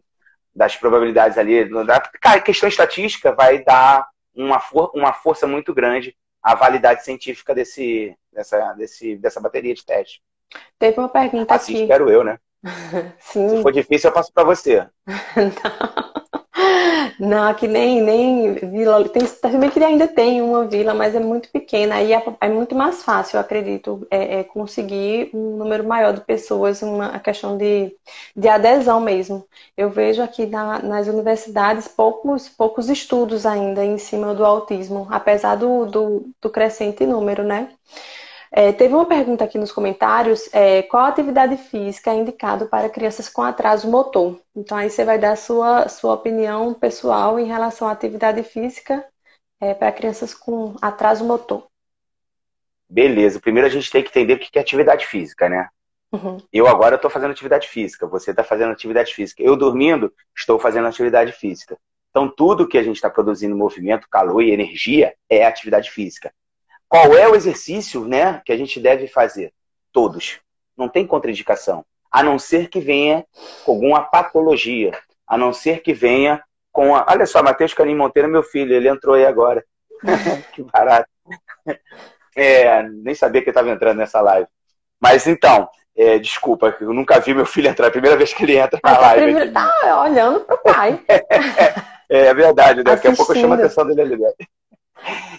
das 0.53 0.75
probabilidades 0.75 1.37
ali, 1.37 1.69
da 1.85 2.39
questão 2.41 2.67
estatística 2.67 3.31
vai 3.31 3.63
dar 3.63 4.05
uma, 4.35 4.59
for, 4.59 4.91
uma 4.93 5.13
força 5.13 5.47
muito 5.47 5.73
grande 5.73 6.15
à 6.43 6.53
validade 6.53 7.03
científica 7.03 7.55
desse, 7.55 8.13
dessa, 8.33 8.73
desse, 8.73 9.15
dessa 9.15 9.39
bateria 9.39 9.73
de 9.73 9.85
teste. 9.85 10.21
Teve 10.77 10.99
uma 10.99 11.07
pergunta 11.07 11.55
assim, 11.55 11.73
aqui. 11.73 11.81
espero 11.83 12.09
eu, 12.09 12.23
né? 12.23 12.39
Sim. 13.19 13.49
Se 13.49 13.61
for 13.61 13.71
difícil, 13.71 14.09
eu 14.09 14.13
passo 14.13 14.33
para 14.33 14.43
você. 14.43 14.85
Não. 15.07 16.18
Não, 17.19 17.43
aqui 17.47 17.67
nem, 17.67 18.01
nem 18.01 18.53
vila. 18.53 19.07
Tem, 19.09 19.25
também 19.41 19.69
que 19.69 19.83
ainda 19.83 20.07
tem 20.07 20.41
uma 20.41 20.65
vila, 20.67 20.93
mas 20.93 21.15
é 21.15 21.19
muito 21.19 21.49
pequena. 21.51 21.95
Aí 21.95 22.13
é, 22.13 22.23
é 22.41 22.49
muito 22.49 22.75
mais 22.75 23.03
fácil, 23.03 23.37
eu 23.37 23.41
acredito, 23.41 24.07
é, 24.09 24.39
é, 24.39 24.43
conseguir 24.43 25.29
um 25.33 25.57
número 25.57 25.83
maior 25.85 26.13
de 26.13 26.21
pessoas, 26.21 26.81
uma 26.81 27.19
questão 27.19 27.57
de, 27.57 27.95
de 28.35 28.47
adesão 28.47 28.99
mesmo. 28.99 29.45
Eu 29.77 29.89
vejo 29.89 30.21
aqui 30.21 30.45
na, 30.45 30.79
nas 30.81 31.07
universidades 31.07 31.87
poucos, 31.87 32.47
poucos 32.49 32.89
estudos 32.89 33.45
ainda 33.45 33.83
em 33.83 33.97
cima 33.97 34.33
do 34.33 34.45
autismo, 34.45 35.07
apesar 35.11 35.55
do, 35.55 35.85
do, 35.85 36.25
do 36.41 36.49
crescente 36.49 37.05
número, 37.05 37.43
né? 37.43 37.69
É, 38.51 38.71
teve 38.71 38.93
uma 38.93 39.05
pergunta 39.05 39.43
aqui 39.43 39.57
nos 39.57 39.71
comentários: 39.71 40.49
é, 40.53 40.81
qual 40.83 41.05
atividade 41.05 41.55
física 41.57 42.11
é 42.11 42.15
indicado 42.15 42.67
para 42.67 42.89
crianças 42.89 43.29
com 43.29 43.41
atraso 43.41 43.89
motor? 43.89 44.39
Então, 44.55 44.77
aí 44.77 44.89
você 44.89 45.05
vai 45.05 45.19
dar 45.19 45.33
a 45.33 45.35
sua, 45.35 45.87
sua 45.87 46.13
opinião 46.13 46.73
pessoal 46.73 47.39
em 47.39 47.45
relação 47.45 47.87
à 47.87 47.91
atividade 47.91 48.41
física 48.43 49.05
é, 49.59 49.73
para 49.73 49.91
crianças 49.91 50.33
com 50.33 50.75
atraso 50.81 51.23
motor. 51.25 51.67
Beleza. 52.89 53.39
Primeiro 53.39 53.67
a 53.67 53.71
gente 53.71 53.91
tem 53.91 54.01
que 54.01 54.09
entender 54.09 54.33
o 54.33 54.39
que 54.39 54.57
é 54.57 54.61
atividade 54.61 55.05
física, 55.05 55.47
né? 55.47 55.69
Uhum. 56.11 56.37
Eu 56.51 56.67
agora 56.67 56.95
estou 56.95 57.11
fazendo 57.11 57.31
atividade 57.31 57.67
física, 57.67 58.07
você 58.07 58.31
está 58.31 58.43
fazendo 58.43 58.71
atividade 58.71 59.13
física. 59.13 59.43
Eu 59.43 59.55
dormindo, 59.55 60.11
estou 60.35 60.57
fazendo 60.57 60.87
atividade 60.87 61.31
física. 61.33 61.77
Então, 62.09 62.27
tudo 62.27 62.67
que 62.67 62.79
a 62.79 62.83
gente 62.83 62.95
está 62.95 63.09
produzindo 63.09 63.55
movimento, 63.55 64.07
calor 64.09 64.41
e 64.41 64.49
energia 64.49 65.13
é 65.29 65.45
atividade 65.45 65.91
física. 65.91 66.33
Qual 66.89 67.15
é 67.15 67.29
o 67.29 67.35
exercício 67.35 68.03
né, 68.05 68.41
que 68.43 68.51
a 68.51 68.57
gente 68.57 68.79
deve 68.79 69.07
fazer? 69.07 69.53
Todos. 69.93 70.39
Não 70.75 70.89
tem 70.89 71.05
contraindicação. 71.05 71.85
A 72.11 72.23
não 72.23 72.39
ser 72.39 72.67
que 72.67 72.79
venha 72.79 73.23
com 73.63 73.73
alguma 73.73 74.01
patologia. 74.01 74.97
A 75.27 75.37
não 75.37 75.53
ser 75.53 75.83
que 75.83 75.93
venha 75.93 76.43
com 76.71 76.95
a. 76.95 77.05
Olha 77.07 77.27
só, 77.27 77.43
Matheus 77.43 77.75
Canim 77.75 77.95
Monteiro, 77.95 78.27
meu 78.27 78.41
filho, 78.41 78.73
ele 78.73 78.89
entrou 78.89 79.13
aí 79.13 79.25
agora. 79.25 79.63
que 80.53 80.63
barato. 80.63 81.07
É, 82.35 82.81
nem 82.83 83.13
sabia 83.13 83.41
que 83.41 83.49
ele 83.49 83.51
estava 83.51 83.69
entrando 83.69 83.97
nessa 83.97 84.19
live. 84.21 84.47
Mas 84.99 85.27
então, 85.27 85.69
é, 85.95 86.17
desculpa, 86.17 86.75
eu 86.81 86.93
nunca 86.93 87.19
vi 87.19 87.35
meu 87.35 87.45
filho 87.45 87.67
entrar. 87.67 87.87
É 87.87 87.89
a 87.89 87.91
primeira 87.91 88.17
vez 88.17 88.33
que 88.33 88.43
ele 88.43 88.57
entra 88.57 88.79
na 88.83 88.97
live. 88.97 89.23
Primeiro, 89.25 89.51
tá 89.51 90.01
olhando 90.01 90.39
pro 90.39 90.57
pai. 90.57 91.03
é, 91.07 92.27
é, 92.27 92.33
verdade, 92.33 92.81
daqui 92.81 93.07
Assistindo. 93.07 93.13
a 93.13 93.17
pouco 93.17 93.33
eu 93.33 93.41
chamo 93.41 93.53
a 93.53 93.57
atenção 93.57 93.85
dele 93.85 94.01
ali. 94.01 94.17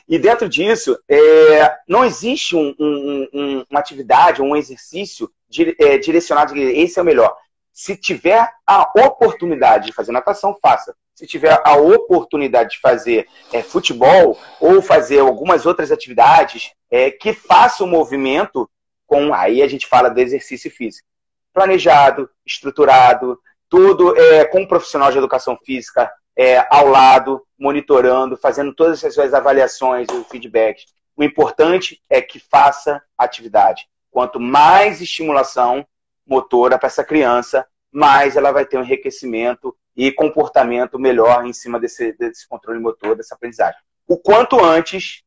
E 0.09 0.19
dentro 0.19 0.49
disso, 0.49 0.99
é, 1.09 1.77
não 1.87 2.05
existe 2.05 2.57
um, 2.57 2.75
um, 2.79 3.29
um, 3.33 3.65
uma 3.71 3.81
atividade, 3.81 4.43
um 4.43 4.57
exercício 4.57 5.31
dire, 5.49 5.77
é, 5.79 5.99
direcionado, 5.99 6.57
esse 6.57 6.99
é 6.99 7.03
o 7.03 7.05
melhor. 7.05 7.35
Se 7.73 7.97
tiver 7.97 8.49
a 8.67 8.83
oportunidade 9.07 9.87
de 9.87 9.93
fazer 9.93 10.13
natação, 10.13 10.57
faça. 10.61 10.95
Se 11.15 11.27
tiver 11.27 11.61
a 11.65 11.77
oportunidade 11.77 12.71
de 12.71 12.81
fazer 12.81 13.29
é, 13.53 13.63
futebol 13.63 14.39
ou 14.61 14.83
fazer 14.83 15.21
algumas 15.21 15.67
outras 15.67 15.93
atividades 15.93 16.73
é, 16.91 17.11
que 17.11 17.33
façam 17.33 17.87
o 17.87 17.91
movimento 17.91 18.69
com. 19.07 19.33
Aí 19.33 19.63
a 19.63 19.69
gente 19.69 19.87
fala 19.87 20.09
do 20.09 20.19
exercício 20.19 20.71
físico. 20.71 21.07
Planejado, 21.53 22.29
estruturado, 22.45 23.39
tudo 23.69 24.17
é, 24.17 24.45
com 24.47 24.63
um 24.63 24.67
profissional 24.67 25.13
de 25.13 25.19
educação 25.19 25.57
física 25.65 26.11
é, 26.37 26.67
ao 26.71 26.89
lado, 26.89 27.43
monitorando, 27.59 28.37
fazendo 28.37 28.75
todas 28.75 29.05
as 29.05 29.15
suas 29.15 29.35
avaliações 29.35 30.09
e 30.11 30.25
feedbacks. 30.25 30.87
O 31.17 31.23
importante 31.23 32.03
é 32.09 32.23
que 32.23 32.39
faça 32.39 33.03
atividade. 33.19 33.89
Quanto 34.11 34.41
mais 34.41 35.01
estimulação 35.01 35.87
motora 36.27 36.79
para 36.79 36.87
essa 36.87 37.05
criança, 37.05 37.67
mais 37.93 38.37
ela 38.37 38.53
vai 38.53 38.65
ter 38.65 38.79
um 38.79 38.83
enriquecimento 38.83 39.77
e 39.97 40.13
comportamento 40.13 40.99
melhor 40.99 41.45
em 41.45 41.53
cima 41.53 41.79
desse, 41.79 42.13
desse 42.13 42.49
controle 42.49 42.81
motor, 42.81 43.17
dessa 43.17 43.35
aprendizagem. 43.35 43.81
O 44.07 44.17
quanto 44.17 44.65
antes 44.65 45.23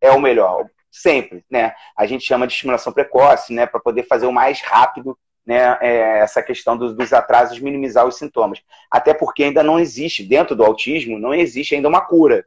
é 0.00 0.10
o 0.12 0.20
melhor, 0.20 0.68
sempre, 0.90 1.44
né? 1.50 1.74
A 1.96 2.06
gente 2.06 2.24
chama 2.24 2.46
de 2.46 2.52
estimulação 2.52 2.92
precoce, 2.92 3.52
né, 3.52 3.66
para 3.66 3.80
poder 3.80 4.04
fazer 4.04 4.26
o 4.26 4.32
mais 4.32 4.60
rápido 4.60 5.18
né, 5.46 5.78
é, 5.80 6.18
essa 6.18 6.42
questão 6.42 6.76
dos, 6.76 6.92
dos, 6.94 7.12
atrasos, 7.12 7.60
minimizar 7.60 8.04
os 8.04 8.16
sintomas. 8.16 8.60
Até 8.90 9.14
porque 9.14 9.44
ainda 9.44 9.62
não 9.62 9.78
existe, 9.78 10.24
dentro 10.24 10.56
do 10.56 10.64
autismo, 10.64 11.18
não 11.18 11.32
existe 11.32 11.76
ainda 11.76 11.88
uma 11.88 12.00
cura. 12.00 12.44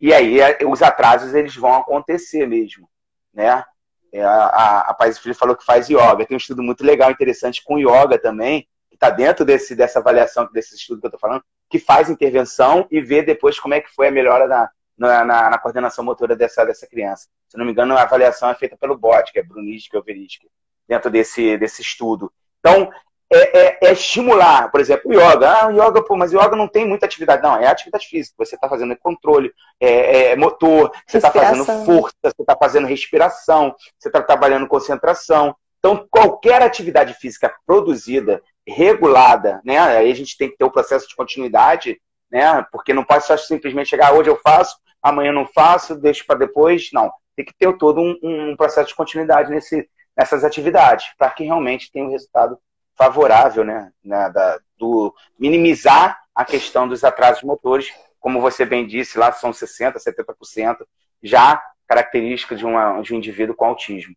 E 0.00 0.14
aí 0.14 0.40
é, 0.40 0.58
os 0.64 0.82
atrasos 0.82 1.34
eles 1.34 1.56
vão 1.56 1.74
acontecer 1.74 2.46
mesmo, 2.46 2.88
né? 3.34 3.64
É, 4.12 4.22
a, 4.22 4.80
a 4.88 4.94
Paz 4.94 5.18
Filho 5.18 5.34
falou 5.34 5.56
que 5.56 5.64
faz 5.64 5.88
yoga. 5.88 6.24
Tem 6.24 6.36
um 6.36 6.38
estudo 6.38 6.62
muito 6.62 6.84
legal, 6.84 7.10
interessante 7.10 7.62
com 7.64 7.78
yoga 7.78 8.18
também, 8.18 8.68
que 8.88 8.94
está 8.94 9.10
dentro 9.10 9.44
desse, 9.44 9.74
dessa 9.74 9.98
avaliação, 9.98 10.48
desse 10.52 10.76
estudo 10.76 11.00
que 11.00 11.06
eu 11.06 11.08
estou 11.08 11.20
falando, 11.20 11.42
que 11.68 11.78
faz 11.78 12.08
intervenção 12.08 12.86
e 12.88 13.00
vê 13.00 13.20
depois 13.20 13.58
como 13.58 13.74
é 13.74 13.80
que 13.80 13.92
foi 13.92 14.08
a 14.08 14.12
melhora 14.12 14.46
na, 14.46 14.70
na, 14.96 15.24
na, 15.24 15.50
na 15.50 15.58
coordenação 15.58 16.04
motora 16.04 16.36
dessa, 16.36 16.64
dessa 16.64 16.86
criança. 16.86 17.26
Se 17.48 17.58
não 17.58 17.64
me 17.64 17.72
engano, 17.72 17.96
a 17.96 18.02
avaliação 18.02 18.48
é 18.48 18.54
feita 18.54 18.76
pelo 18.76 18.96
BOT, 18.96 19.32
que 19.32 19.40
é 19.40 19.42
Brunistic 19.42 19.92
ou 19.94 20.02
Verídica 20.02 20.46
dentro 20.88 21.10
desse, 21.10 21.56
desse 21.56 21.82
estudo. 21.82 22.32
Então, 22.60 22.90
é, 23.32 23.58
é, 23.58 23.78
é, 23.82 23.92
estimular, 23.92 24.70
por 24.70 24.80
exemplo, 24.80 25.10
o 25.10 25.14
yoga. 25.14 25.50
Ah, 25.50 25.68
o 25.68 25.72
yoga, 25.72 26.02
pô, 26.02 26.16
mas 26.16 26.32
o 26.32 26.36
yoga 26.36 26.54
não 26.54 26.68
tem 26.68 26.86
muita 26.86 27.06
atividade. 27.06 27.42
Não, 27.42 27.56
é 27.56 27.66
atividade 27.66 28.06
física. 28.06 28.34
Você 28.38 28.54
está 28.54 28.68
fazendo 28.68 28.96
controle, 28.96 29.52
é, 29.80 30.32
é 30.32 30.36
motor, 30.36 30.92
você 31.06 31.16
está 31.16 31.30
fazendo 31.30 31.64
força, 31.64 32.14
você 32.22 32.42
está 32.42 32.56
fazendo 32.56 32.86
respiração, 32.86 33.74
você 33.98 34.08
está 34.08 34.22
trabalhando 34.22 34.68
concentração. 34.68 35.56
Então, 35.78 36.06
qualquer 36.10 36.62
atividade 36.62 37.14
física 37.14 37.52
produzida, 37.66 38.42
regulada, 38.66 39.60
né? 39.64 39.78
Aí 39.78 40.10
a 40.10 40.14
gente 40.14 40.36
tem 40.36 40.48
que 40.48 40.56
ter 40.56 40.64
o 40.64 40.70
processo 40.70 41.08
de 41.08 41.14
continuidade, 41.16 42.00
né? 42.30 42.64
Porque 42.70 42.92
não 42.92 43.04
pode 43.04 43.24
só 43.24 43.36
simplesmente 43.36 43.90
chegar, 43.90 44.08
ah, 44.08 44.12
hoje 44.12 44.30
eu 44.30 44.36
faço, 44.36 44.76
amanhã 45.02 45.32
não 45.32 45.46
faço, 45.46 45.96
deixo 45.96 46.24
para 46.26 46.38
depois. 46.38 46.90
Não. 46.92 47.10
Tem 47.36 47.44
que 47.44 47.54
ter 47.56 47.76
todo 47.76 48.00
um, 48.00 48.18
um 48.22 48.56
processo 48.56 48.88
de 48.88 48.94
continuidade 48.94 49.50
nesse, 49.50 49.88
nessas 50.16 50.44
atividades, 50.44 51.12
para 51.18 51.30
que 51.30 51.44
realmente 51.44 51.90
tenha 51.92 52.06
um 52.06 52.10
resultado 52.10 52.58
favorável, 52.94 53.64
né, 53.64 53.92
né 54.02 54.30
da, 54.30 54.58
do 54.78 55.14
minimizar 55.38 56.18
a 56.34 56.44
questão 56.44 56.88
dos 56.88 57.04
atrasos 57.04 57.42
motores, 57.42 57.92
como 58.18 58.40
você 58.40 58.64
bem 58.64 58.86
disse, 58.86 59.18
lá 59.18 59.30
são 59.32 59.50
60%, 59.50 59.94
70%, 59.96 60.78
já 61.22 61.62
característica 61.86 62.56
de, 62.56 62.64
uma, 62.64 63.00
de 63.00 63.14
um 63.14 63.18
indivíduo 63.18 63.54
com 63.54 63.66
autismo. 63.66 64.14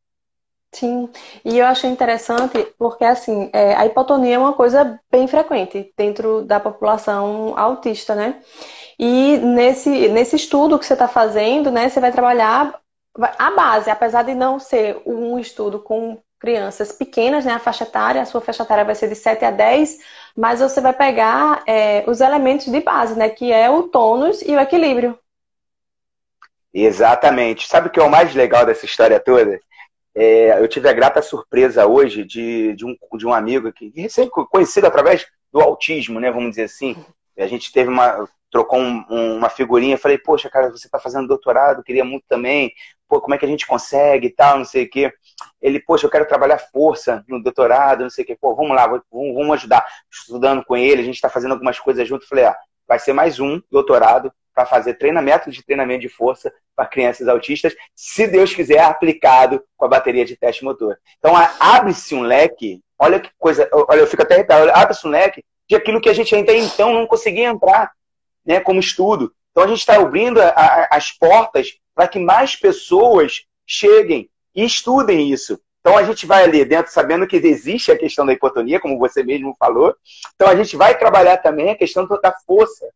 Sim, 0.72 1.10
e 1.44 1.58
eu 1.58 1.66
achei 1.66 1.90
interessante 1.90 2.64
porque 2.78 3.04
assim, 3.04 3.50
é, 3.52 3.74
a 3.76 3.86
hipotonia 3.88 4.36
é 4.36 4.40
uma 4.40 4.54
coisa 4.54 5.00
bem 5.12 5.28
frequente 5.28 5.92
dentro 5.98 6.44
da 6.44 6.60
população 6.60 7.58
autista, 7.58 8.14
né? 8.14 8.40
E 8.98 9.38
nesse, 9.38 10.10
nesse 10.10 10.36
estudo 10.36 10.78
que 10.78 10.86
você 10.86 10.94
está 10.94 11.08
fazendo, 11.08 11.72
né, 11.72 11.90
você 11.90 12.00
vai 12.00 12.12
trabalhar 12.12 12.80
a 13.18 13.52
base, 13.52 13.90
apesar 13.90 14.24
de 14.24 14.34
não 14.34 14.60
ser 14.60 15.02
um 15.06 15.40
estudo 15.40 15.80
com 15.80 16.22
crianças 16.40 16.92
pequenas, 16.92 17.44
né, 17.44 17.52
a 17.52 17.60
faixa 17.60 17.84
etária, 17.84 18.22
a 18.22 18.26
sua 18.26 18.40
faixa 18.40 18.64
etária 18.64 18.86
vai 18.86 18.96
ser 18.96 19.10
de 19.10 19.16
7 19.16 19.44
a 19.44 19.52
10, 19.52 19.98
mas 20.36 20.62
você 20.62 20.80
vai 20.80 20.94
pegar 20.94 21.62
é, 21.68 22.04
os 22.08 22.22
elementos 22.22 22.68
de 22.68 22.80
base, 22.80 23.18
né, 23.18 23.30
que 23.30 23.52
é 23.52 23.70
o 23.70 23.84
tônus 23.84 24.42
e 24.42 24.56
o 24.56 24.60
equilíbrio. 24.60 25.20
Exatamente. 26.74 27.68
Sabe 27.68 27.88
o 27.88 27.92
que 27.92 28.00
é 28.00 28.04
o 28.04 28.10
mais 28.10 28.34
legal 28.34 28.66
dessa 28.66 28.86
história 28.86 29.20
toda? 29.20 29.60
É, 30.16 30.60
eu 30.60 30.68
tive 30.68 30.88
a 30.88 30.94
grata 30.94 31.22
surpresa 31.22 31.86
hoje 31.86 32.24
de, 32.24 32.74
de, 32.74 32.86
um, 32.86 32.96
de 33.18 33.28
um 33.28 33.34
amigo 33.34 33.72
que 33.74 33.92
recém 33.96 34.30
conhecido 34.30 34.88
através 34.88 35.26
do 35.52 35.60
autismo, 35.60 36.20
né, 36.20 36.32
vamos 36.32 36.52
dizer 36.52 36.64
assim. 36.64 36.96
A 37.38 37.48
gente 37.48 37.72
teve 37.72 37.90
uma, 37.90 38.28
trocou 38.52 38.80
um, 38.80 39.04
um, 39.10 39.38
uma 39.38 39.50
figurinha, 39.50 39.98
falei, 39.98 40.18
poxa, 40.18 40.50
cara, 40.50 40.70
você 40.70 40.88
está 40.88 41.00
fazendo 41.00 41.28
doutorado, 41.28 41.84
queria 41.84 42.04
muito 42.04 42.26
também, 42.28 42.72
pô, 43.10 43.20
como 43.20 43.34
é 43.34 43.38
que 43.38 43.46
a 43.46 43.48
gente 43.50 43.66
consegue 43.66 44.28
e 44.28 44.30
tal, 44.30 44.60
não 44.60 44.66
sei 44.66 44.84
o 44.86 44.90
quê. 44.90 45.12
Ele, 45.62 45.80
poxa, 45.80 46.06
eu 46.06 46.12
quero 46.12 46.28
trabalhar 46.28 46.60
força 46.60 47.26
no 47.28 47.42
doutorado, 47.42 48.04
não 48.04 48.10
sei 48.10 48.24
o 48.24 48.28
quê, 48.28 48.38
pô, 48.40 48.56
vamos 48.56 48.76
lá, 48.76 48.88
vamos, 48.88 49.34
vamos 49.34 49.54
ajudar. 49.56 49.86
Estudando 50.10 50.64
com 50.64 50.78
ele, 50.78 51.02
a 51.02 51.06
gente 51.06 51.16
está 51.16 51.30
fazendo 51.30 51.54
algumas 51.54 51.80
coisas 51.80 52.08
junto, 52.08 52.28
falei, 52.28 52.46
ah, 52.46 52.56
vai 52.88 53.00
ser 53.00 53.12
mais 53.12 53.40
um 53.40 53.60
doutorado 53.72 54.32
para 54.54 54.66
fazer 54.66 54.94
treinamento 54.96 55.50
de 55.50 55.64
treinamento 55.64 56.02
de 56.02 56.10
força 56.10 56.54
para 56.76 56.86
crianças 56.86 57.28
autistas, 57.28 57.76
se 57.96 58.28
Deus 58.28 58.54
quiser, 58.54 58.82
aplicado 58.82 59.64
com 59.76 59.86
a 59.86 59.90
bateria 59.90 60.26
de 60.26 60.38
teste 60.38 60.64
motor. 60.64 60.98
Então, 61.18 61.34
abre-se 61.60 62.14
um 62.14 62.22
leque, 62.22 62.82
olha 62.98 63.20
que 63.20 63.30
coisa, 63.38 63.70
olha, 63.72 64.00
eu 64.00 64.08
fico 64.08 64.22
até 64.22 64.36
irritado, 64.36 64.70
abre-se 64.72 65.08
um 65.08 65.10
leque 65.10 65.44
de 65.68 65.76
aquilo 65.76 66.02
que 66.02 66.10
a 66.10 66.14
gente 66.14 66.36
até 66.36 66.56
então 66.58 66.94
não 66.94 67.08
conseguia 67.08 67.48
entrar 67.48 67.92
né, 68.46 68.60
como 68.60 68.80
estudo. 68.80 69.32
Então 69.52 69.64
a 69.64 69.68
gente 69.68 69.80
está 69.80 69.96
abrindo 69.98 70.42
a, 70.42 70.50
a, 70.50 70.88
as 70.92 71.12
portas 71.12 71.78
para 72.00 72.08
que 72.08 72.18
mais 72.18 72.56
pessoas 72.56 73.44
cheguem 73.68 74.30
e 74.56 74.64
estudem 74.64 75.34
isso. 75.34 75.60
Então 75.82 75.98
a 75.98 76.04
gente 76.04 76.26
vai 76.26 76.46
ali 76.46 76.64
dentro 76.64 76.94
sabendo 76.94 77.28
que 77.28 77.36
existe 77.36 77.92
a 77.92 77.98
questão 77.98 78.26
da 78.26 78.32
hipotonia, 78.32 78.80
como 78.80 78.98
você 78.98 79.22
mesmo 79.22 79.54
falou. 79.60 79.94
Então 80.34 80.48
a 80.48 80.56
gente 80.56 80.78
vai 80.78 80.98
trabalhar 80.98 81.36
também 81.40 81.72
a 81.72 81.76
questão 81.76 82.08
da 82.08 82.34
força 82.48 82.88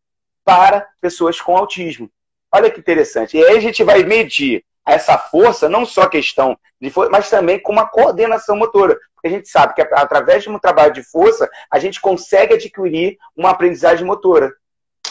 para 0.42 0.88
pessoas 1.02 1.38
com 1.38 1.54
autismo. 1.54 2.10
Olha 2.50 2.70
que 2.70 2.80
interessante. 2.80 3.36
E 3.36 3.44
aí 3.44 3.58
a 3.58 3.60
gente 3.60 3.84
vai 3.84 4.02
medir 4.04 4.64
essa 4.86 5.18
força, 5.18 5.68
não 5.68 5.84
só 5.84 6.06
questão 6.06 6.58
de 6.80 6.88
força, 6.88 7.10
mas 7.10 7.28
também 7.28 7.60
com 7.60 7.72
uma 7.72 7.86
coordenação 7.86 8.56
motora. 8.56 8.98
Porque 9.14 9.28
a 9.28 9.30
gente 9.30 9.50
sabe 9.50 9.74
que 9.74 9.82
através 9.82 10.44
de 10.44 10.48
um 10.48 10.58
trabalho 10.58 10.94
de 10.94 11.02
força, 11.02 11.46
a 11.70 11.78
gente 11.78 12.00
consegue 12.00 12.54
adquirir 12.54 13.18
uma 13.36 13.50
aprendizagem 13.50 14.06
motora 14.06 14.50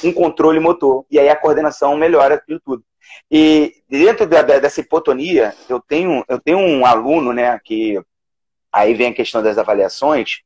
um 0.04 0.12
controle 0.12 0.60
motor. 0.60 1.06
E 1.12 1.20
aí 1.20 1.30
a 1.30 1.36
coordenação 1.36 1.96
melhora 1.96 2.42
tudo. 2.66 2.84
E 3.30 3.84
dentro 3.90 4.28
da, 4.28 4.42
dessa 4.42 4.82
hipotonia, 4.82 5.56
eu 5.70 5.80
tenho, 5.80 6.24
eu 6.28 6.40
tenho 6.40 6.60
um 6.60 6.86
aluno, 6.86 7.34
né, 7.34 7.60
que 7.64 8.02
aí 8.72 8.94
vem 8.94 9.12
a 9.12 9.14
questão 9.14 9.42
das 9.42 9.58
avaliações, 9.58 10.42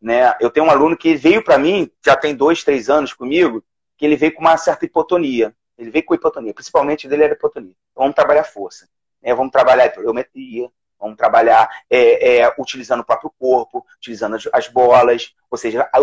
né? 0.00 0.34
Eu 0.40 0.50
tenho 0.50 0.66
um 0.66 0.70
aluno 0.70 0.96
que 0.96 1.14
veio 1.14 1.44
para 1.44 1.58
mim, 1.58 1.90
já 2.04 2.16
tem 2.16 2.34
dois, 2.34 2.64
três 2.64 2.88
anos 2.88 3.12
comigo, 3.12 3.62
que 3.96 4.04
ele 4.04 4.16
veio 4.16 4.34
com 4.34 4.40
uma 4.40 4.56
certa 4.56 4.84
hipotonia. 4.84 5.54
Ele 5.76 5.90
veio 5.90 6.04
com 6.04 6.14
hipotonia, 6.14 6.54
principalmente 6.54 7.06
dele 7.08 7.24
era 7.24 7.32
hipotonia. 7.34 7.74
Então, 7.90 8.02
vamos 8.04 8.14
trabalhar 8.14 8.44
força, 8.44 8.88
né? 9.22 9.34
Vamos 9.34 9.52
trabalhar 9.52 9.92
geometria, 9.94 10.70
Vamos 11.00 11.16
trabalhar 11.16 11.68
é, 11.88 12.40
é, 12.40 12.54
utilizando 12.58 13.00
o 13.00 13.04
próprio 13.04 13.32
corpo, 13.38 13.86
utilizando 13.96 14.36
as, 14.36 14.46
as 14.52 14.68
bolas, 14.68 15.34
ou 15.50 15.56
seja, 15.56 15.88
a, 15.90 15.98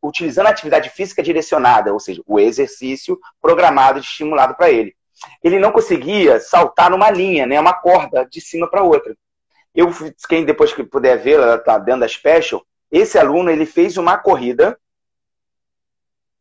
utilizando 0.00 0.46
a 0.46 0.50
atividade 0.50 0.88
física 0.88 1.20
direcionada, 1.20 1.92
ou 1.92 1.98
seja, 1.98 2.22
o 2.24 2.38
exercício 2.38 3.18
programado, 3.42 3.98
estimulado 3.98 4.54
para 4.54 4.70
ele. 4.70 4.94
Ele 5.42 5.58
não 5.58 5.72
conseguia 5.72 6.40
saltar 6.40 6.90
numa 6.90 7.10
linha, 7.10 7.46
né, 7.46 7.58
uma 7.60 7.74
corda 7.74 8.24
de 8.24 8.40
cima 8.40 8.68
para 8.68 8.82
outra. 8.82 9.16
Eu, 9.74 9.88
quem 10.28 10.44
depois 10.44 10.72
que 10.72 10.82
puder 10.82 11.18
ver, 11.18 11.34
ela 11.34 11.56
está 11.56 11.78
dentro 11.78 12.00
da 12.00 12.08
Special, 12.08 12.64
esse 12.90 13.18
aluno 13.18 13.50
ele 13.50 13.66
fez 13.66 13.96
uma 13.96 14.16
corrida 14.16 14.78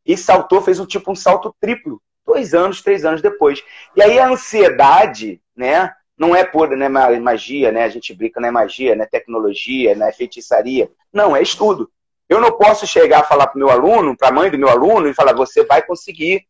e 0.05 0.15
saltou, 0.15 0.61
fez 0.61 0.79
um 0.79 0.85
tipo 0.85 1.11
um 1.11 1.15
salto 1.15 1.55
triplo, 1.59 2.01
dois 2.25 2.53
anos, 2.53 2.81
três 2.81 3.03
anos 3.03 3.21
depois. 3.21 3.63
E 3.95 4.01
aí 4.01 4.19
a 4.19 4.29
ansiedade, 4.29 5.41
né? 5.55 5.93
não 6.17 6.35
é 6.35 6.43
por 6.43 6.69
né, 6.69 6.87
magia, 6.87 7.71
né? 7.71 7.83
A 7.83 7.89
gente 7.89 8.13
brinca, 8.13 8.39
não 8.39 8.47
é 8.47 8.51
magia, 8.51 8.95
não 8.95 9.03
é 9.03 9.07
tecnologia, 9.07 9.95
não 9.95 10.07
é 10.07 10.11
feitiçaria. 10.11 10.89
Não, 11.11 11.35
é 11.35 11.41
estudo. 11.41 11.91
Eu 12.27 12.39
não 12.39 12.51
posso 12.51 12.87
chegar 12.87 13.19
a 13.19 13.23
falar 13.23 13.47
para 13.47 13.55
o 13.55 13.59
meu 13.59 13.69
aluno, 13.69 14.15
para 14.17 14.29
a 14.29 14.31
mãe 14.31 14.49
do 14.49 14.57
meu 14.57 14.69
aluno, 14.69 15.07
e 15.07 15.13
falar, 15.13 15.33
você 15.33 15.63
vai 15.63 15.81
conseguir 15.81 16.47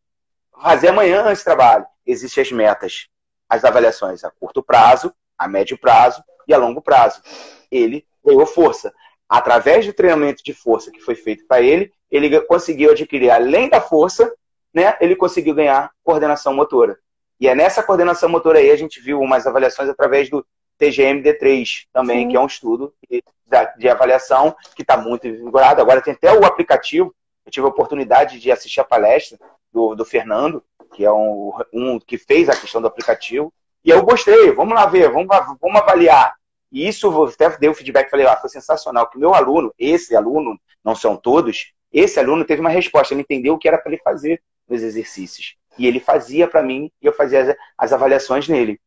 fazer 0.62 0.88
amanhã 0.88 1.30
esse 1.30 1.44
trabalho. 1.44 1.84
Existem 2.06 2.42
as 2.42 2.52
metas, 2.52 3.08
as 3.48 3.64
avaliações 3.64 4.24
a 4.24 4.30
curto 4.30 4.62
prazo, 4.62 5.12
a 5.36 5.48
médio 5.48 5.78
prazo 5.78 6.22
e 6.46 6.54
a 6.54 6.58
longo 6.58 6.80
prazo. 6.80 7.20
Ele 7.70 8.06
ganhou 8.24 8.46
força. 8.46 8.92
Através 9.28 9.84
do 9.84 9.92
treinamento 9.92 10.42
de 10.42 10.54
força 10.54 10.90
que 10.90 11.00
foi 11.00 11.14
feito 11.14 11.46
para 11.46 11.60
ele, 11.60 11.92
ele 12.10 12.40
conseguiu 12.42 12.92
adquirir, 12.92 13.30
além 13.30 13.68
da 13.68 13.80
força, 13.80 14.32
né, 14.72 14.96
ele 15.00 15.16
conseguiu 15.16 15.54
ganhar 15.54 15.90
coordenação 16.04 16.54
motora. 16.54 16.98
E 17.40 17.48
é 17.48 17.54
nessa 17.54 17.82
coordenação 17.82 18.28
motora 18.28 18.58
aí 18.58 18.70
a 18.70 18.76
gente 18.76 19.00
viu 19.00 19.20
umas 19.20 19.46
avaliações 19.46 19.88
através 19.88 20.30
do 20.30 20.46
TGMD3 20.78 21.86
também, 21.92 22.22
Sim. 22.22 22.28
que 22.28 22.36
é 22.36 22.40
um 22.40 22.46
estudo 22.46 22.94
de 23.78 23.88
avaliação 23.88 24.54
que 24.74 24.82
está 24.82 24.96
muito 24.96 25.22
vigorado. 25.22 25.80
Agora 25.80 26.02
tem 26.02 26.14
até 26.14 26.32
o 26.32 26.44
aplicativo. 26.44 27.14
Eu 27.44 27.52
tive 27.52 27.66
a 27.66 27.70
oportunidade 27.70 28.38
de 28.38 28.50
assistir 28.50 28.80
a 28.80 28.84
palestra 28.84 29.38
do, 29.72 29.94
do 29.94 30.04
Fernando, 30.04 30.62
que 30.96 31.04
é 31.04 31.12
um, 31.12 31.52
um 31.70 32.00
que 32.00 32.16
fez 32.16 32.48
a 32.48 32.56
questão 32.56 32.80
do 32.80 32.86
aplicativo. 32.86 33.52
E 33.84 33.90
eu 33.90 34.02
gostei, 34.02 34.50
vamos 34.52 34.74
lá 34.74 34.86
ver, 34.86 35.12
vamos, 35.12 35.28
vamos 35.60 35.80
avaliar. 35.80 36.34
E 36.72 36.88
isso 36.88 37.24
até 37.24 37.50
deu 37.58 37.74
feedback, 37.74 38.10
falei, 38.10 38.26
ah, 38.26 38.36
foi 38.36 38.48
sensacional, 38.48 39.08
que 39.08 39.18
meu 39.18 39.34
aluno, 39.34 39.72
esse 39.78 40.16
aluno, 40.16 40.58
não 40.82 40.94
são 40.94 41.14
todos, 41.14 41.72
esse 41.92 42.18
aluno 42.18 42.46
teve 42.46 42.62
uma 42.62 42.70
resposta, 42.70 43.12
ele 43.12 43.20
entendeu 43.20 43.54
o 43.54 43.58
que 43.58 43.68
era 43.68 43.76
para 43.76 43.92
ele 43.92 44.00
fazer 44.02 44.42
nos 44.66 44.82
exercícios. 44.82 45.54
E 45.78 45.86
ele 45.86 46.00
fazia 46.00 46.48
para 46.48 46.62
mim 46.62 46.90
e 47.00 47.06
eu 47.06 47.12
fazia 47.12 47.42
as, 47.42 47.56
as, 47.76 47.92
avaliações 47.92 48.48
nele. 48.48 48.80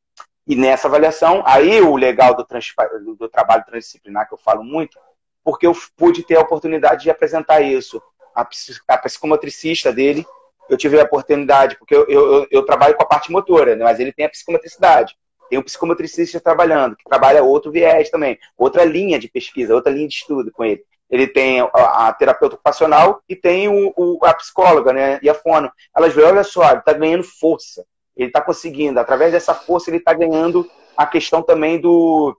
E 0.47 0.55
nessa 0.55 0.87
avaliação, 0.87 1.43
aí 1.45 1.79
o 1.79 1.95
legal 1.95 2.35
do, 2.35 3.15
do 3.15 3.29
trabalho 3.29 3.63
transdisciplinar 3.65 4.27
que 4.27 4.33
eu 4.33 4.37
falo 4.39 4.63
muito, 4.63 4.97
porque 5.43 5.67
eu 5.67 5.73
pude 5.95 6.23
ter 6.23 6.37
a 6.37 6.41
oportunidade 6.41 7.03
de 7.03 7.11
apresentar 7.11 7.61
isso. 7.61 8.01
A 8.33 8.97
psicomotricista 8.97 9.93
dele, 9.93 10.25
eu 10.69 10.77
tive 10.77 10.99
a 10.99 11.03
oportunidade, 11.03 11.77
porque 11.77 11.95
eu, 11.95 12.05
eu, 12.07 12.47
eu, 12.51 12.63
trabalho 12.63 12.95
com 12.95 13.03
a 13.03 13.07
parte 13.07 13.31
motora, 13.31 13.75
né, 13.75 13.83
mas 13.83 13.99
ele 13.99 14.13
tem 14.13 14.25
a 14.25 14.29
psicomotricidade. 14.29 15.15
Tem 15.49 15.57
um 15.57 15.63
psicomotricista 15.63 16.39
trabalhando, 16.39 16.95
que 16.95 17.03
trabalha 17.03 17.43
outro 17.43 17.71
viés 17.71 18.09
também, 18.09 18.37
outra 18.55 18.85
linha 18.85 19.17
de 19.17 19.27
pesquisa, 19.27 19.73
outra 19.73 19.91
linha 19.91 20.07
de 20.07 20.13
estudo 20.13 20.51
com 20.51 20.63
ele. 20.63 20.83
Ele 21.09 21.25
tem 21.25 21.59
a, 21.59 22.07
a 22.07 22.13
terapeuta 22.13 22.53
ocupacional 22.53 23.21
e 23.27 23.35
tem 23.35 23.67
o, 23.67 23.91
o, 23.97 24.19
a 24.23 24.33
psicóloga, 24.35 24.93
né? 24.93 25.19
E 25.23 25.29
a 25.29 25.33
fono. 25.33 25.71
Elas 25.95 26.13
veem, 26.13 26.27
olha 26.27 26.43
só, 26.43 26.69
ele 26.69 26.79
está 26.79 26.93
ganhando 26.93 27.23
força. 27.23 27.83
Ele 28.15 28.27
está 28.27 28.41
conseguindo, 28.41 28.99
através 28.99 29.31
dessa 29.31 29.55
força, 29.55 29.89
ele 29.89 29.97
está 29.97 30.13
ganhando 30.13 30.69
a 30.95 31.07
questão 31.07 31.41
também 31.41 31.81
do, 31.81 32.37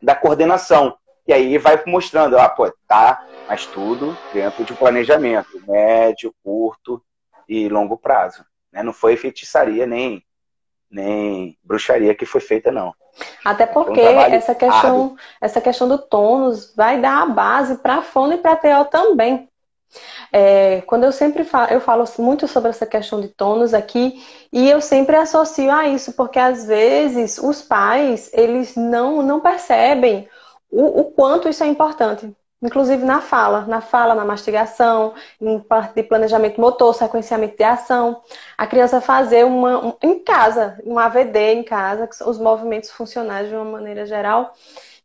da 0.00 0.14
coordenação. 0.14 0.96
E 1.26 1.32
aí 1.34 1.58
vai 1.58 1.82
mostrando, 1.86 2.38
ah, 2.38 2.48
pô, 2.48 2.72
tá, 2.88 3.26
mas 3.46 3.66
tudo 3.66 4.16
dentro 4.32 4.64
de 4.64 4.72
um 4.72 4.76
planejamento 4.76 5.60
médio, 5.66 6.34
curto 6.42 7.02
e 7.50 7.68
longo 7.68 7.98
prazo. 7.98 8.44
Né? 8.72 8.80
Não 8.80 8.92
foi 8.92 9.16
feitiçaria 9.16 9.84
nem, 9.84 10.24
nem 10.88 11.58
bruxaria 11.64 12.14
que 12.14 12.24
foi 12.24 12.40
feita, 12.40 12.70
não. 12.70 12.94
Até 13.44 13.66
porque 13.66 14.00
um 14.00 14.20
essa, 14.20 14.54
questão, 14.54 15.16
essa 15.40 15.60
questão 15.60 15.88
do 15.88 15.98
tônus 15.98 16.72
vai 16.76 17.00
dar 17.00 17.22
a 17.22 17.26
base 17.26 17.78
para 17.78 17.96
a 17.96 18.02
fono 18.02 18.34
e 18.34 18.38
para 18.38 18.52
a 18.52 18.56
TO 18.56 18.88
também. 18.88 19.48
É, 20.32 20.82
quando 20.82 21.02
eu 21.02 21.10
sempre 21.10 21.42
falo, 21.42 21.72
eu 21.72 21.80
falo 21.80 22.04
muito 22.20 22.46
sobre 22.46 22.70
essa 22.70 22.86
questão 22.86 23.20
de 23.20 23.26
tônus 23.26 23.74
aqui 23.74 24.24
e 24.52 24.70
eu 24.70 24.80
sempre 24.80 25.16
associo 25.16 25.68
a 25.72 25.88
isso, 25.88 26.12
porque 26.12 26.38
às 26.38 26.64
vezes 26.64 27.38
os 27.38 27.60
pais 27.60 28.30
eles 28.32 28.76
não, 28.76 29.20
não 29.20 29.40
percebem 29.40 30.28
o, 30.70 31.00
o 31.00 31.04
quanto 31.10 31.48
isso 31.48 31.64
é 31.64 31.66
importante 31.66 32.32
inclusive 32.62 33.04
na 33.04 33.20
fala, 33.20 33.62
na 33.62 33.80
fala, 33.80 34.14
na 34.14 34.24
mastigação, 34.24 35.14
em 35.40 35.58
parte 35.58 35.94
de 35.94 36.02
planejamento 36.02 36.60
motor, 36.60 36.94
sequenciamento 36.94 37.56
de 37.56 37.64
ação. 37.64 38.22
A 38.56 38.66
criança 38.66 39.00
fazer 39.00 39.44
uma, 39.44 39.86
um, 39.86 39.94
em 40.02 40.18
casa, 40.18 40.78
um 40.84 40.98
AVD 40.98 41.54
em 41.54 41.62
casa, 41.62 42.08
os 42.26 42.38
movimentos 42.38 42.90
funcionais 42.90 43.48
de 43.48 43.54
uma 43.54 43.64
maneira 43.64 44.04
geral. 44.04 44.54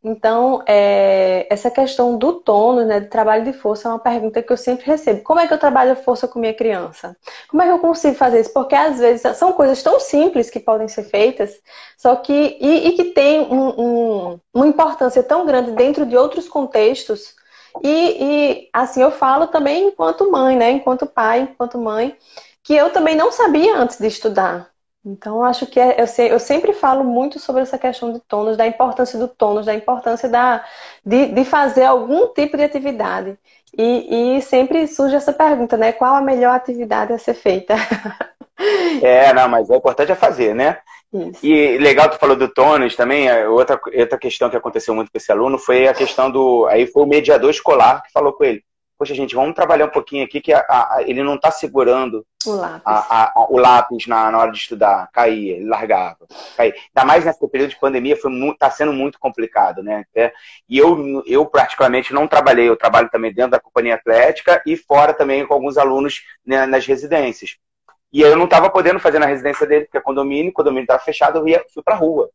Então, 0.08 0.62
é, 0.68 1.48
essa 1.50 1.68
questão 1.68 2.16
do 2.16 2.34
tônus, 2.34 2.86
né, 2.86 3.00
de 3.00 3.08
trabalho 3.08 3.44
de 3.44 3.52
força, 3.52 3.88
é 3.88 3.90
uma 3.90 3.98
pergunta 3.98 4.40
que 4.40 4.52
eu 4.52 4.56
sempre 4.56 4.86
recebo. 4.86 5.22
Como 5.22 5.40
é 5.40 5.48
que 5.48 5.52
eu 5.52 5.58
trabalho 5.58 5.96
força 5.96 6.28
com 6.28 6.38
minha 6.38 6.54
criança? 6.54 7.16
Como 7.48 7.60
é 7.60 7.66
que 7.66 7.72
eu 7.72 7.80
consigo 7.80 8.14
fazer 8.14 8.40
isso? 8.40 8.52
Porque 8.52 8.74
às 8.76 9.00
vezes 9.00 9.36
são 9.36 9.52
coisas 9.52 9.82
tão 9.82 9.98
simples 9.98 10.48
que 10.48 10.60
podem 10.60 10.86
ser 10.86 11.02
feitas, 11.04 11.58
só 11.96 12.14
que 12.14 12.56
e, 12.60 12.88
e 12.88 12.92
que 12.92 13.04
tem 13.06 13.40
um, 13.40 13.68
um, 13.80 14.40
uma 14.54 14.66
importância 14.68 15.24
tão 15.24 15.44
grande 15.44 15.72
dentro 15.72 16.06
de 16.06 16.16
outros 16.16 16.48
contextos 16.48 17.34
e, 17.82 18.64
e, 18.64 18.68
assim, 18.72 19.02
eu 19.02 19.10
falo 19.10 19.46
também 19.48 19.88
enquanto 19.88 20.30
mãe, 20.30 20.56
né? 20.56 20.70
Enquanto 20.70 21.06
pai, 21.06 21.40
enquanto 21.40 21.78
mãe, 21.78 22.16
que 22.62 22.74
eu 22.74 22.90
também 22.90 23.16
não 23.16 23.30
sabia 23.32 23.76
antes 23.76 23.98
de 23.98 24.06
estudar. 24.06 24.70
Então, 25.04 25.44
acho 25.44 25.66
que 25.66 25.78
é, 25.78 26.00
eu, 26.00 26.06
sei, 26.06 26.32
eu, 26.32 26.38
sempre 26.40 26.72
falo 26.72 27.04
muito 27.04 27.38
sobre 27.38 27.62
essa 27.62 27.78
questão 27.78 28.12
de 28.12 28.18
tônus, 28.20 28.56
da 28.56 28.66
importância 28.66 29.16
do 29.18 29.28
tônus, 29.28 29.66
da 29.66 29.74
importância 29.74 30.28
da, 30.28 30.64
de, 31.04 31.26
de 31.26 31.44
fazer 31.44 31.84
algum 31.84 32.26
tipo 32.34 32.56
de 32.56 32.64
atividade. 32.64 33.38
E, 33.78 34.36
e, 34.38 34.42
sempre 34.42 34.86
surge 34.88 35.14
essa 35.14 35.32
pergunta, 35.32 35.76
né? 35.76 35.92
Qual 35.92 36.14
a 36.14 36.20
melhor 36.20 36.56
atividade 36.56 37.12
a 37.12 37.18
ser 37.18 37.34
feita? 37.34 37.74
É, 39.02 39.34
não, 39.34 39.50
mas 39.50 39.68
o 39.68 39.74
importante 39.74 40.10
é 40.10 40.14
fazer, 40.14 40.54
né? 40.54 40.78
Isso. 41.12 41.44
E 41.44 41.78
legal, 41.78 42.10
tu 42.10 42.18
falou 42.18 42.36
do 42.36 42.48
tônus 42.48 42.96
também, 42.96 43.28
é, 43.28 43.48
outra, 43.48 43.80
outra 43.98 44.18
questão 44.18 44.50
que 44.50 44.56
aconteceu 44.56 44.94
muito 44.94 45.10
com 45.10 45.18
esse 45.18 45.30
aluno 45.30 45.58
foi 45.58 45.86
a 45.86 45.94
questão 45.94 46.30
do. 46.30 46.66
Aí 46.66 46.86
foi 46.86 47.04
o 47.04 47.06
mediador 47.06 47.50
escolar 47.50 48.02
que 48.02 48.12
falou 48.12 48.32
com 48.32 48.44
ele. 48.44 48.62
Poxa, 48.98 49.14
gente, 49.14 49.34
vamos 49.34 49.54
trabalhar 49.54 49.86
um 49.86 49.90
pouquinho 49.90 50.24
aqui 50.24 50.40
que 50.40 50.54
a, 50.54 50.60
a, 50.60 51.04
ele 51.06 51.22
não 51.22 51.34
está 51.34 51.50
segurando 51.50 52.26
o 52.46 52.50
lápis, 52.52 52.82
a, 52.86 53.46
o 53.50 53.58
lápis 53.58 54.06
na, 54.06 54.30
na, 54.30 54.38
hora 54.38 54.50
de 54.50 54.56
estudar. 54.56 55.10
Caía, 55.12 55.56
ele 55.56 55.66
largava. 55.66 56.26
Caía. 56.56 56.72
Ainda 56.72 57.06
mais 57.06 57.24
nesse 57.24 57.46
período 57.46 57.70
de 57.70 57.78
pandemia, 57.78 58.14
está 58.14 58.70
sendo 58.70 58.94
muito 58.94 59.18
complicado, 59.18 59.82
né? 59.82 60.04
É, 60.14 60.32
e 60.66 60.78
eu, 60.78 61.22
eu, 61.26 61.44
praticamente, 61.44 62.14
não 62.14 62.26
trabalhei. 62.26 62.70
Eu 62.70 62.76
trabalho 62.76 63.10
também 63.10 63.34
dentro 63.34 63.50
da 63.50 63.60
companhia 63.60 63.96
atlética 63.96 64.62
e 64.66 64.78
fora 64.78 65.12
também 65.12 65.46
com 65.46 65.52
alguns 65.52 65.76
alunos 65.76 66.22
né, 66.44 66.64
nas 66.64 66.86
residências. 66.86 67.58
E 68.16 68.22
eu 68.22 68.34
não 68.34 68.46
estava 68.46 68.70
podendo 68.70 68.98
fazer 68.98 69.18
na 69.18 69.26
residência 69.26 69.66
dele, 69.66 69.84
porque 69.84 69.98
é 69.98 70.00
condomínio, 70.00 70.50
o 70.50 70.54
condomínio 70.54 70.84
estava 70.84 71.02
fechado, 71.04 71.36
eu 71.36 71.46
ia, 71.46 71.62
fui 71.74 71.82
para 71.82 71.96
rua. 71.96 72.30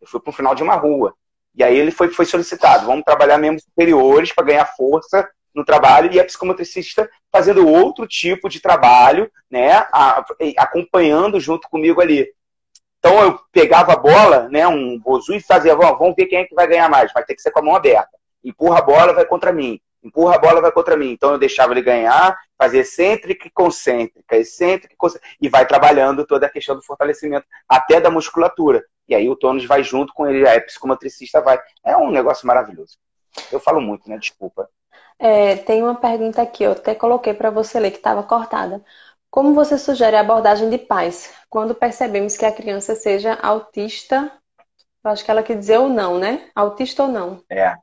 Eu 0.00 0.06
fui 0.06 0.20
para 0.20 0.30
o 0.30 0.32
final 0.32 0.54
de 0.54 0.62
uma 0.62 0.76
rua. 0.76 1.12
E 1.56 1.64
aí 1.64 1.76
ele 1.76 1.90
foi, 1.90 2.06
foi 2.06 2.24
solicitado, 2.24 2.86
vamos 2.86 3.02
trabalhar 3.02 3.36
membros 3.36 3.64
superiores 3.64 4.32
para 4.32 4.44
ganhar 4.44 4.64
força 4.76 5.28
no 5.52 5.64
trabalho 5.64 6.12
e 6.12 6.20
a 6.20 6.24
psicomotricista 6.24 7.10
fazendo 7.32 7.66
outro 7.66 8.06
tipo 8.06 8.48
de 8.48 8.60
trabalho, 8.60 9.28
né, 9.50 9.72
a, 9.92 10.24
acompanhando 10.56 11.40
junto 11.40 11.68
comigo 11.68 12.00
ali. 12.00 12.28
Então 13.00 13.20
eu 13.20 13.40
pegava 13.50 13.92
a 13.92 13.96
bola, 13.96 14.48
né, 14.48 14.68
um 14.68 14.96
bozu 15.00 15.34
e 15.34 15.40
fazia, 15.40 15.74
vamos 15.74 16.14
ver 16.14 16.26
quem 16.26 16.38
é 16.38 16.44
que 16.44 16.54
vai 16.54 16.68
ganhar 16.68 16.88
mais, 16.88 17.12
vai 17.12 17.24
ter 17.24 17.34
que 17.34 17.42
ser 17.42 17.50
com 17.50 17.58
a 17.58 17.62
mão 17.62 17.74
aberta. 17.74 18.16
Empurra 18.44 18.78
a 18.78 18.82
bola, 18.82 19.12
vai 19.12 19.26
contra 19.26 19.52
mim 19.52 19.80
empurra 20.04 20.36
a 20.36 20.38
bola, 20.38 20.60
vai 20.60 20.70
contra 20.70 20.96
mim. 20.96 21.10
Então 21.10 21.32
eu 21.32 21.38
deixava 21.38 21.72
ele 21.72 21.82
ganhar, 21.82 22.38
fazer 22.58 22.80
excêntrica 22.80 23.48
e 23.48 23.50
concêntrica, 23.50 24.36
excêntrica 24.36 24.92
e 24.92 24.96
concêntrica, 24.96 25.36
e 25.40 25.48
vai 25.48 25.66
trabalhando 25.66 26.26
toda 26.26 26.46
a 26.46 26.50
questão 26.50 26.76
do 26.76 26.82
fortalecimento, 26.82 27.46
até 27.68 28.00
da 28.00 28.10
musculatura. 28.10 28.84
E 29.08 29.14
aí 29.14 29.28
o 29.28 29.36
tônus 29.36 29.64
vai 29.64 29.82
junto 29.82 30.12
com 30.12 30.26
ele, 30.26 30.48
a 30.48 30.60
psicomotricista 30.60 31.40
vai. 31.40 31.58
É 31.82 31.96
um 31.96 32.10
negócio 32.10 32.46
maravilhoso. 32.46 32.98
Eu 33.50 33.58
falo 33.58 33.80
muito, 33.80 34.08
né? 34.08 34.18
Desculpa. 34.18 34.68
É, 35.18 35.56
tem 35.56 35.82
uma 35.82 35.94
pergunta 35.94 36.42
aqui, 36.42 36.64
eu 36.64 36.72
até 36.72 36.94
coloquei 36.94 37.34
para 37.34 37.50
você 37.50 37.78
ler 37.80 37.90
que 37.90 37.98
estava 37.98 38.22
cortada. 38.22 38.84
Como 39.30 39.54
você 39.54 39.76
sugere 39.78 40.16
a 40.16 40.20
abordagem 40.20 40.70
de 40.70 40.78
pais 40.78 41.32
quando 41.48 41.74
percebemos 41.74 42.36
que 42.36 42.44
a 42.44 42.52
criança 42.52 42.94
seja 42.94 43.34
autista? 43.34 44.30
Eu 45.04 45.10
acho 45.10 45.24
que 45.24 45.30
ela 45.30 45.42
quer 45.42 45.58
dizer 45.58 45.78
ou 45.78 45.88
não, 45.88 46.18
né? 46.18 46.48
Autista 46.54 47.02
ou 47.02 47.08
não? 47.08 47.42
É 47.50 47.74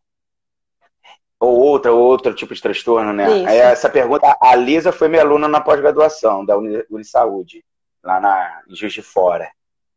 ou 1.41 1.57
outra, 1.57 1.91
ou 1.91 1.99
outro 1.99 2.35
tipo 2.35 2.53
de 2.53 2.61
transtorno, 2.61 3.11
né? 3.11 3.25
Aí 3.47 3.57
essa 3.57 3.89
pergunta, 3.89 4.37
a 4.39 4.55
Lisa 4.55 4.91
foi 4.91 5.07
minha 5.07 5.23
aluna 5.23 5.47
na 5.47 5.59
pós-graduação 5.59 6.45
da 6.45 6.55
Unisaúde, 6.55 7.65
lá 8.03 8.19
na, 8.19 8.61
em 8.69 8.75
Juiz 8.75 8.93
de 8.93 9.01
Fora, 9.01 9.49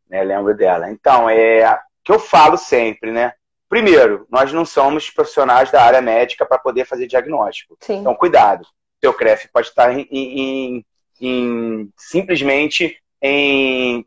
né? 0.09 0.23
Lembro 0.23 0.57
dela. 0.57 0.89
Então, 0.89 1.29
é 1.29 1.79
que 2.03 2.11
eu 2.11 2.17
falo 2.17 2.57
sempre, 2.57 3.11
né? 3.11 3.33
Primeiro, 3.69 4.25
nós 4.29 4.51
não 4.51 4.65
somos 4.65 5.11
profissionais 5.11 5.69
da 5.69 5.83
área 5.83 6.01
médica 6.01 6.47
para 6.47 6.57
poder 6.57 6.85
fazer 6.85 7.05
diagnóstico. 7.05 7.77
Sim. 7.79 7.99
Então, 7.99 8.15
cuidado. 8.15 8.65
Seu 8.99 9.13
CREF 9.13 9.47
pode 9.53 9.67
estar 9.67 9.93
em, 9.93 10.07
em, 10.09 10.85
em 11.21 11.89
simplesmente 11.95 12.97
em 13.21 14.03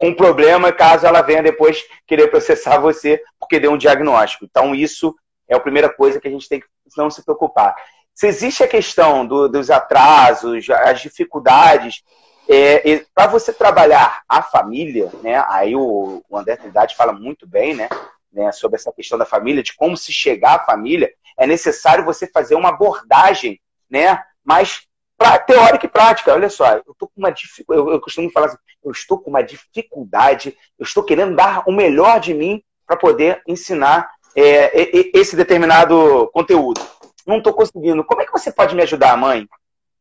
um 0.00 0.14
problema 0.14 0.72
caso 0.72 1.06
ela 1.06 1.22
venha 1.22 1.42
depois 1.42 1.84
querer 2.06 2.28
processar 2.28 2.78
você 2.78 3.22
porque 3.40 3.58
deu 3.58 3.72
um 3.72 3.78
diagnóstico. 3.78 4.44
Então, 4.44 4.74
isso 4.74 5.14
é 5.48 5.54
a 5.54 5.60
primeira 5.60 5.88
coisa 5.88 6.20
que 6.20 6.28
a 6.28 6.30
gente 6.30 6.48
tem 6.48 6.60
que 6.60 6.66
não 6.96 7.10
se 7.10 7.24
preocupar. 7.24 7.74
Se 8.14 8.26
existe 8.26 8.64
a 8.64 8.68
questão 8.68 9.26
do, 9.26 9.48
dos 9.48 9.70
atrasos, 9.70 10.68
as 10.70 11.00
dificuldades, 11.00 12.02
é, 12.48 13.04
para 13.14 13.26
você 13.26 13.52
trabalhar 13.52 14.22
a 14.28 14.42
família, 14.42 15.10
né? 15.22 15.44
Aí 15.48 15.76
o, 15.76 16.24
o 16.28 16.36
André 16.36 16.56
Trindade 16.56 16.96
fala 16.96 17.12
muito 17.12 17.46
bem, 17.46 17.74
né? 17.74 17.88
né? 18.32 18.50
Sobre 18.52 18.76
essa 18.76 18.92
questão 18.92 19.18
da 19.18 19.26
família, 19.26 19.62
de 19.62 19.76
como 19.76 19.96
se 19.96 20.12
chegar 20.12 20.56
à 20.56 20.64
família, 20.64 21.12
é 21.36 21.46
necessário 21.46 22.04
você 22.04 22.26
fazer 22.26 22.54
uma 22.54 22.70
abordagem, 22.70 23.60
né? 23.88 24.22
Mais 24.42 24.82
pra, 25.16 25.38
teórica 25.38 25.84
e 25.84 25.90
prática. 25.90 26.32
Olha 26.32 26.48
só, 26.48 26.72
eu 26.72 26.94
tô 26.98 27.06
com 27.06 27.18
uma 27.18 27.34
eu, 27.68 27.90
eu 27.90 28.00
costumo 28.00 28.30
falar 28.30 28.46
assim, 28.46 28.56
eu 28.82 28.90
estou 28.90 29.20
com 29.20 29.28
uma 29.28 29.42
dificuldade, 29.42 30.56
eu 30.78 30.84
estou 30.84 31.04
querendo 31.04 31.36
dar 31.36 31.62
o 31.68 31.72
melhor 31.72 32.18
de 32.18 32.32
mim 32.32 32.62
para 32.86 32.96
poder 32.96 33.42
ensinar 33.46 34.10
é, 34.38 35.10
esse 35.18 35.36
determinado 35.36 36.28
conteúdo. 36.32 36.80
Não 37.26 37.38
estou 37.38 37.52
conseguindo. 37.52 38.04
Como 38.04 38.22
é 38.22 38.26
que 38.26 38.32
você 38.32 38.52
pode 38.52 38.74
me 38.74 38.82
ajudar, 38.82 39.16
mãe? 39.16 39.46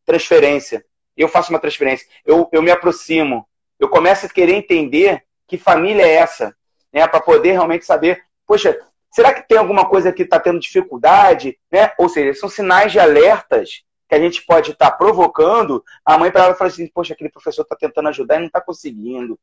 Transferência. 0.05 0.83
Eu 1.15 1.27
faço 1.27 1.49
uma 1.51 1.59
transferência. 1.59 2.07
Eu, 2.25 2.47
eu 2.51 2.61
me 2.61 2.71
aproximo 2.71 3.47
eu 3.79 3.89
começo 3.89 4.25
a 4.25 4.29
querer 4.29 4.53
entender 4.53 5.23
que 5.47 5.57
família 5.57 6.03
é 6.03 6.15
essa, 6.15 6.55
né? 6.91 7.07
Para 7.07 7.19
poder 7.19 7.51
realmente 7.51 7.85
saber, 7.85 8.21
poxa, 8.45 8.77
será 9.11 9.33
que 9.33 9.47
tem 9.47 9.57
alguma 9.57 9.87
coisa 9.87 10.11
que 10.11 10.23
está 10.23 10.39
tendo 10.39 10.59
dificuldade, 10.59 11.57
né? 11.71 11.91
Ou 11.97 12.09
seja, 12.09 12.39
são 12.39 12.49
sinais 12.49 12.91
de 12.91 12.99
alertas 12.99 13.83
que 14.09 14.15
a 14.15 14.19
gente 14.19 14.45
pode 14.45 14.71
estar 14.71 14.91
tá 14.91 14.97
provocando 14.97 15.83
a 16.05 16.17
mãe 16.17 16.31
para 16.31 16.45
ela 16.45 16.55
falar 16.55 16.69
assim, 16.69 16.87
poxa, 16.87 17.13
aquele 17.13 17.29
professor 17.29 17.61
está 17.63 17.75
tentando 17.75 18.09
ajudar 18.09 18.37
e 18.37 18.39
não 18.39 18.47
está 18.47 18.61
conseguindo. 18.61 19.39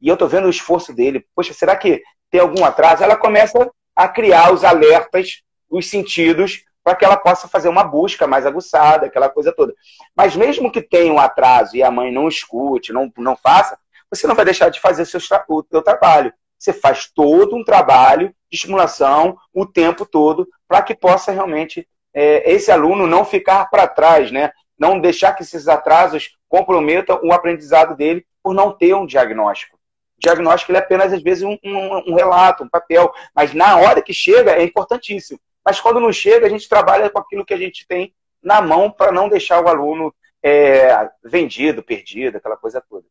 E 0.00 0.08
eu 0.08 0.14
estou 0.14 0.28
vendo 0.28 0.46
o 0.46 0.50
esforço 0.50 0.92
dele. 0.92 1.26
Poxa, 1.34 1.52
será 1.52 1.76
que 1.76 2.02
tem 2.30 2.40
algum 2.40 2.64
atraso? 2.64 3.02
Ela 3.02 3.16
começa 3.16 3.70
a 3.94 4.08
criar 4.08 4.52
os 4.52 4.64
alertas, 4.64 5.42
os 5.70 5.88
sentidos, 5.88 6.64
para 6.82 6.94
que 6.94 7.04
ela 7.04 7.16
possa 7.16 7.48
fazer 7.48 7.68
uma 7.68 7.82
busca 7.82 8.26
mais 8.26 8.44
aguçada, 8.44 9.06
aquela 9.06 9.30
coisa 9.30 9.52
toda. 9.52 9.74
Mas 10.14 10.36
mesmo 10.36 10.70
que 10.70 10.82
tenha 10.82 11.12
um 11.12 11.18
atraso 11.18 11.76
e 11.76 11.82
a 11.82 11.90
mãe 11.90 12.12
não 12.12 12.28
escute, 12.28 12.92
não, 12.92 13.10
não 13.16 13.36
faça, 13.36 13.78
você 14.10 14.26
não 14.26 14.34
vai 14.34 14.44
deixar 14.44 14.68
de 14.68 14.80
fazer 14.80 15.06
seu, 15.06 15.18
o 15.48 15.64
seu 15.70 15.82
trabalho. 15.82 16.32
Você 16.58 16.72
faz 16.72 17.10
todo 17.12 17.56
um 17.56 17.64
trabalho 17.64 18.28
de 18.50 18.56
estimulação 18.56 19.36
o 19.52 19.66
tempo 19.66 20.04
todo 20.04 20.46
para 20.68 20.82
que 20.82 20.94
possa 20.94 21.32
realmente 21.32 21.88
é, 22.12 22.52
esse 22.52 22.70
aluno 22.70 23.06
não 23.06 23.24
ficar 23.24 23.66
para 23.70 23.88
trás, 23.88 24.30
né? 24.30 24.52
não 24.78 25.00
deixar 25.00 25.32
que 25.32 25.42
esses 25.42 25.68
atrasos 25.68 26.36
comprometam 26.48 27.20
o 27.22 27.32
aprendizado 27.32 27.96
dele 27.96 28.24
por 28.42 28.54
não 28.54 28.72
ter 28.72 28.94
um 28.94 29.06
diagnóstico. 29.06 29.73
Diagnóstico 30.18 30.72
ele 30.72 30.78
é 30.78 30.80
apenas, 30.80 31.12
às 31.12 31.22
vezes, 31.22 31.42
um, 31.42 31.58
um, 31.64 32.12
um 32.12 32.14
relato, 32.14 32.64
um 32.64 32.68
papel, 32.68 33.12
mas 33.34 33.52
na 33.52 33.76
hora 33.76 34.02
que 34.02 34.14
chega 34.14 34.52
é 34.52 34.62
importantíssimo. 34.62 35.38
Mas 35.64 35.80
quando 35.80 36.00
não 36.00 36.12
chega, 36.12 36.46
a 36.46 36.50
gente 36.50 36.68
trabalha 36.68 37.10
com 37.10 37.18
aquilo 37.18 37.44
que 37.44 37.54
a 37.54 37.58
gente 37.58 37.86
tem 37.86 38.14
na 38.42 38.60
mão 38.60 38.90
para 38.90 39.10
não 39.10 39.28
deixar 39.28 39.64
o 39.64 39.68
aluno 39.68 40.14
é, 40.42 41.08
vendido, 41.24 41.82
perdido, 41.82 42.36
aquela 42.36 42.56
coisa 42.56 42.82
toda. 42.88 43.04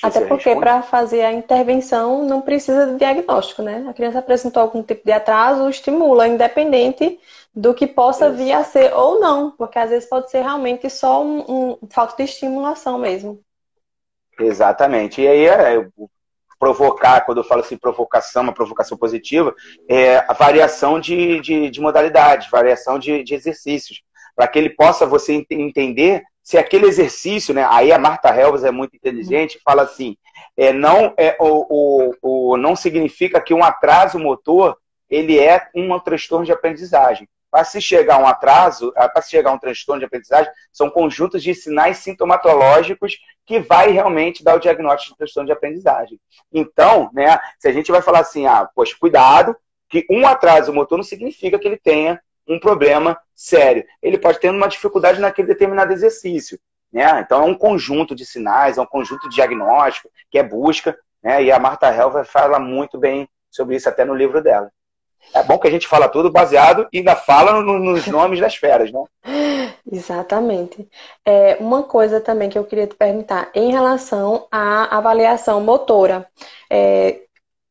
Até 0.00 0.24
porque 0.26 0.54
para 0.54 0.80
fazer 0.82 1.22
a 1.22 1.32
intervenção 1.32 2.24
não 2.24 2.40
precisa 2.40 2.86
de 2.86 2.98
diagnóstico, 2.98 3.62
né? 3.62 3.84
A 3.88 3.92
criança 3.92 4.20
apresentou 4.20 4.62
algum 4.62 4.80
tipo 4.80 5.04
de 5.04 5.10
atraso, 5.10 5.68
estimula, 5.68 6.28
independente 6.28 7.18
do 7.52 7.74
que 7.74 7.86
possa 7.86 8.30
vir 8.30 8.52
a 8.52 8.62
ser 8.62 8.94
ou 8.94 9.18
não, 9.18 9.50
porque 9.50 9.78
às 9.78 9.90
vezes 9.90 10.08
pode 10.08 10.30
ser 10.30 10.42
realmente 10.42 10.88
só 10.88 11.24
um, 11.24 11.76
um 11.82 11.88
falta 11.90 12.14
de 12.16 12.30
estimulação 12.30 12.96
mesmo. 12.98 13.42
Exatamente. 14.38 15.20
E 15.20 15.28
aí 15.28 15.46
é, 15.46 15.86
provocar, 16.58 17.20
quando 17.22 17.38
eu 17.38 17.44
falo 17.44 17.60
assim, 17.60 17.76
provocação, 17.76 18.42
uma 18.42 18.54
provocação 18.54 18.98
positiva, 18.98 19.54
é 19.88 20.18
a 20.28 20.32
variação 20.32 21.00
de, 21.00 21.40
de, 21.40 21.70
de 21.70 21.80
modalidades, 21.80 22.50
variação 22.50 22.98
de, 22.98 23.22
de 23.22 23.34
exercícios, 23.34 24.02
para 24.34 24.48
que 24.48 24.58
ele 24.58 24.70
possa 24.70 25.06
você 25.06 25.44
entender 25.50 26.22
se 26.42 26.56
aquele 26.56 26.86
exercício, 26.86 27.52
né? 27.52 27.66
Aí 27.70 27.92
a 27.92 27.98
Marta 27.98 28.34
Helves 28.34 28.64
é 28.64 28.70
muito 28.70 28.96
inteligente, 28.96 29.60
fala 29.62 29.82
assim, 29.82 30.16
é, 30.56 30.72
não 30.72 31.12
é 31.18 31.36
o, 31.38 31.66
o, 32.22 32.52
o 32.52 32.56
não 32.56 32.74
significa 32.74 33.40
que 33.40 33.52
um 33.52 33.62
atraso 33.62 34.18
motor 34.18 34.76
ele 35.10 35.38
é 35.38 35.68
um 35.74 35.98
transtorno 36.00 36.44
de 36.44 36.52
aprendizagem. 36.52 37.28
Para 37.50 37.64
se 37.64 37.80
chegar 37.80 38.16
a 38.16 38.18
um 38.18 38.26
atraso, 38.26 38.92
para 38.92 39.22
se 39.22 39.30
chegar 39.30 39.50
a 39.50 39.54
um 39.54 39.58
transtorno 39.58 40.00
de 40.00 40.06
aprendizagem, 40.06 40.52
são 40.72 40.90
conjuntos 40.90 41.42
de 41.42 41.54
sinais 41.54 41.98
sintomatológicos 41.98 43.18
que 43.46 43.58
vai 43.58 43.90
realmente 43.90 44.44
dar 44.44 44.54
o 44.54 44.60
diagnóstico 44.60 45.14
de 45.14 45.18
transtorno 45.18 45.46
de 45.46 45.52
aprendizagem. 45.52 46.20
Então, 46.52 47.10
né, 47.12 47.38
se 47.58 47.68
a 47.68 47.72
gente 47.72 47.90
vai 47.90 48.02
falar 48.02 48.20
assim, 48.20 48.46
ah, 48.46 48.68
pois 48.74 48.92
cuidado, 48.92 49.56
que 49.88 50.06
um 50.10 50.26
atraso 50.26 50.72
motor 50.72 50.98
não 50.98 51.04
significa 51.04 51.58
que 51.58 51.66
ele 51.66 51.78
tenha 51.78 52.20
um 52.46 52.58
problema 52.58 53.18
sério. 53.34 53.84
Ele 54.02 54.18
pode 54.18 54.38
ter 54.40 54.50
uma 54.50 54.68
dificuldade 54.68 55.20
naquele 55.20 55.48
determinado 55.48 55.92
exercício. 55.92 56.58
Né? 56.92 57.20
Então, 57.20 57.42
é 57.42 57.46
um 57.46 57.54
conjunto 57.54 58.14
de 58.14 58.24
sinais, 58.24 58.78
é 58.78 58.82
um 58.82 58.86
conjunto 58.86 59.28
de 59.28 59.36
diagnóstico, 59.36 60.10
que 60.30 60.38
é 60.38 60.42
busca, 60.42 60.98
né? 61.22 61.42
e 61.42 61.52
a 61.52 61.58
Marta 61.58 61.94
Helva 61.94 62.24
fala 62.24 62.58
muito 62.58 62.98
bem 62.98 63.28
sobre 63.50 63.76
isso 63.76 63.88
até 63.88 64.04
no 64.04 64.14
livro 64.14 64.42
dela. 64.42 64.70
É 65.34 65.42
bom 65.42 65.58
que 65.58 65.68
a 65.68 65.70
gente 65.70 65.86
fala 65.86 66.08
tudo 66.08 66.30
baseado 66.30 66.88
e 66.92 66.98
ainda 66.98 67.14
fala 67.14 67.60
no, 67.62 67.78
nos 67.78 68.06
nomes 68.08 68.40
das 68.40 68.56
feras, 68.56 68.90
né? 68.90 69.02
Exatamente. 69.90 70.88
É, 71.24 71.56
uma 71.60 71.82
coisa 71.82 72.20
também 72.20 72.48
que 72.48 72.58
eu 72.58 72.64
queria 72.64 72.86
te 72.86 72.94
perguntar, 72.94 73.50
em 73.54 73.70
relação 73.70 74.46
à 74.50 74.96
avaliação 74.96 75.60
motora, 75.60 76.26
é, 76.70 77.20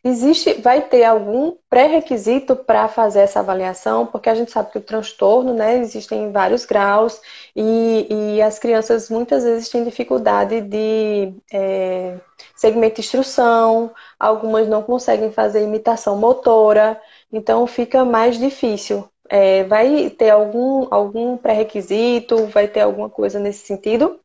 Existe, 0.07 0.53
vai 0.61 0.81
ter 0.81 1.03
algum 1.03 1.53
pré-requisito 1.69 2.55
para 2.55 2.87
fazer 2.87 3.19
essa 3.21 3.41
avaliação? 3.41 4.05
Porque 4.05 4.29
a 4.29 4.35
gente 4.35 4.51
sabe 4.51 4.71
que 4.71 4.77
o 4.77 4.81
transtorno, 4.81 5.53
né, 5.53 5.79
existem 5.79 6.31
vários 6.31 6.65
graus 6.65 7.19
e, 7.53 8.07
e 8.09 8.41
as 8.41 8.57
crianças 8.57 9.09
muitas 9.09 9.43
vezes 9.43 9.67
têm 9.67 9.83
dificuldade 9.83 10.61
de 10.61 11.33
é, 11.51 12.15
segmento 12.55 12.95
de 12.95 13.01
instrução, 13.01 13.91
algumas 14.17 14.67
não 14.69 14.81
conseguem 14.81 15.31
fazer 15.31 15.63
imitação 15.63 16.15
motora, 16.17 17.01
então 17.31 17.65
fica 17.67 18.05
mais 18.05 18.37
difícil. 18.37 19.07
É, 19.29 19.63
vai 19.65 20.09
ter 20.09 20.29
algum, 20.29 20.87
algum 20.89 21.37
pré-requisito? 21.37 22.47
Vai 22.47 22.67
ter 22.67 22.81
alguma 22.81 23.09
coisa 23.09 23.39
nesse 23.39 23.65
sentido? 23.65 24.19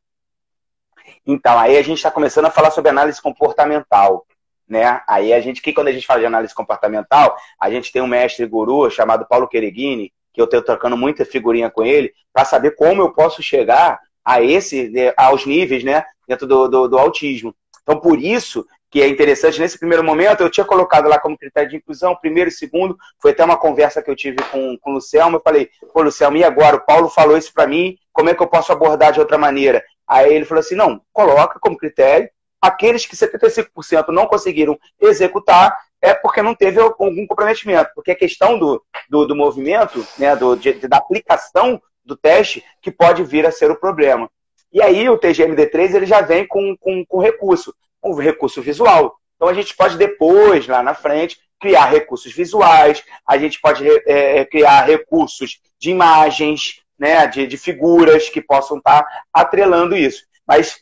Então, 1.27 1.59
aí 1.59 1.77
a 1.77 1.83
gente 1.83 1.99
está 1.99 2.11
começando 2.11 2.47
a 2.47 2.51
falar 2.51 2.71
sobre 2.71 2.91
análise 2.91 3.21
comportamental 3.21 4.25
né? 4.73 5.03
Aí 5.07 5.35
a 5.35 5.41
gente, 5.41 5.61
que 5.61 5.73
quando 5.73 5.89
a 5.89 5.93
gente 5.93 6.07
fala 6.07 6.21
de 6.21 6.27
análise 6.27 6.55
comportamental, 6.55 7.37
a 7.61 7.71
gente 7.71 7.93
tem 7.93 8.01
um 8.01 8.07
mestre 8.07 8.47
guru 8.47 8.91
chamado 8.91 9.27
Paulo 9.27 9.47
Quereguini, 9.47 10.11
que 10.33 10.41
eu 10.41 10.47
tenho 10.47 10.63
trocando 10.63 10.97
muita 10.97 11.27
figurinha 11.27 11.71
com 11.71 11.85
ele, 11.85 12.13
para 12.33 12.47
saber 12.47 12.71
como 12.73 13.03
eu 13.03 13.13
posso 13.13 13.43
chegar 13.43 14.01
a 14.25 14.41
esse, 14.41 14.89
né, 14.89 15.13
aos 15.15 15.45
níveis, 15.45 15.85
né, 15.85 16.05
dentro 16.27 16.47
do, 16.47 16.69
do, 16.69 16.89
do, 16.89 16.99
autismo. 16.99 17.55
Então, 17.83 18.01
por 18.01 18.19
isso 18.19 18.67
que 18.93 19.01
é 19.01 19.09
interessante, 19.09 19.59
nesse 19.59 19.79
primeiro 19.79 20.05
momento, 20.05 20.43
eu 20.43 20.51
tinha 20.51 20.67
colocado 20.67 21.09
lá 21.09 21.19
como 21.19 21.39
critério 21.39 21.71
de 21.71 21.77
inclusão, 21.77 22.15
primeiro 22.15 22.51
e 22.51 22.53
segundo, 22.53 22.95
foi 23.19 23.31
até 23.31 23.43
uma 23.43 23.57
conversa 23.57 24.03
que 24.03 24.11
eu 24.11 24.15
tive 24.15 24.37
com, 24.51 24.77
com 24.77 24.91
o 24.91 24.95
Lucelmo, 24.95 25.39
eu 25.39 25.41
falei, 25.41 25.71
pô, 25.95 26.03
Lucelmo, 26.03 26.37
e 26.37 26.45
agora? 26.45 26.77
O 26.77 26.85
Paulo 26.85 27.09
falou 27.09 27.39
isso 27.39 27.55
para 27.55 27.67
mim, 27.67 27.97
como 28.13 28.29
é 28.29 28.35
que 28.35 28.43
eu 28.43 28.47
posso 28.47 28.71
abordar 28.71 29.11
de 29.11 29.19
outra 29.19 29.39
maneira? 29.39 29.83
Aí 30.07 30.35
ele 30.35 30.45
falou 30.45 30.61
assim, 30.61 30.75
não, 30.75 31.01
coloca 31.11 31.59
como 31.59 31.79
critério, 31.79 32.29
aqueles 32.61 33.07
que 33.07 33.17
75% 33.17 34.09
não 34.09 34.27
conseguiram 34.27 34.79
executar 35.01 35.75
é 36.03 36.13
porque 36.13 36.43
não 36.43 36.55
teve 36.55 36.79
algum 36.79 37.27
comprometimento. 37.27 37.93
Porque 37.95 38.11
a 38.11 38.17
questão 38.17 38.59
do, 38.59 38.85
do, 39.09 39.27
do 39.27 39.35
movimento, 39.35 40.07
né, 40.19 40.37
do, 40.37 40.55
de, 40.55 40.75
da 40.87 40.99
aplicação 40.99 41.81
do 42.05 42.15
teste, 42.15 42.63
que 42.83 42.91
pode 42.91 43.25
vir 43.25 43.47
a 43.47 43.51
ser 43.51 43.71
o 43.71 43.81
problema. 43.81 44.29
E 44.71 44.83
aí 44.83 45.09
o 45.09 45.19
TGMD3 45.19 45.95
ele 45.95 46.07
já 46.07 46.21
vem 46.21 46.47
com, 46.47 46.77
com, 46.77 47.05
com 47.07 47.21
recurso, 47.21 47.75
um 48.05 48.15
recurso 48.15 48.61
visual. 48.63 49.17
Então 49.37 49.49
a 49.49 49.55
gente 49.55 49.75
pode 49.77 49.97
depois, 49.97 50.67
lá 50.67 50.83
na 50.83 50.95
frente, 50.95 51.39
criar 51.61 51.87
recursos 51.87 52.33
visuais, 52.33 53.03
a 53.27 53.39
gente 53.39 53.61
pode 53.61 53.89
é, 54.07 54.45
criar 54.45 54.83
recursos 54.83 55.61
de 55.79 55.91
imagens, 55.91 56.81
né, 56.99 57.27
de, 57.27 57.47
de 57.47 57.57
figuras 57.57 58.29
que 58.29 58.41
possam 58.41 58.79
estar 58.79 59.05
atrelando 59.33 59.97
isso. 59.97 60.25
Mas 60.47 60.81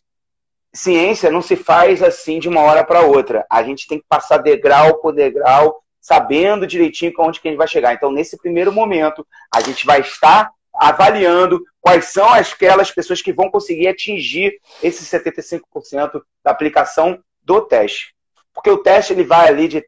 ciência 0.73 1.31
não 1.31 1.43
se 1.43 1.57
faz 1.57 2.03
assim 2.03 2.39
de 2.39 2.49
uma 2.49 2.61
hora 2.61 2.85
para 2.85 3.03
outra. 3.03 3.47
A 3.51 3.63
gente 3.63 3.87
tem 3.87 3.99
que 3.99 4.07
passar 4.09 4.39
degrau 4.39 4.99
por 4.99 5.13
degrau, 5.13 5.83
sabendo 6.01 6.67
direitinho 6.67 7.13
onde 7.19 7.41
que 7.41 7.49
a 7.49 7.51
gente 7.51 7.59
vai 7.59 7.69
chegar. 7.69 7.95
Então, 7.95 8.11
nesse 8.11 8.37
primeiro 8.39 8.73
momento, 8.73 9.27
a 9.55 9.61
gente 9.61 9.85
vai 9.85 10.01
estar 10.01 10.51
avaliando 10.81 11.63
quais 11.79 12.07
são 12.07 12.27
aquelas 12.33 12.91
pessoas 12.91 13.21
que 13.21 13.35
vão 13.35 13.51
conseguir 13.51 13.87
atingir 13.87 14.59
esse 14.83 15.05
75% 15.05 16.23
da 16.43 16.51
aplicação 16.51 17.23
do 17.43 17.61
teste. 17.61 18.15
Porque 18.55 18.71
o 18.71 18.79
teste 18.79 19.13
ele 19.13 19.25
vai 19.25 19.47
ali 19.49 19.69
de. 19.69 19.85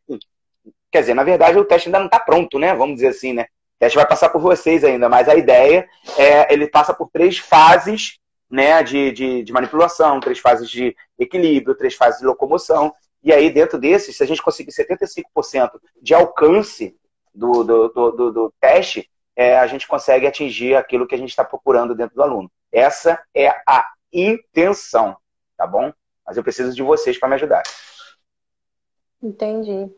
Quer 0.91 1.01
dizer, 1.01 1.15
na 1.15 1.25
verdade, 1.25 1.59
o 1.59 1.65
teste 1.65 1.89
ainda 1.89 1.99
não 1.99 2.07
está 2.07 2.21
pronto, 2.21 2.59
né? 2.59 2.75
Vamos 2.75 2.97
dizer 2.97 3.09
assim, 3.09 3.33
né? 3.33 3.45
O 3.45 3.79
teste 3.81 3.97
vai 3.97 4.07
passar 4.07 4.29
por 4.29 4.43
vocês 4.43 4.85
ainda, 4.85 5.09
mas 5.09 5.31
a 5.31 5.35
ideia 5.35 5.89
é 6.19 6.53
ele 6.53 6.69
passa 6.69 6.93
por 6.93 7.09
três 7.11 7.39
fases 7.39 8.19
né, 8.51 8.83
de, 8.83 9.11
de, 9.13 9.43
de, 9.43 9.53
manipulação, 9.53 10.21
três 10.21 10.39
fases 10.39 10.69
de 10.69 10.95
equilíbrio, 11.19 11.75
três 11.75 11.95
fases 11.95 12.21
de 12.21 12.27
locomoção. 12.27 12.93
E 13.25 13.33
aí, 13.33 13.49
dentro 13.51 13.79
desses, 13.79 14.15
se 14.15 14.23
a 14.23 14.27
gente 14.27 14.43
conseguir 14.43 14.73
75% 14.73 15.71
de 16.03 16.13
alcance 16.13 16.95
do, 17.35 17.65
do, 17.65 17.89
do, 17.89 18.31
do 18.31 18.55
teste, 18.61 19.09
é, 19.37 19.59
a 19.59 19.67
gente 19.67 19.89
consegue 19.89 20.27
atingir 20.27 20.75
aquilo 20.75 21.07
que 21.07 21.15
a 21.15 21.19
gente 21.19 21.31
está 21.31 21.45
procurando 21.45 21.95
dentro 21.95 22.15
do 22.15 22.23
aluno. 22.23 22.51
Essa 22.71 23.23
é 23.35 23.49
a 23.67 23.87
intenção, 24.13 25.17
tá 25.57 25.67
bom? 25.67 25.93
Mas 26.27 26.37
eu 26.37 26.43
preciso 26.43 26.75
de 26.75 26.83
vocês 26.83 27.19
para 27.19 27.29
me 27.29 27.35
ajudar. 27.35 27.63
Entendi. 29.23 29.91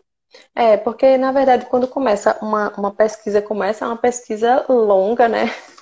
É, 0.55 0.77
porque 0.77 1.17
na 1.17 1.33
verdade, 1.33 1.67
quando 1.67 1.87
começa 1.87 2.37
uma, 2.43 2.73
uma 2.77 2.93
pesquisa, 2.93 3.41
começa 3.41 3.87
uma 3.87 3.97
pesquisa 3.97 4.65
longa, 4.69 5.29
né? 5.29 5.47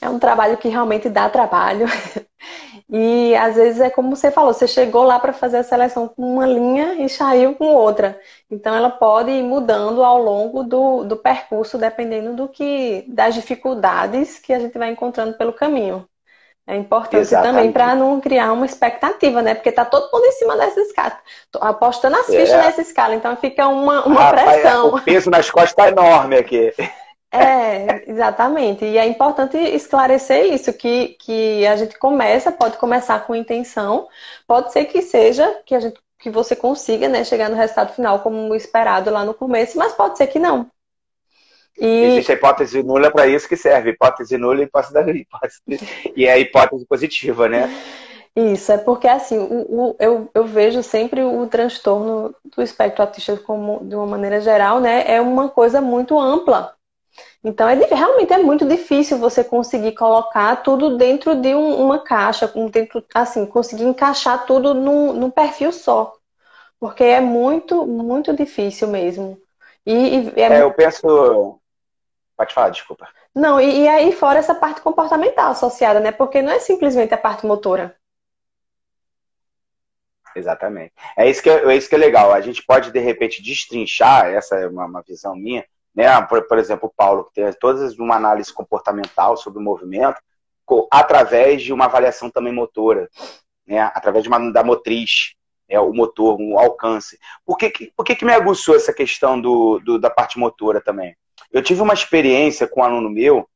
É 0.00 0.08
um 0.08 0.18
trabalho 0.18 0.58
que 0.58 0.68
realmente 0.68 1.08
dá 1.08 1.30
trabalho. 1.30 1.86
E 2.90 3.34
às 3.36 3.56
vezes 3.56 3.80
é 3.80 3.88
como 3.88 4.14
você 4.14 4.30
falou, 4.30 4.52
você 4.52 4.68
chegou 4.68 5.04
lá 5.04 5.18
para 5.18 5.32
fazer 5.32 5.58
a 5.58 5.62
seleção 5.62 6.06
com 6.06 6.22
uma 6.22 6.46
linha 6.46 7.02
e 7.02 7.08
saiu 7.08 7.54
com 7.54 7.64
outra. 7.66 8.20
Então 8.50 8.74
ela 8.74 8.90
pode 8.90 9.30
ir 9.30 9.42
mudando 9.42 10.04
ao 10.04 10.22
longo 10.22 10.62
do, 10.62 11.04
do 11.04 11.16
percurso, 11.16 11.78
dependendo 11.78 12.34
do 12.34 12.48
que 12.48 13.04
das 13.08 13.34
dificuldades 13.34 14.38
que 14.38 14.52
a 14.52 14.58
gente 14.58 14.78
vai 14.78 14.90
encontrando 14.90 15.36
pelo 15.38 15.52
caminho. 15.52 16.06
É 16.66 16.76
importante 16.76 17.20
Exatamente. 17.20 17.54
também 17.56 17.72
para 17.72 17.94
não 17.94 18.20
criar 18.20 18.52
uma 18.52 18.64
expectativa, 18.64 19.42
né? 19.42 19.54
Porque 19.54 19.70
tá 19.70 19.84
todo 19.84 20.10
mundo 20.10 20.24
em 20.24 20.32
cima 20.32 20.56
dessa 20.56 20.80
escala, 20.80 21.18
apostando 21.60 22.16
as 22.16 22.26
fichas 22.26 22.50
é. 22.50 22.56
nessa 22.56 22.80
escala, 22.80 23.14
então 23.14 23.36
fica 23.36 23.68
uma, 23.68 24.06
uma 24.06 24.20
Rapaz, 24.20 24.60
pressão. 24.62 24.94
O 24.94 25.00
peso 25.02 25.30
nas 25.30 25.50
costas 25.50 25.74
tá 25.74 25.88
enorme 25.88 26.36
aqui. 26.36 26.72
É, 27.34 28.08
exatamente. 28.08 28.84
E 28.84 28.96
é 28.96 29.06
importante 29.06 29.56
esclarecer 29.56 30.52
isso, 30.52 30.72
que, 30.72 31.16
que 31.20 31.66
a 31.66 31.74
gente 31.74 31.98
começa, 31.98 32.52
pode 32.52 32.76
começar 32.76 33.26
com 33.26 33.34
intenção, 33.34 34.06
pode 34.46 34.72
ser 34.72 34.84
que 34.84 35.02
seja 35.02 35.60
que 35.66 35.74
a 35.74 35.80
gente 35.80 35.98
que 36.16 36.30
você 36.30 36.56
consiga 36.56 37.06
né, 37.06 37.22
chegar 37.22 37.50
no 37.50 37.56
resultado 37.56 37.92
final 37.92 38.20
como 38.20 38.54
esperado 38.54 39.10
lá 39.10 39.26
no 39.26 39.34
começo, 39.34 39.76
mas 39.76 39.92
pode 39.92 40.16
ser 40.16 40.26
que 40.28 40.38
não. 40.38 40.70
E... 41.78 41.86
Existe 41.86 42.32
a 42.32 42.34
hipótese 42.36 42.82
nula 42.82 43.10
para 43.10 43.26
isso 43.26 43.46
que 43.46 43.56
serve. 43.56 43.90
Hipótese 43.90 44.38
nula 44.38 44.60
e 44.60 44.64
hipótese, 44.64 44.96
hipótese, 44.96 45.60
e 46.16 46.24
é 46.24 46.32
a 46.32 46.38
hipótese 46.38 46.86
positiva, 46.86 47.46
né? 47.46 47.68
Isso, 48.34 48.72
é 48.72 48.78
porque 48.78 49.06
assim, 49.06 49.38
o, 49.38 49.90
o, 49.90 49.96
eu, 50.00 50.30
eu 50.34 50.44
vejo 50.44 50.82
sempre 50.82 51.22
o 51.22 51.46
transtorno 51.46 52.34
do 52.56 52.62
espectro 52.62 53.02
autista 53.02 53.36
como, 53.36 53.84
de 53.84 53.94
uma 53.94 54.06
maneira 54.06 54.40
geral, 54.40 54.80
né? 54.80 55.04
É 55.06 55.20
uma 55.20 55.50
coisa 55.50 55.80
muito 55.80 56.18
ampla. 56.18 56.74
Então, 57.42 57.68
é, 57.68 57.74
realmente 57.74 58.32
é 58.32 58.38
muito 58.38 58.66
difícil 58.66 59.18
você 59.18 59.44
conseguir 59.44 59.92
colocar 59.92 60.56
tudo 60.56 60.96
dentro 60.96 61.36
de 61.36 61.54
um, 61.54 61.84
uma 61.84 61.98
caixa, 61.98 62.50
dentro, 62.70 63.04
assim, 63.14 63.46
conseguir 63.46 63.84
encaixar 63.84 64.46
tudo 64.46 64.72
num, 64.72 65.12
num, 65.12 65.30
perfil 65.30 65.70
só. 65.70 66.14
Porque 66.80 67.04
é 67.04 67.20
muito, 67.20 67.86
muito 67.86 68.34
difícil 68.34 68.88
mesmo. 68.88 69.38
E, 69.84 69.92
e 69.92 70.40
é, 70.40 70.54
é, 70.54 70.62
eu 70.62 70.72
penso. 70.72 71.60
Pode 72.36 72.52
falar, 72.52 72.70
desculpa. 72.70 73.08
Não, 73.34 73.60
e, 73.60 73.82
e, 73.82 73.88
aí 73.88 74.12
fora 74.12 74.38
essa 74.38 74.54
parte 74.54 74.80
comportamental 74.80 75.50
associada, 75.50 76.00
né? 76.00 76.10
Porque 76.12 76.42
não 76.42 76.52
é 76.52 76.58
simplesmente 76.58 77.12
a 77.12 77.18
parte 77.18 77.46
motora. 77.46 77.94
Exatamente. 80.34 80.92
É 81.16 81.28
isso 81.28 81.42
que 81.42 81.50
é, 81.50 81.64
é 81.64 81.76
isso 81.76 81.88
que 81.88 81.94
é 81.94 81.98
legal. 81.98 82.32
A 82.32 82.40
gente 82.40 82.64
pode, 82.64 82.90
de 82.90 82.98
repente, 82.98 83.42
destrinchar, 83.42 84.26
essa 84.26 84.56
é 84.56 84.66
uma, 84.66 84.86
uma 84.86 85.02
visão 85.02 85.36
minha, 85.36 85.64
né? 85.94 86.20
Por, 86.22 86.42
por, 86.46 86.58
exemplo, 86.58 86.88
o 86.88 86.92
Paulo, 86.94 87.24
que 87.24 87.34
tem 87.34 87.52
todas 87.54 87.98
uma 87.98 88.16
análise 88.16 88.52
comportamental 88.52 89.36
sobre 89.36 89.58
o 89.58 89.62
movimento, 89.62 90.20
através 90.90 91.62
de 91.62 91.72
uma 91.72 91.84
avaliação 91.84 92.30
também 92.30 92.52
motora, 92.52 93.08
né? 93.66 93.80
Através 93.94 94.22
de 94.22 94.28
uma, 94.28 94.50
da 94.50 94.64
motriz, 94.64 95.34
é, 95.68 95.78
o 95.78 95.92
motor, 95.92 96.38
o 96.40 96.58
alcance. 96.58 97.18
Por 97.44 97.56
que, 97.56 97.70
que, 97.70 97.92
por 97.96 98.04
que, 98.04 98.16
que 98.16 98.24
me 98.24 98.32
aguçou 98.32 98.76
essa 98.76 98.92
questão 98.92 99.40
do, 99.40 99.78
do, 99.80 99.98
da 99.98 100.10
parte 100.10 100.38
motora 100.38 100.80
também? 100.80 101.16
Eu 101.52 101.62
tive 101.62 101.80
uma 101.80 101.94
experiência 101.94 102.66
com 102.66 102.80
um 102.80 102.84
aluno 102.84 103.08
meu, 103.08 103.48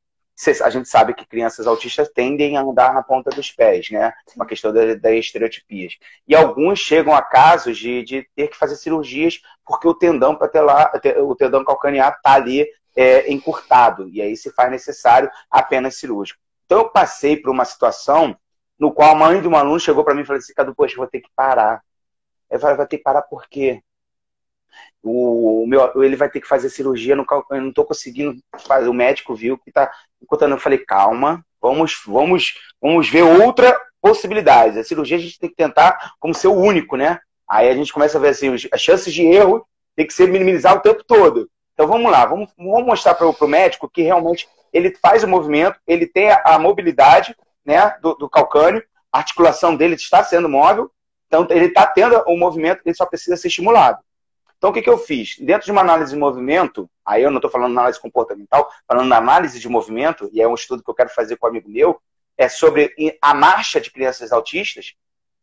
a 0.61 0.69
gente 0.69 0.87
sabe 0.87 1.13
que 1.13 1.25
crianças 1.25 1.67
autistas 1.67 2.09
tendem 2.09 2.57
a 2.57 2.61
andar 2.61 2.93
na 2.93 3.03
ponta 3.03 3.29
dos 3.29 3.51
pés, 3.51 3.89
né? 3.89 4.13
Uma 4.35 4.45
questão 4.45 4.71
das 4.71 4.99
da 4.99 5.11
estereotipias. 5.11 5.97
E 6.27 6.35
alguns 6.35 6.79
chegam 6.79 7.13
a 7.13 7.21
casos 7.21 7.77
de, 7.77 8.03
de 8.03 8.27
ter 8.35 8.47
que 8.47 8.57
fazer 8.57 8.75
cirurgias 8.77 9.41
porque 9.65 9.87
o 9.87 9.93
tendão 9.93 10.35
patelar, 10.35 10.91
o 11.17 11.35
tendão 11.35 11.63
calcanear 11.65 12.15
está 12.15 12.33
ali 12.33 12.65
é, 12.95 13.31
encurtado. 13.31 14.07
E 14.09 14.21
aí 14.21 14.37
se 14.37 14.51
faz 14.51 14.71
necessário 14.71 15.29
apenas 15.51 15.95
cirúrgico. 15.95 16.39
Então 16.65 16.79
eu 16.79 16.89
passei 16.89 17.35
por 17.35 17.49
uma 17.49 17.65
situação 17.65 18.37
no 18.79 18.93
qual 18.93 19.11
a 19.11 19.15
mãe 19.15 19.41
de 19.41 19.47
um 19.47 19.57
aluno 19.57 19.79
chegou 19.79 20.03
para 20.05 20.13
mim 20.15 20.21
e 20.21 20.25
falou 20.25 20.37
assim, 20.37 20.53
Cadu, 20.53 20.73
poxa, 20.73 20.95
vou 20.95 21.07
ter 21.07 21.19
que 21.19 21.29
parar. 21.35 21.83
Eu 22.49 22.59
falei, 22.59 22.77
vai 22.77 22.87
ter 22.87 22.97
que 22.97 23.03
parar 23.03 23.23
por 23.23 23.47
quê? 23.47 23.81
O, 25.01 25.65
meu, 25.67 26.03
ele 26.03 26.15
vai 26.15 26.29
ter 26.29 26.41
que 26.41 26.47
fazer 26.47 26.69
cirurgia, 26.69 27.15
no, 27.15 27.25
eu 27.51 27.61
não 27.61 27.69
estou 27.69 27.85
conseguindo 27.85 28.37
fazer. 28.65 28.89
O 28.89 28.93
médico 28.93 29.35
viu 29.35 29.57
que 29.57 29.69
está 29.69 29.91
encontrando. 30.21 30.55
Eu 30.55 30.59
falei, 30.59 30.79
calma, 30.79 31.43
vamos, 31.61 32.01
vamos, 32.05 32.53
vamos 32.81 33.09
ver 33.09 33.23
outra 33.23 33.79
possibilidade. 34.01 34.79
A 34.79 34.83
cirurgia 34.83 35.17
a 35.17 35.19
gente 35.19 35.39
tem 35.39 35.49
que 35.49 35.55
tentar 35.55 36.13
como 36.19 36.33
ser 36.33 36.47
o 36.47 36.55
único, 36.55 36.95
né? 36.95 37.19
Aí 37.49 37.69
a 37.69 37.73
gente 37.73 37.93
começa 37.93 38.17
a 38.17 38.21
ver 38.21 38.29
assim, 38.29 38.53
as 38.71 38.81
chances 38.81 39.13
de 39.13 39.23
erro 39.23 39.65
tem 39.95 40.05
que 40.05 40.13
ser 40.13 40.27
minimizar 40.27 40.75
o 40.75 40.81
tempo 40.81 41.03
todo. 41.03 41.49
Então 41.73 41.87
vamos 41.87 42.11
lá, 42.11 42.25
vamos, 42.25 42.49
vamos 42.57 42.85
mostrar 42.85 43.15
para 43.15 43.27
o 43.27 43.47
médico 43.47 43.89
que 43.89 44.01
realmente 44.01 44.47
ele 44.71 44.95
faz 45.01 45.23
o 45.23 45.27
movimento, 45.27 45.79
ele 45.87 46.05
tem 46.05 46.29
a, 46.29 46.41
a 46.45 46.59
mobilidade 46.59 47.35
né, 47.65 47.95
do, 48.01 48.13
do 48.15 48.29
calcânio, 48.29 48.83
a 49.11 49.17
articulação 49.17 49.75
dele 49.75 49.95
está 49.95 50.23
sendo 50.23 50.47
móvel, 50.47 50.91
então, 51.29 51.47
ele 51.51 51.65
está 51.65 51.85
tendo 51.85 52.21
o 52.27 52.35
movimento, 52.35 52.81
ele 52.83 52.95
só 52.95 53.05
precisa 53.05 53.37
ser 53.37 53.47
estimulado. 53.47 53.99
Então, 54.59 54.71
o 54.71 54.73
que, 54.73 54.81
que 54.81 54.89
eu 54.89 54.97
fiz? 54.97 55.37
Dentro 55.39 55.65
de 55.65 55.71
uma 55.71 55.79
análise 55.79 56.11
de 56.11 56.19
movimento, 56.19 56.89
aí 57.05 57.23
eu 57.23 57.31
não 57.31 57.37
estou 57.37 57.49
falando 57.49 57.71
análise 57.71 57.99
comportamental, 57.99 58.69
falando 58.85 59.13
análise 59.13 59.57
de 59.57 59.69
movimento, 59.69 60.29
e 60.33 60.41
é 60.41 60.47
um 60.47 60.53
estudo 60.53 60.83
que 60.83 60.89
eu 60.89 60.93
quero 60.93 61.09
fazer 61.09 61.37
com 61.37 61.47
um 61.47 61.49
amigo 61.49 61.69
meu, 61.69 61.99
é 62.37 62.49
sobre 62.49 62.93
a 63.21 63.33
marcha 63.33 63.79
de 63.79 63.89
crianças 63.89 64.33
autistas, 64.33 64.95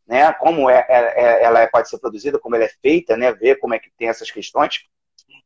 né? 0.07 0.31
Como 0.35 0.69
é, 0.69 0.87
é, 0.87 0.99
é, 1.17 1.45
ela 1.45 1.67
pode 1.67 1.89
ser 1.89 1.99
produzida, 1.99 2.39
como 2.39 2.57
ela 2.57 2.65
é 2.65 2.71
feita, 2.83 3.17
né? 3.17 3.33
Ver 3.33 3.57
como 3.57 3.73
é 3.73 3.79
que 3.79 3.91
tem 3.99 4.09
essas 4.09 4.31
questões. 4.31 4.85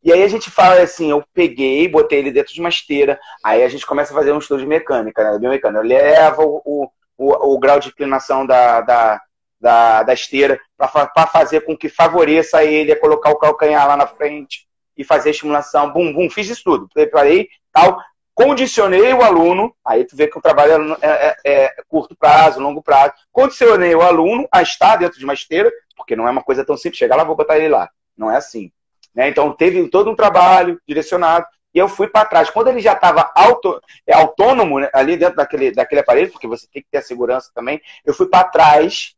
E 0.03 0.13
aí 0.13 0.23
a 0.25 0.29
gente 0.29 0.51
fala 0.51 0.81
assim, 0.83 1.11
eu 1.11 1.25
peguei, 1.33 1.87
botei 1.87 2.19
ele 2.19 2.33
dentro 2.33 2.53
de 2.53 2.61
uma 2.61 2.71
esteira, 2.71 3.21
aí 3.45 3.63
a 3.63 3.69
gente 3.69 3.87
começa 3.87 4.13
a 4.13 4.17
fazer 4.17 4.33
um 4.33 4.39
estudo 4.39 4.63
de 4.63 4.67
mecânica, 4.67 5.23
né? 5.23 5.39
Biomecânica. 5.39 5.81
Eu 5.81 5.87
levo 5.87 6.63
o, 6.65 6.91
o, 7.17 7.55
o 7.55 7.59
grau 7.61 7.79
de 7.79 7.89
inclinação 7.89 8.45
da, 8.45 8.81
da 8.81 9.21
da, 9.61 10.03
da 10.03 10.15
esteira 10.15 10.59
para 10.77 11.27
fazer 11.27 11.61
com 11.63 11.77
que 11.77 11.89
favoreça 11.89 12.65
ele 12.65 12.93
a 12.93 12.99
colocar 12.99 13.31
o 13.31 13.37
calcanhar 13.37 13.87
lá 13.87 13.97
na 13.97 14.07
frente 14.07 14.67
e 14.97 15.05
fazer 15.05 15.29
a 15.29 15.33
estimulação. 15.33 15.93
Bum, 15.93 16.13
bum, 16.13 16.31
fiz 16.31 16.49
isso 16.49 16.63
tudo. 16.65 16.89
Preparei, 16.93 17.49
tal, 17.73 18.01
condicionei 18.35 19.13
o 19.13 19.23
aluno, 19.23 19.75
aí 19.85 20.05
tu 20.05 20.17
vê 20.17 20.27
que 20.27 20.39
o 20.39 20.43
trabalho 20.43 20.97
é, 21.03 21.09
é, 21.09 21.37
é, 21.45 21.75
curto 21.89 22.17
prazo, 22.17 22.61
longo 22.61 22.83
prazo. 22.83 23.13
Condicionei 23.31 23.95
o 23.95 24.03
aluno 24.03 24.49
a 24.51 24.63
estar 24.63 24.97
dentro 24.97 25.19
de 25.19 25.25
uma 25.25 25.35
esteira, 25.35 25.71
porque 25.97 26.17
não 26.17 26.27
é 26.27 26.31
uma 26.31 26.43
coisa 26.43 26.65
tão 26.65 26.77
simples, 26.77 26.99
chegar 26.99 27.17
lá, 27.17 27.25
vou 27.25 27.37
botar 27.37 27.59
ele 27.59 27.69
lá. 27.69 27.91
Não 28.17 28.31
é 28.31 28.37
assim. 28.37 28.73
Né? 29.15 29.29
Então 29.29 29.53
teve 29.53 29.87
todo 29.89 30.11
um 30.11 30.17
trabalho 30.17 30.81
direcionado 30.87 31.47
e 31.75 31.79
eu 31.79 31.89
fui 31.89 32.09
para 32.09 32.25
trás. 32.25 32.51
Quando 32.51 32.69
ele 32.69 32.81
já 32.81 32.95
estava 32.95 33.31
auto, 33.35 33.81
é, 34.07 34.15
autônomo 34.15 34.81
né, 34.81 34.91
ali 34.93 35.17
dentro 35.17 35.37
daquele, 35.37 35.71
daquele 35.71 36.01
aparelho, 36.01 36.31
porque 36.31 36.47
você 36.47 36.67
tem 36.73 36.83
que 36.83 36.89
ter 36.91 36.99
a 36.99 37.03
segurança 37.03 37.51
também, 37.55 37.81
eu 38.05 38.15
fui 38.15 38.27
para 38.27 38.45
trás 38.45 39.15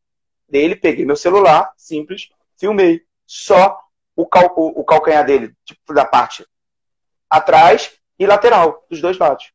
dele, 0.53 0.77
peguei 0.77 1.07
meu 1.07 1.17
celular, 1.17 1.73
simples, 1.79 2.29
filmei 2.59 3.03
só 3.27 3.81
o, 4.15 4.27
cal, 4.27 4.53
o, 4.55 4.81
o 4.81 4.85
calcanhar 4.85 5.25
dele, 5.25 5.57
tipo, 5.65 5.95
da 5.95 6.05
parte 6.05 6.47
atrás 7.29 7.99
e 8.19 8.27
lateral, 8.27 8.85
dos 8.91 9.01
dois 9.01 9.17
lados. 9.17 9.51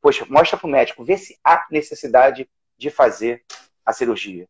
Poxa, 0.00 0.24
mostra 0.30 0.56
para 0.56 0.66
o 0.66 0.70
médico, 0.70 1.04
vê 1.04 1.18
se 1.18 1.38
há 1.44 1.66
necessidade 1.70 2.48
de 2.78 2.88
fazer 2.88 3.44
a 3.84 3.92
cirurgia. 3.92 4.48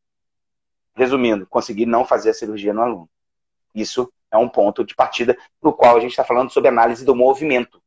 Resumindo, 0.94 1.46
consegui 1.46 1.84
não 1.84 2.04
fazer 2.04 2.30
a 2.30 2.34
cirurgia 2.34 2.72
no 2.72 2.82
aluno. 2.82 3.10
Isso 3.74 4.12
é 4.30 4.36
um 4.36 4.48
ponto 4.48 4.84
de 4.84 4.94
partida 4.94 5.36
no 5.60 5.72
qual 5.72 5.96
a 5.96 6.00
gente 6.00 6.10
está 6.10 6.24
falando 6.24 6.50
sobre 6.52 6.68
análise 6.68 7.04
do 7.04 7.16
movimento. 7.16 7.82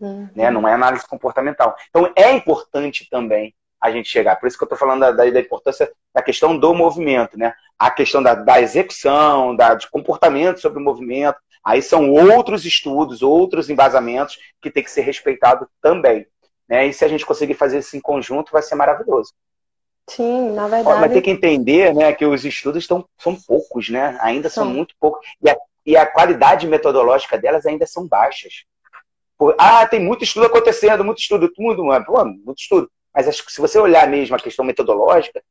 Uhum. 0.00 0.28
Né? 0.34 0.50
Não 0.50 0.66
é 0.66 0.72
análise 0.72 1.06
comportamental. 1.06 1.76
Então 1.88 2.12
é 2.16 2.32
importante 2.32 3.08
também 3.08 3.54
a 3.82 3.90
gente 3.90 4.08
chegar. 4.08 4.36
Por 4.36 4.46
isso 4.46 4.56
que 4.56 4.62
eu 4.62 4.66
estou 4.66 4.78
falando 4.78 5.00
da, 5.00 5.10
da, 5.10 5.40
importância 5.40 5.90
da 6.14 6.22
questão 6.22 6.56
do 6.56 6.72
movimento, 6.72 7.36
né? 7.36 7.52
A 7.76 7.90
questão 7.90 8.22
da, 8.22 8.32
da 8.32 8.60
execução, 8.60 9.56
da, 9.56 9.74
de 9.74 9.90
comportamento 9.90 10.60
sobre 10.60 10.78
o 10.78 10.84
movimento. 10.84 11.36
Aí 11.64 11.82
são 11.82 12.10
outros 12.10 12.64
estudos, 12.64 13.22
outros 13.22 13.68
embasamentos 13.68 14.38
que 14.60 14.70
tem 14.70 14.84
que 14.84 14.90
ser 14.90 15.02
respeitado 15.02 15.68
também. 15.80 16.26
Né? 16.68 16.86
E 16.86 16.92
se 16.92 17.04
a 17.04 17.08
gente 17.08 17.26
conseguir 17.26 17.54
fazer 17.54 17.80
isso 17.80 17.96
em 17.96 18.00
conjunto, 18.00 18.52
vai 18.52 18.62
ser 18.62 18.76
maravilhoso. 18.76 19.32
Sim, 20.08 20.52
na 20.52 20.68
verdade. 20.68 21.00
Mas 21.00 21.12
tem 21.12 21.22
que 21.22 21.30
entender 21.30 21.92
né, 21.92 22.12
que 22.12 22.24
os 22.24 22.44
estudos 22.44 22.84
estão, 22.84 23.04
são 23.18 23.34
poucos, 23.34 23.88
né? 23.88 24.16
Ainda 24.20 24.48
são, 24.48 24.64
são 24.64 24.72
muito 24.72 24.94
poucos. 24.98 25.26
E 25.42 25.50
a, 25.50 25.56
e 25.84 25.96
a 25.96 26.06
qualidade 26.06 26.68
metodológica 26.68 27.36
delas 27.36 27.66
ainda 27.66 27.86
são 27.86 28.06
baixas. 28.06 28.64
ah, 29.58 29.86
tem 29.86 30.00
muito 30.00 30.22
estudo 30.22 30.46
acontecendo, 30.46 31.04
muito 31.04 31.18
estudo, 31.18 31.48
tudo, 31.52 31.84
mano. 31.84 32.04
Pô, 32.04 32.24
muito 32.24 32.58
estudo. 32.58 32.88
Mas 33.14 33.28
acho 33.28 33.44
que 33.44 33.52
se 33.52 33.60
você 33.60 33.78
olhar 33.78 34.08
mesmo 34.08 34.34
a 34.34 34.40
questão 34.40 34.64
metodológica, 34.64 35.42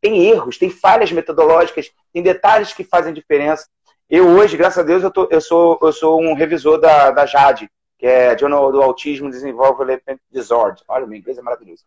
tem 0.00 0.26
erros, 0.26 0.58
tem 0.58 0.70
falhas 0.70 1.10
metodológicas, 1.10 1.90
tem 2.12 2.22
detalhes 2.22 2.72
que 2.72 2.84
fazem 2.84 3.12
diferença. 3.12 3.66
Eu 4.08 4.28
hoje, 4.28 4.56
graças 4.56 4.78
a 4.78 4.82
Deus, 4.82 5.02
eu, 5.02 5.10
tô, 5.10 5.28
eu, 5.30 5.40
sou, 5.40 5.78
eu 5.82 5.92
sou 5.92 6.20
um 6.20 6.34
revisor 6.34 6.78
da, 6.78 7.10
da 7.10 7.26
JADE, 7.26 7.68
que 7.98 8.06
é 8.06 8.38
Journal 8.38 8.70
do 8.70 8.80
Autismo 8.80 9.28
Desenvolvement 9.28 10.00
Disorder. 10.30 10.82
Olha, 10.86 11.06
meu 11.06 11.18
inglês 11.18 11.36
é 11.36 11.42
maravilhoso. 11.42 11.84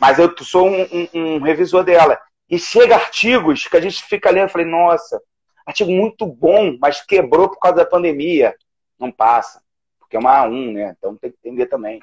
Mas 0.00 0.18
eu 0.18 0.34
sou 0.42 0.68
um, 0.68 0.82
um, 0.82 1.08
um, 1.14 1.38
revisor 1.40 1.84
dela. 1.84 2.20
E 2.50 2.58
chega 2.58 2.96
artigos 2.96 3.66
que 3.66 3.76
a 3.76 3.80
gente 3.80 4.02
fica 4.04 4.30
lendo 4.30 4.48
e 4.48 4.52
falei, 4.52 4.66
nossa, 4.66 5.22
artigo 5.64 5.90
muito 5.90 6.26
bom, 6.26 6.76
mas 6.80 7.00
quebrou 7.00 7.48
por 7.48 7.58
causa 7.58 7.78
da 7.78 7.86
pandemia. 7.86 8.54
Não 8.98 9.10
passa, 9.10 9.62
porque 9.98 10.16
é 10.16 10.18
uma 10.18 10.44
A1, 10.44 10.72
né? 10.72 10.94
Então 10.98 11.16
tem 11.16 11.30
que 11.30 11.38
entender 11.38 11.66
também. 11.66 12.00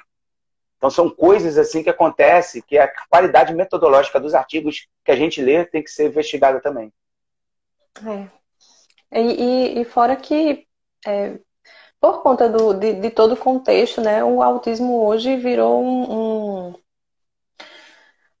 Então 0.82 0.90
são 0.90 1.08
coisas 1.08 1.56
assim 1.56 1.80
que 1.80 1.90
acontecem, 1.90 2.60
que 2.60 2.76
a 2.76 2.92
qualidade 3.08 3.54
metodológica 3.54 4.18
dos 4.18 4.34
artigos 4.34 4.88
que 5.04 5.12
a 5.12 5.14
gente 5.14 5.40
lê 5.40 5.64
tem 5.64 5.80
que 5.80 5.88
ser 5.88 6.08
investigada 6.08 6.60
também. 6.60 6.92
É. 8.04 9.20
E, 9.20 9.80
e 9.80 9.84
fora 9.84 10.16
que, 10.16 10.66
é, 11.06 11.38
por 12.00 12.20
conta 12.24 12.48
do, 12.48 12.74
de, 12.74 12.94
de, 12.94 13.10
todo 13.10 13.34
o 13.34 13.36
contexto, 13.36 14.00
né, 14.00 14.24
o 14.24 14.42
autismo 14.42 15.06
hoje 15.06 15.36
virou 15.36 15.80
um, 15.84 16.70
um 16.70 16.74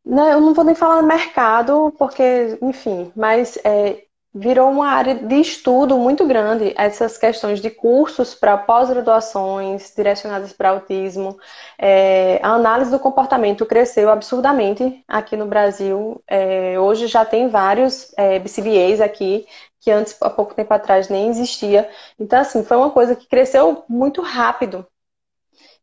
Não, 0.04 0.28
eu 0.28 0.40
não 0.40 0.52
vou 0.52 0.64
nem 0.64 0.74
falar 0.74 1.00
mercado, 1.00 1.94
porque, 1.96 2.58
enfim, 2.60 3.12
mas 3.14 3.56
é, 3.58 4.04
virou 4.34 4.70
uma 4.70 4.88
área 4.88 5.14
de 5.14 5.34
estudo 5.34 5.98
muito 5.98 6.26
grande 6.26 6.72
essas 6.76 7.18
questões 7.18 7.60
de 7.60 7.68
cursos 7.70 8.34
para 8.34 8.56
pós-graduações 8.56 9.92
direcionadas 9.94 10.52
para 10.52 10.70
autismo. 10.70 11.38
É, 11.78 12.40
a 12.42 12.50
análise 12.54 12.90
do 12.90 12.98
comportamento 12.98 13.66
cresceu 13.66 14.10
absurdamente 14.10 15.04
aqui 15.06 15.36
no 15.36 15.46
Brasil. 15.46 16.22
É, 16.26 16.78
hoje 16.80 17.06
já 17.08 17.24
tem 17.24 17.48
vários 17.48 18.12
é, 18.16 18.38
BCBAs 18.38 19.00
aqui 19.00 19.46
que 19.80 19.90
antes, 19.90 20.16
há 20.22 20.30
pouco 20.30 20.54
tempo 20.54 20.72
atrás, 20.72 21.08
nem 21.08 21.28
existia. 21.28 21.90
Então, 22.18 22.38
assim, 22.38 22.64
foi 22.64 22.76
uma 22.76 22.90
coisa 22.90 23.16
que 23.16 23.26
cresceu 23.26 23.84
muito 23.88 24.22
rápido. 24.22 24.86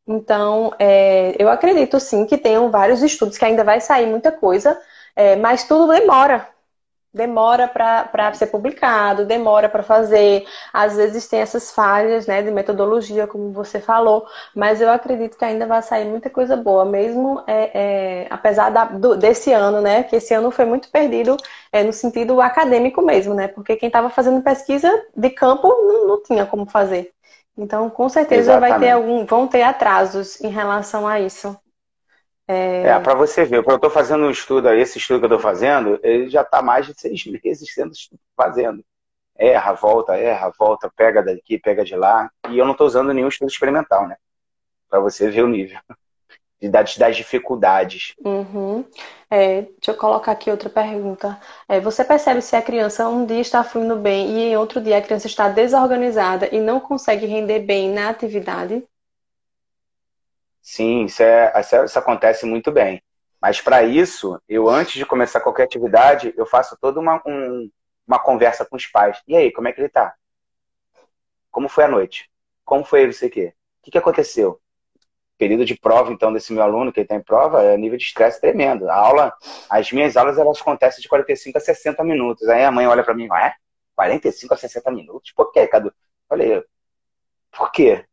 Então, 0.08 0.74
é, 0.80 1.36
eu 1.38 1.50
acredito 1.50 2.00
sim 2.00 2.26
que 2.26 2.38
tenham 2.38 2.72
vários 2.72 3.04
estudos, 3.04 3.38
que 3.38 3.46
ainda 3.46 3.64
vai 3.64 3.82
sair 3.82 4.08
muita 4.08 4.32
coisa, 4.32 4.80
é, 5.16 5.36
mas 5.36 5.68
tudo 5.68 5.92
demora 5.92 6.48
demora 7.14 7.68
para 7.68 8.34
ser 8.34 8.48
publicado, 8.48 9.26
demora 9.26 9.68
para 9.68 9.84
fazer. 9.84 10.46
Às 10.74 10.96
vezes 10.96 11.28
tem 11.28 11.40
essas 11.40 11.72
falhas 11.72 12.28
né, 12.28 12.42
de 12.42 12.52
metodologia, 12.52 13.28
como 13.28 13.52
você 13.52 13.80
falou, 13.80 14.26
mas 14.56 14.82
eu 14.82 14.90
acredito 14.90 15.38
que 15.38 15.46
ainda 15.46 15.66
vai 15.66 15.82
sair 15.82 16.06
muita 16.06 16.30
coisa 16.30 16.56
boa, 16.56 16.86
mesmo 16.86 17.44
é, 17.48 18.24
é, 18.24 18.28
apesar 18.30 18.70
da, 18.70 18.86
do, 18.86 19.16
desse 19.16 19.52
ano, 19.52 19.82
né? 19.82 20.04
Que 20.04 20.18
esse 20.18 20.34
ano 20.34 20.52
foi 20.52 20.66
muito 20.66 20.90
perdido 20.90 21.36
é, 21.72 21.84
no 21.84 21.94
sentido 21.94 22.40
acadêmico 22.42 23.02
mesmo, 23.02 23.34
né? 23.34 23.48
Porque 23.48 23.76
quem 23.76 23.88
estava 23.88 24.10
fazendo 24.10 24.42
pesquisa 24.42 24.90
de 25.16 25.30
campo 25.30 25.68
não, 25.68 26.08
não 26.08 26.24
tinha 26.24 26.46
como 26.46 26.66
fazer. 26.66 27.12
Então, 27.58 27.90
com 27.90 28.08
certeza 28.08 28.54
Exatamente. 28.54 28.70
vai 28.72 28.80
ter 28.80 28.92
algum, 28.92 29.26
vão 29.26 29.48
ter 29.48 29.64
atrasos 29.64 30.40
em 30.42 30.50
relação 30.50 31.08
a 31.08 31.20
isso. 31.20 31.58
É, 32.52 32.88
é 32.88 33.00
para 33.00 33.14
você 33.14 33.46
ver, 33.46 33.58
eu 33.58 33.76
estou 33.76 33.92
fazendo 33.92 34.26
um 34.26 34.32
estudo, 34.32 34.74
esse 34.74 34.98
estudo 34.98 35.20
que 35.20 35.26
eu 35.26 35.36
estou 35.36 35.40
fazendo, 35.40 36.00
ele 36.02 36.28
já 36.32 36.42
está 36.42 36.64
mais 36.64 36.88
de 36.88 37.00
seis 37.00 37.24
meses 37.44 37.72
sendo 37.72 37.92
fazendo. 38.36 38.84
Erra, 39.38 39.74
volta, 39.74 40.18
erra, 40.18 40.52
volta, 40.58 40.92
pega 40.94 41.22
daqui, 41.22 41.60
pega 41.60 41.86
de 41.86 41.96
lá. 41.96 42.30
E 42.50 42.58
eu 42.58 42.66
não 42.66 42.72
estou 42.72 42.88
usando 42.88 43.14
nenhum 43.14 43.28
estudo 43.28 43.50
experimental, 43.50 44.08
né? 44.08 44.18
Para 44.90 45.00
você 45.00 45.30
ver 45.30 45.44
o 45.44 45.48
nível 45.48 45.80
das, 46.72 46.98
das 46.98 47.16
dificuldades. 47.16 48.16
Uhum. 48.26 48.84
É, 49.30 49.62
deixa 49.62 49.92
eu 49.92 49.96
colocar 49.96 50.32
aqui 50.32 50.50
outra 50.50 50.72
pergunta. 50.72 51.40
É, 51.68 51.80
você 51.80 52.04
percebe 52.04 52.42
se 52.42 52.56
a 52.56 52.64
criança 52.64 53.08
um 53.08 53.28
dia 53.28 53.40
está 53.40 53.64
fluindo 53.64 53.96
bem 53.96 54.28
e 54.28 54.40
em 54.50 54.58
outro 54.58 54.82
dia 54.82 54.98
a 54.98 55.02
criança 55.04 55.28
está 55.28 55.48
desorganizada 55.50 56.50
e 56.52 56.60
não 56.60 56.80
consegue 56.80 57.28
render 57.28 57.60
bem 57.60 57.94
na 57.94 58.10
atividade? 58.10 58.84
Sim, 60.70 61.06
isso, 61.06 61.24
é, 61.24 61.52
isso 61.84 61.98
acontece 61.98 62.46
muito 62.46 62.72
bem. 62.72 63.02
Mas 63.42 63.60
para 63.60 63.82
isso, 63.84 64.40
eu 64.48 64.70
antes 64.70 64.94
de 64.94 65.06
começar 65.06 65.40
qualquer 65.42 65.64
atividade, 65.64 66.32
eu 66.38 66.46
faço 66.46 66.78
toda 66.80 67.00
uma, 67.00 67.20
um, 67.26 67.72
uma 68.08 68.20
conversa 68.20 68.64
com 68.64 68.76
os 68.76 68.86
pais. 68.86 69.20
E 69.28 69.36
aí, 69.36 69.52
como 69.52 69.68
é 69.68 69.74
que 69.74 69.80
ele 69.80 69.88
está? 69.88 70.14
Como 71.50 71.68
foi 71.68 71.86
a 71.86 71.88
noite? 71.88 72.30
Como 72.64 72.86
foi 72.86 73.08
isso 73.10 73.26
aqui? 73.26 73.48
O 73.48 73.54
que, 73.82 73.92
que 73.92 73.98
aconteceu? 73.98 74.62
Período 75.40 75.66
de 75.66 75.76
prova, 75.76 76.14
então, 76.14 76.32
desse 76.32 76.54
meu 76.54 76.62
aluno 76.62 76.94
que 76.94 77.00
ele 77.00 77.08
tem 77.08 77.18
tá 77.18 77.26
prova, 77.26 77.64
é 77.64 77.76
nível 77.76 77.98
de 77.98 78.04
estresse 78.04 78.40
tremendo. 78.40 78.88
A 78.92 78.96
aula, 78.96 79.34
as 79.72 79.92
minhas 79.92 80.16
aulas, 80.18 80.38
elas 80.38 80.62
acontecem 80.62 81.02
de 81.02 81.10
45 81.10 81.58
a 81.58 81.62
60 81.62 82.04
minutos. 82.04 82.48
Aí 82.48 82.64
a 82.64 82.72
mãe 82.72 82.86
olha 82.86 83.04
para 83.04 83.16
mim, 83.16 83.28
é? 83.34 83.56
45 83.96 84.54
a 84.54 84.58
60 84.58 84.92
minutos? 84.92 85.32
Por 85.32 85.52
quê, 85.52 85.66
Cadu? 85.68 85.92
Falei, 86.28 86.64
por 87.52 87.72
quê? 87.72 88.06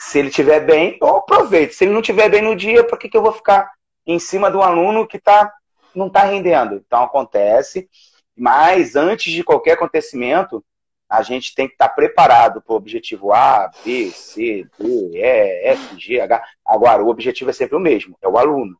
Se 0.00 0.18
ele 0.18 0.28
estiver 0.28 0.60
bem, 0.60 0.96
eu 0.98 1.18
aproveito. 1.18 1.72
Se 1.72 1.84
ele 1.84 1.92
não 1.92 2.00
estiver 2.00 2.30
bem 2.30 2.40
no 2.40 2.56
dia, 2.56 2.82
por 2.82 2.98
que, 2.98 3.06
que 3.06 3.14
eu 3.14 3.22
vou 3.22 3.32
ficar 3.32 3.70
em 4.06 4.18
cima 4.18 4.50
do 4.50 4.62
aluno 4.62 5.06
que 5.06 5.18
tá, 5.18 5.52
não 5.94 6.06
está 6.06 6.22
rendendo? 6.22 6.76
Então 6.76 7.02
acontece. 7.02 7.86
Mas 8.34 8.96
antes 8.96 9.30
de 9.30 9.44
qualquer 9.44 9.72
acontecimento, 9.72 10.64
a 11.06 11.20
gente 11.20 11.54
tem 11.54 11.68
que 11.68 11.74
estar 11.74 11.88
tá 11.88 11.94
preparado 11.94 12.62
para 12.62 12.72
o 12.72 12.76
objetivo 12.76 13.30
A, 13.30 13.70
B, 13.84 14.10
C, 14.10 14.66
D, 14.78 15.18
E, 15.18 15.68
F, 15.68 16.00
G, 16.00 16.18
H. 16.18 16.42
Agora, 16.64 17.04
o 17.04 17.08
objetivo 17.08 17.50
é 17.50 17.52
sempre 17.52 17.76
o 17.76 17.80
mesmo, 17.80 18.16
é 18.22 18.28
o 18.28 18.38
aluno. 18.38 18.78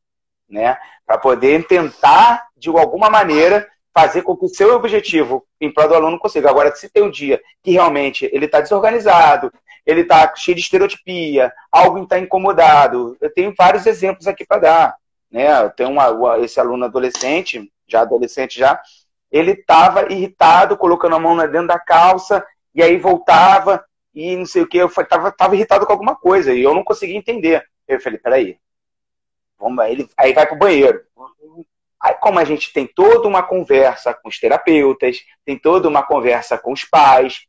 Né? 0.49 0.75
Para 1.05 1.19
poder 1.19 1.67
tentar, 1.67 2.49
de 2.57 2.71
alguma 2.71 3.11
maneira, 3.11 3.69
fazer 3.93 4.23
com 4.23 4.35
que 4.35 4.47
o 4.47 4.49
seu 4.49 4.75
objetivo 4.75 5.47
em 5.61 5.71
prol 5.71 5.87
do 5.87 5.95
aluno 5.95 6.19
consiga. 6.19 6.49
Agora, 6.49 6.75
se 6.75 6.89
tem 6.89 7.03
um 7.03 7.11
dia 7.11 7.43
que 7.63 7.73
realmente 7.73 8.25
ele 8.33 8.47
está 8.47 8.63
desorganizado, 8.63 9.53
ele 9.87 10.03
está 10.03 10.35
cheio 10.35 10.55
de 10.55 10.63
estereotipia, 10.63 11.53
algo 11.71 12.03
está 12.03 12.19
incomodado. 12.19 13.17
Eu 13.21 13.33
tenho 13.33 13.55
vários 13.57 13.87
exemplos 13.87 14.27
aqui 14.27 14.45
para 14.45 14.61
dar. 14.61 14.95
Né? 15.31 15.51
Eu 15.63 15.71
tenho 15.71 15.97
esse 16.43 16.59
aluno 16.59 16.85
adolescente, 16.85 17.71
já 17.87 18.03
adolescente 18.03 18.59
já, 18.59 18.81
ele 19.31 19.53
estava 19.53 20.13
irritado, 20.13 20.77
colocando 20.77 21.17
a 21.17 21.21
mão 21.21 21.37
dentro 21.37 21.69
da 21.69 21.79
calça, 21.79 22.45
e 22.75 22.83
aí 22.83 22.97
voltava, 22.97 23.85
e 24.15 24.37
não 24.37 24.47
sei 24.47 24.63
o 24.63 24.67
que, 24.67 24.79
eu 24.79 24.87
estava 24.87 25.31
tava 25.31 25.55
irritado 25.55 25.87
com 25.87 25.93
alguma 25.93 26.17
coisa, 26.17 26.53
e 26.53 26.63
eu 26.63 26.75
não 26.75 26.83
conseguia 26.83 27.17
entender. 27.17 27.65
Eu 27.87 28.01
falei, 28.01 28.19
peraí, 28.19 28.59
vamos, 29.59 29.85
ele, 29.87 30.09
aí 30.17 30.33
vai 30.33 30.47
pro 30.47 30.57
banheiro. 30.57 31.03
Aí, 32.03 32.15
como 32.15 32.39
a 32.39 32.45
gente 32.45 32.73
tem 32.73 32.87
toda 32.87 33.29
uma 33.29 33.43
conversa 33.43 34.15
com 34.15 34.29
os 34.29 34.41
terapeutas, 34.41 35.19
tem 35.45 35.59
toda 35.59 35.87
uma 35.87 36.03
conversa 36.03 36.57
com 36.57 36.73
os 36.73 36.83
pais, 36.83 37.47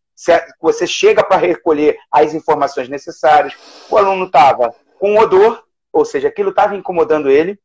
você 0.59 0.86
chega 0.86 1.24
para 1.24 1.38
recolher 1.38 1.97
as 2.12 2.34
informações 2.34 2.88
necessárias. 2.89 3.55
O 3.89 3.97
aluno 3.97 4.26
estava 4.26 4.74
com 4.99 5.18
odor, 5.18 5.64
ou 5.91 6.05
seja, 6.05 6.28
aquilo 6.28 6.51
estava 6.51 6.76
incomodando 6.76 7.30
ele. 7.30 7.59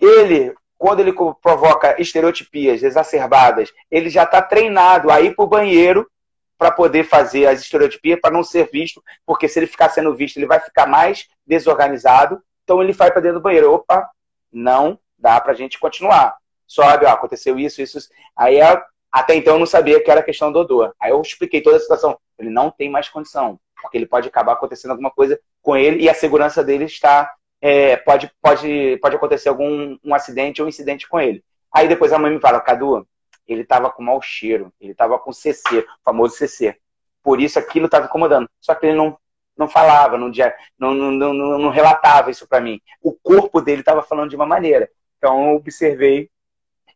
Ele, 0.00 0.54
quando 0.78 1.00
ele 1.00 1.12
provoca 1.42 2.00
estereotipias 2.00 2.82
exacerbadas, 2.82 3.72
ele 3.90 4.08
já 4.08 4.24
está 4.24 4.40
treinado 4.40 5.10
a 5.10 5.20
ir 5.20 5.34
para 5.34 5.44
o 5.44 5.48
banheiro 5.48 6.10
para 6.56 6.70
poder 6.70 7.04
fazer 7.04 7.46
as 7.46 7.60
estereotipias, 7.60 8.20
para 8.20 8.32
não 8.32 8.42
ser 8.42 8.70
visto, 8.70 9.02
porque 9.26 9.48
se 9.48 9.58
ele 9.58 9.66
ficar 9.66 9.90
sendo 9.90 10.14
visto, 10.14 10.36
ele 10.36 10.46
vai 10.46 10.60
ficar 10.60 10.86
mais 10.86 11.28
desorganizado. 11.46 12.42
Então 12.62 12.82
ele 12.82 12.92
vai 12.92 13.10
para 13.10 13.20
dentro 13.20 13.38
do 13.38 13.42
banheiro. 13.42 13.72
Opa, 13.72 14.08
não 14.50 14.98
dá 15.18 15.40
para 15.40 15.52
a 15.52 15.54
gente 15.54 15.78
continuar. 15.78 16.36
Sobe, 16.66 17.04
ó, 17.04 17.10
aconteceu 17.10 17.58
isso, 17.58 17.82
isso. 17.82 17.98
Aí 18.36 18.56
é 18.56 18.82
até 19.14 19.36
então 19.36 19.54
eu 19.54 19.58
não 19.60 19.66
sabia 19.66 20.02
que 20.02 20.10
era 20.10 20.24
questão 20.24 20.50
do 20.50 20.58
odor. 20.58 20.92
Aí 20.98 21.12
eu 21.12 21.22
expliquei 21.22 21.60
toda 21.60 21.76
a 21.76 21.80
situação. 21.80 22.18
Ele 22.36 22.50
não 22.50 22.68
tem 22.68 22.90
mais 22.90 23.08
condição, 23.08 23.60
porque 23.80 23.96
ele 23.96 24.06
pode 24.06 24.26
acabar 24.26 24.54
acontecendo 24.54 24.90
alguma 24.90 25.08
coisa 25.08 25.38
com 25.62 25.76
ele 25.76 26.02
e 26.02 26.08
a 26.08 26.14
segurança 26.14 26.64
dele 26.64 26.86
está. 26.86 27.32
É, 27.60 27.96
pode, 27.96 28.28
pode, 28.42 28.98
pode 29.00 29.14
acontecer 29.14 29.48
algum 29.48 29.96
um 30.04 30.14
acidente 30.16 30.60
ou 30.60 30.66
incidente 30.66 31.08
com 31.08 31.20
ele. 31.20 31.44
Aí 31.72 31.86
depois 31.86 32.12
a 32.12 32.18
mãe 32.18 32.32
me 32.32 32.40
fala, 32.40 32.60
Cadu, 32.60 33.06
ele 33.46 33.62
estava 33.62 33.88
com 33.88 34.02
mau 34.02 34.20
cheiro, 34.20 34.72
ele 34.80 34.90
estava 34.90 35.16
com 35.16 35.32
CC, 35.32 35.86
famoso 36.04 36.34
CC. 36.34 36.76
Por 37.22 37.40
isso 37.40 37.56
aquilo 37.56 37.86
estava 37.86 38.06
incomodando. 38.06 38.50
Só 38.60 38.74
que 38.74 38.86
ele 38.86 38.96
não, 38.96 39.16
não 39.56 39.68
falava, 39.68 40.18
não, 40.18 40.28
não, 40.76 40.92
não, 40.92 41.32
não 41.32 41.70
relatava 41.70 42.32
isso 42.32 42.48
para 42.48 42.60
mim. 42.60 42.80
O 43.00 43.12
corpo 43.12 43.60
dele 43.60 43.80
estava 43.80 44.02
falando 44.02 44.30
de 44.30 44.36
uma 44.36 44.44
maneira. 44.44 44.90
Então 45.18 45.50
eu 45.50 45.54
observei 45.54 46.28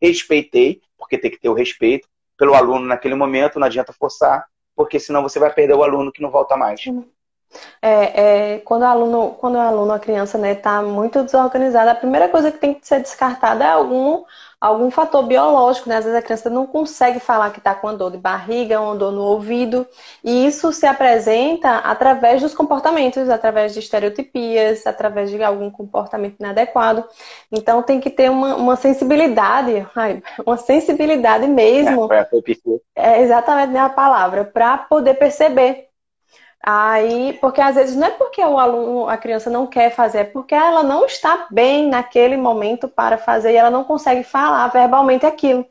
respeitei, 0.00 0.80
porque 0.96 1.18
tem 1.18 1.30
que 1.30 1.40
ter 1.40 1.48
o 1.48 1.54
respeito 1.54 2.08
pelo 2.36 2.54
aluno 2.54 2.86
naquele 2.86 3.14
momento, 3.14 3.58
não 3.58 3.66
adianta 3.66 3.92
forçar, 3.92 4.46
porque 4.76 5.00
senão 5.00 5.22
você 5.22 5.38
vai 5.38 5.52
perder 5.52 5.74
o 5.74 5.82
aluno 5.82 6.12
que 6.12 6.22
não 6.22 6.30
volta 6.30 6.56
mais. 6.56 6.80
É, 7.80 8.52
é, 8.54 8.58
quando 8.60 8.82
o 8.82 8.86
aluno, 8.86 9.30
quando 9.40 9.54
o 9.56 9.60
aluno, 9.60 9.92
a 9.92 9.98
criança, 9.98 10.38
né, 10.38 10.52
está 10.52 10.82
muito 10.82 11.22
desorganizada, 11.22 11.90
a 11.90 11.96
primeira 11.96 12.28
coisa 12.28 12.52
que 12.52 12.58
tem 12.58 12.74
que 12.74 12.86
ser 12.86 13.00
descartada 13.00 13.64
é 13.64 13.68
algum 13.68 14.24
algum 14.60 14.90
fator 14.90 15.24
biológico, 15.24 15.88
né? 15.88 15.96
Às 15.96 16.04
vezes 16.04 16.18
a 16.18 16.22
criança 16.22 16.50
não 16.50 16.66
consegue 16.66 17.20
falar 17.20 17.50
que 17.50 17.58
está 17.58 17.74
com 17.74 17.86
uma 17.86 17.96
dor 17.96 18.10
de 18.10 18.18
barriga, 18.18 18.80
uma 18.80 18.94
dor 18.96 19.12
no 19.12 19.22
ouvido, 19.22 19.86
e 20.22 20.46
isso 20.46 20.72
se 20.72 20.84
apresenta 20.84 21.78
através 21.78 22.42
dos 22.42 22.54
comportamentos, 22.54 23.28
através 23.28 23.72
de 23.72 23.80
estereotipias, 23.80 24.86
através 24.86 25.30
de 25.30 25.42
algum 25.42 25.70
comportamento 25.70 26.36
inadequado. 26.40 27.04
Então 27.52 27.82
tem 27.82 28.00
que 28.00 28.10
ter 28.10 28.30
uma, 28.30 28.56
uma 28.56 28.76
sensibilidade, 28.76 29.86
ai, 29.94 30.22
uma 30.44 30.56
sensibilidade 30.56 31.46
mesmo. 31.46 32.08
É, 32.96 33.18
é 33.18 33.22
exatamente 33.22 33.76
a 33.76 33.88
palavra, 33.88 34.44
para 34.44 34.76
poder 34.78 35.14
perceber 35.14 35.87
Aí, 36.62 37.38
porque 37.40 37.60
às 37.60 37.76
vezes 37.76 37.96
não 37.96 38.06
é 38.06 38.10
porque 38.10 38.42
o 38.42 38.58
aluno, 38.58 39.08
a 39.08 39.16
criança 39.16 39.48
não 39.48 39.66
quer 39.66 39.90
fazer, 39.90 40.18
é 40.18 40.24
porque 40.24 40.54
ela 40.54 40.82
não 40.82 41.06
está 41.06 41.46
bem 41.50 41.88
naquele 41.88 42.36
momento 42.36 42.88
para 42.88 43.16
fazer 43.16 43.52
e 43.52 43.56
ela 43.56 43.70
não 43.70 43.84
consegue 43.84 44.24
falar 44.24 44.66
verbalmente 44.68 45.24
aquilo. 45.24 45.66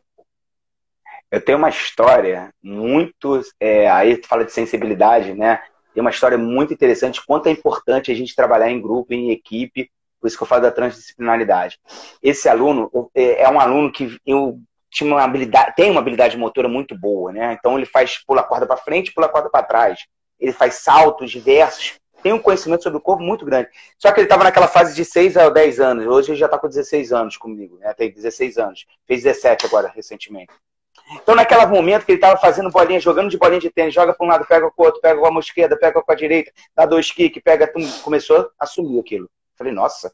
Eu 1.30 1.44
tenho 1.44 1.58
uma 1.58 1.70
história 1.70 2.54
muito. 2.64 3.42
É, 3.60 3.90
aí 3.90 4.16
tu 4.16 4.28
fala 4.28 4.46
de 4.46 4.54
sensibilidade, 4.54 5.34
né? 5.34 5.62
Tem 5.94 6.00
uma 6.02 6.10
história 6.10 6.38
muito 6.38 6.74
interessante, 6.74 7.26
quanto 7.26 7.48
é 7.48 7.52
importante 7.52 8.12
a 8.12 8.16
gente 8.16 8.36
trabalhar 8.36 8.70
em 8.70 8.82
grupo, 8.82 9.14
em 9.14 9.32
equipe, 9.32 9.90
por 10.22 10.28
isso 10.28 10.38
que 10.38 10.44
eu 10.44 10.48
falo 10.48 10.62
da 10.62 10.72
transdisciplinaridade. 10.72 11.80
Esse 12.24 12.48
aluno 12.48 12.90
é, 13.14 13.42
é 13.42 13.50
um 13.50 13.60
aluno 13.60 13.92
que 13.92 14.18
eu 14.26 14.60
tinha 14.90 15.12
uma 15.12 15.24
habilidade, 15.24 15.76
tem 15.76 15.92
uma 15.92 16.00
habilidade 16.00 16.38
motora 16.38 16.70
muito 16.70 16.98
boa, 16.98 17.34
né? 17.34 17.58
Então 17.60 17.78
ele 17.78 17.86
faz 17.86 18.24
pula 18.26 18.42
a 18.42 18.44
corda 18.44 18.66
para 18.66 18.78
frente, 18.78 19.14
pula 19.14 19.28
a 19.28 19.30
corda 19.30 19.50
para 19.50 19.66
trás 19.66 20.00
ele 20.40 20.54
faz 20.54 20.76
saltos 20.76 21.32
diversos. 21.32 21.96
tem 22.24 22.34
um 22.34 22.40
conhecimento 22.40 22.84
sobre 22.84 22.98
o 22.98 23.02
corpo 23.02 23.24
muito 23.24 23.46
grande. 23.46 23.70
Só 23.98 24.12
que 24.12 24.20
ele 24.20 24.26
estava 24.26 24.44
naquela 24.44 24.68
fase 24.68 24.96
de 24.96 25.06
6 25.06 25.38
a 25.38 25.50
10 25.50 25.80
anos. 25.80 26.08
Hoje 26.08 26.32
ele 26.32 26.38
já 26.38 26.46
está 26.46 26.58
com 26.58 26.68
16 26.68 27.14
anos 27.14 27.38
comigo, 27.38 27.78
né? 27.78 27.94
Tem 27.94 28.12
16 28.12 28.58
anos. 28.58 28.86
Fez 29.06 29.24
17 29.24 29.66
agora, 29.66 29.92
recentemente. 29.96 30.52
Então, 31.14 31.36
naquele 31.36 31.66
momento 31.68 32.06
que 32.06 32.12
ele 32.12 32.18
estava 32.18 32.38
fazendo 32.38 32.70
bolinha, 32.70 33.00
jogando 33.00 33.30
de 33.30 33.38
bolinha 33.38 33.62
de 33.62 33.70
tênis, 33.70 33.94
joga 33.94 34.14
para 34.14 34.26
um 34.26 34.30
lado, 34.30 34.46
pega 34.46 34.70
com 34.70 34.82
o 34.82 34.86
outro, 34.86 35.00
pega 35.00 35.20
com 35.20 35.26
a 35.26 35.32
mão 35.32 35.40
esquerda, 35.40 35.78
pega 35.78 36.02
com 36.02 36.12
a 36.12 36.16
direita, 36.16 36.52
dá 36.76 36.86
dois 36.86 37.12
kicks, 37.12 37.42
pega, 37.42 37.72
começou 38.04 38.52
a 38.60 38.66
assumir 38.66 39.00
aquilo. 39.00 39.30
Falei, 39.56 39.72
nossa, 39.72 40.12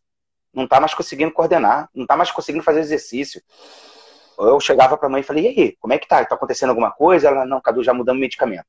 não 0.53 0.65
está 0.65 0.79
mais 0.79 0.93
conseguindo 0.93 1.31
coordenar, 1.31 1.89
não 1.95 2.03
está 2.03 2.15
mais 2.15 2.31
conseguindo 2.31 2.63
fazer 2.63 2.81
exercício. 2.81 3.41
Eu 4.37 4.59
chegava 4.59 4.95
para 4.97 5.07
a 5.07 5.11
mãe 5.11 5.21
e 5.21 5.23
falei, 5.23 5.45
e 5.45 5.47
aí, 5.47 5.77
como 5.79 5.93
é 5.93 5.97
que 5.97 6.07
tá? 6.07 6.21
Está 6.21 6.35
acontecendo 6.35 6.69
alguma 6.69 6.91
coisa? 6.91 7.27
Ela, 7.27 7.45
não, 7.45 7.59
Cadu, 7.59 7.83
já 7.83 7.93
mudamos 7.93 8.19
medicamento. 8.19 8.65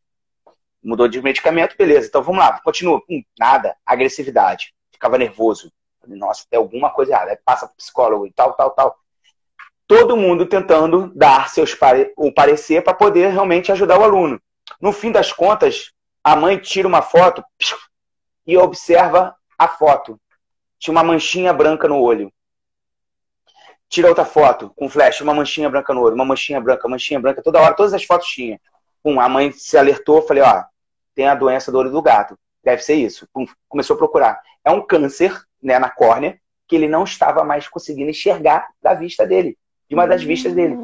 Mudou 0.84 1.08
de 1.08 1.22
medicamento, 1.22 1.76
beleza, 1.76 2.08
então 2.08 2.22
vamos 2.22 2.40
lá, 2.40 2.60
continua. 2.60 3.02
Hum, 3.08 3.22
nada, 3.38 3.74
agressividade. 3.86 4.74
Ficava 4.92 5.16
nervoso. 5.16 5.72
Nossa, 6.06 6.44
tem 6.50 6.58
alguma 6.58 6.90
coisa 6.90 7.12
errada. 7.12 7.40
Passa 7.44 7.66
para 7.66 7.76
psicólogo 7.76 8.26
e 8.26 8.32
tal, 8.32 8.52
tal, 8.52 8.70
tal 8.72 8.98
todo 9.86 10.16
mundo 10.16 10.46
tentando 10.46 11.12
dar 11.14 11.48
seus 11.48 11.74
pare... 11.74 12.12
o 12.16 12.32
parecer 12.32 12.82
para 12.82 12.94
poder 12.94 13.28
realmente 13.28 13.70
ajudar 13.72 13.98
o 13.98 14.04
aluno. 14.04 14.40
No 14.80 14.92
fim 14.92 15.12
das 15.12 15.32
contas, 15.32 15.92
a 16.22 16.34
mãe 16.34 16.58
tira 16.58 16.88
uma 16.88 17.02
foto 17.02 17.44
e 18.46 18.56
observa 18.56 19.34
a 19.58 19.68
foto. 19.68 20.18
Tinha 20.78 20.92
uma 20.92 21.04
manchinha 21.04 21.52
branca 21.52 21.86
no 21.86 22.00
olho. 22.00 22.32
Tira 23.88 24.08
outra 24.08 24.24
foto 24.24 24.70
com 24.74 24.88
flash, 24.88 25.20
uma 25.20 25.34
manchinha 25.34 25.70
branca 25.70 25.92
no 25.94 26.02
olho, 26.02 26.14
uma 26.14 26.24
manchinha 26.24 26.60
branca, 26.60 26.88
manchinha 26.88 27.20
branca, 27.20 27.42
toda 27.42 27.60
hora, 27.60 27.74
todas 27.74 27.94
as 27.94 28.04
fotos 28.04 28.26
tinha. 28.28 28.60
Pum, 29.02 29.20
a 29.20 29.28
mãe 29.28 29.52
se 29.52 29.76
alertou, 29.76 30.22
falei, 30.22 30.42
ó, 30.42 30.64
tem 31.14 31.26
a 31.26 31.34
doença 31.34 31.70
do 31.70 31.78
olho 31.78 31.90
do 31.90 32.02
gato. 32.02 32.38
Deve 32.62 32.82
ser 32.82 32.94
isso. 32.94 33.28
Começou 33.68 33.94
a 33.94 33.98
procurar. 33.98 34.40
É 34.64 34.70
um 34.70 34.80
câncer, 34.84 35.38
né, 35.62 35.78
na 35.78 35.90
córnea, 35.90 36.38
que 36.66 36.76
ele 36.76 36.88
não 36.88 37.04
estava 37.04 37.44
mais 37.44 37.68
conseguindo 37.68 38.10
enxergar 38.10 38.68
da 38.82 38.94
vista 38.94 39.26
dele 39.26 39.56
de 39.88 39.94
uma 39.94 40.06
das 40.06 40.22
vistas 40.22 40.52
dele. 40.54 40.76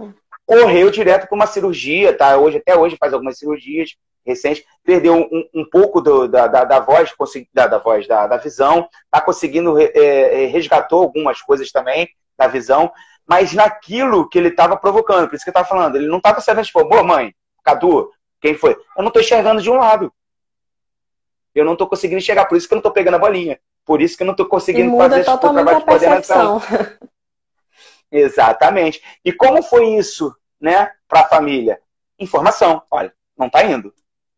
Correu 0.45 0.91
direto 0.91 1.27
para 1.27 1.37
uma 1.37 1.47
cirurgia, 1.47 2.17
tá? 2.17 2.37
Hoje, 2.37 2.59
até 2.59 2.77
hoje 2.77 2.97
faz 2.99 3.13
algumas 3.13 3.39
cirurgias 3.39 3.97
recentes, 4.27 4.65
perdeu 4.85 5.15
um, 5.15 5.49
um 5.55 5.65
pouco 5.69 6.01
do, 6.01 6.29
da, 6.29 6.47
da, 6.47 6.65
da, 6.65 6.81
voz, 6.81 7.13
da, 7.53 7.67
da 7.67 7.79
voz, 7.79 8.07
da, 8.07 8.27
da 8.27 8.37
visão, 8.37 8.89
tá 9.11 9.21
conseguindo, 9.21 9.79
é, 9.81 9.85
é, 9.95 10.47
resgatou 10.47 11.03
algumas 11.03 11.41
coisas 11.41 11.73
também 11.73 12.09
da 12.37 12.47
visão, 12.47 12.93
mas 13.27 13.53
naquilo 13.55 14.29
que 14.29 14.39
ele 14.39 14.49
estava 14.49 14.77
provocando, 14.77 15.29
por 15.29 15.35
isso 15.35 15.45
que 15.45 15.51
eu 15.51 15.53
estava 15.53 15.69
falando, 15.69 15.97
ele 15.97 16.07
não 16.07 16.19
estava 16.19 16.41
sabendo, 16.41 16.67
tipo, 16.67 16.85
boa 16.85 17.03
mãe, 17.03 17.35
Cadu, 17.65 18.11
quem 18.41 18.55
foi? 18.55 18.73
Eu 18.73 19.03
não 19.03 19.09
estou 19.09 19.23
enxergando 19.23 19.63
de 19.63 19.71
um 19.71 19.79
lado. 19.79 20.13
Eu 21.55 21.65
não 21.65 21.73
estou 21.73 21.89
conseguindo 21.89 22.19
enxergar, 22.19 22.47
por 22.47 22.57
isso 22.57 22.69
que 22.69 22.75
eu 22.75 22.77
não 22.77 22.81
estou 22.81 22.93
pegando 22.93 23.15
a 23.15 23.19
bolinha. 23.19 23.59
Por 23.85 24.01
isso 24.01 24.17
que 24.17 24.23
eu 24.23 24.27
não 24.27 24.33
estou 24.33 24.47
conseguindo 24.47 24.97
fazer 24.97 25.25
tipo, 25.25 25.35
o 25.35 25.39
trabalho 25.39 25.79
de 25.79 25.85
coordenação. 25.85 26.63
Exatamente. 28.11 29.03
E 29.25 29.33
como 29.33 29.63
foi 29.63 29.95
isso, 29.95 30.35
né, 30.61 30.93
para 31.09 31.21
a 31.21 31.29
família? 31.29 31.81
Informação. 32.19 32.83
Olha, 32.91 33.13
não 33.37 33.47
está 33.47 33.65
indo. 33.65 33.93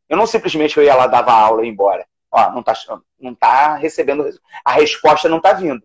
Eu 0.09 0.17
não 0.17 0.27
simplesmente 0.27 0.77
eu 0.77 0.85
ia 0.85 0.95
lá 0.95 1.07
dava 1.07 1.33
aula 1.33 1.63
e 1.63 1.67
ia 1.67 1.71
embora. 1.71 2.07
Ó, 2.31 2.51
não 2.51 2.61
está 2.61 2.75
não 3.21 3.35
tá 3.35 3.77
recebendo. 3.77 4.25
A 4.65 4.73
resposta 4.73 5.29
não 5.29 5.39
está 5.39 5.53
vindo. 5.53 5.83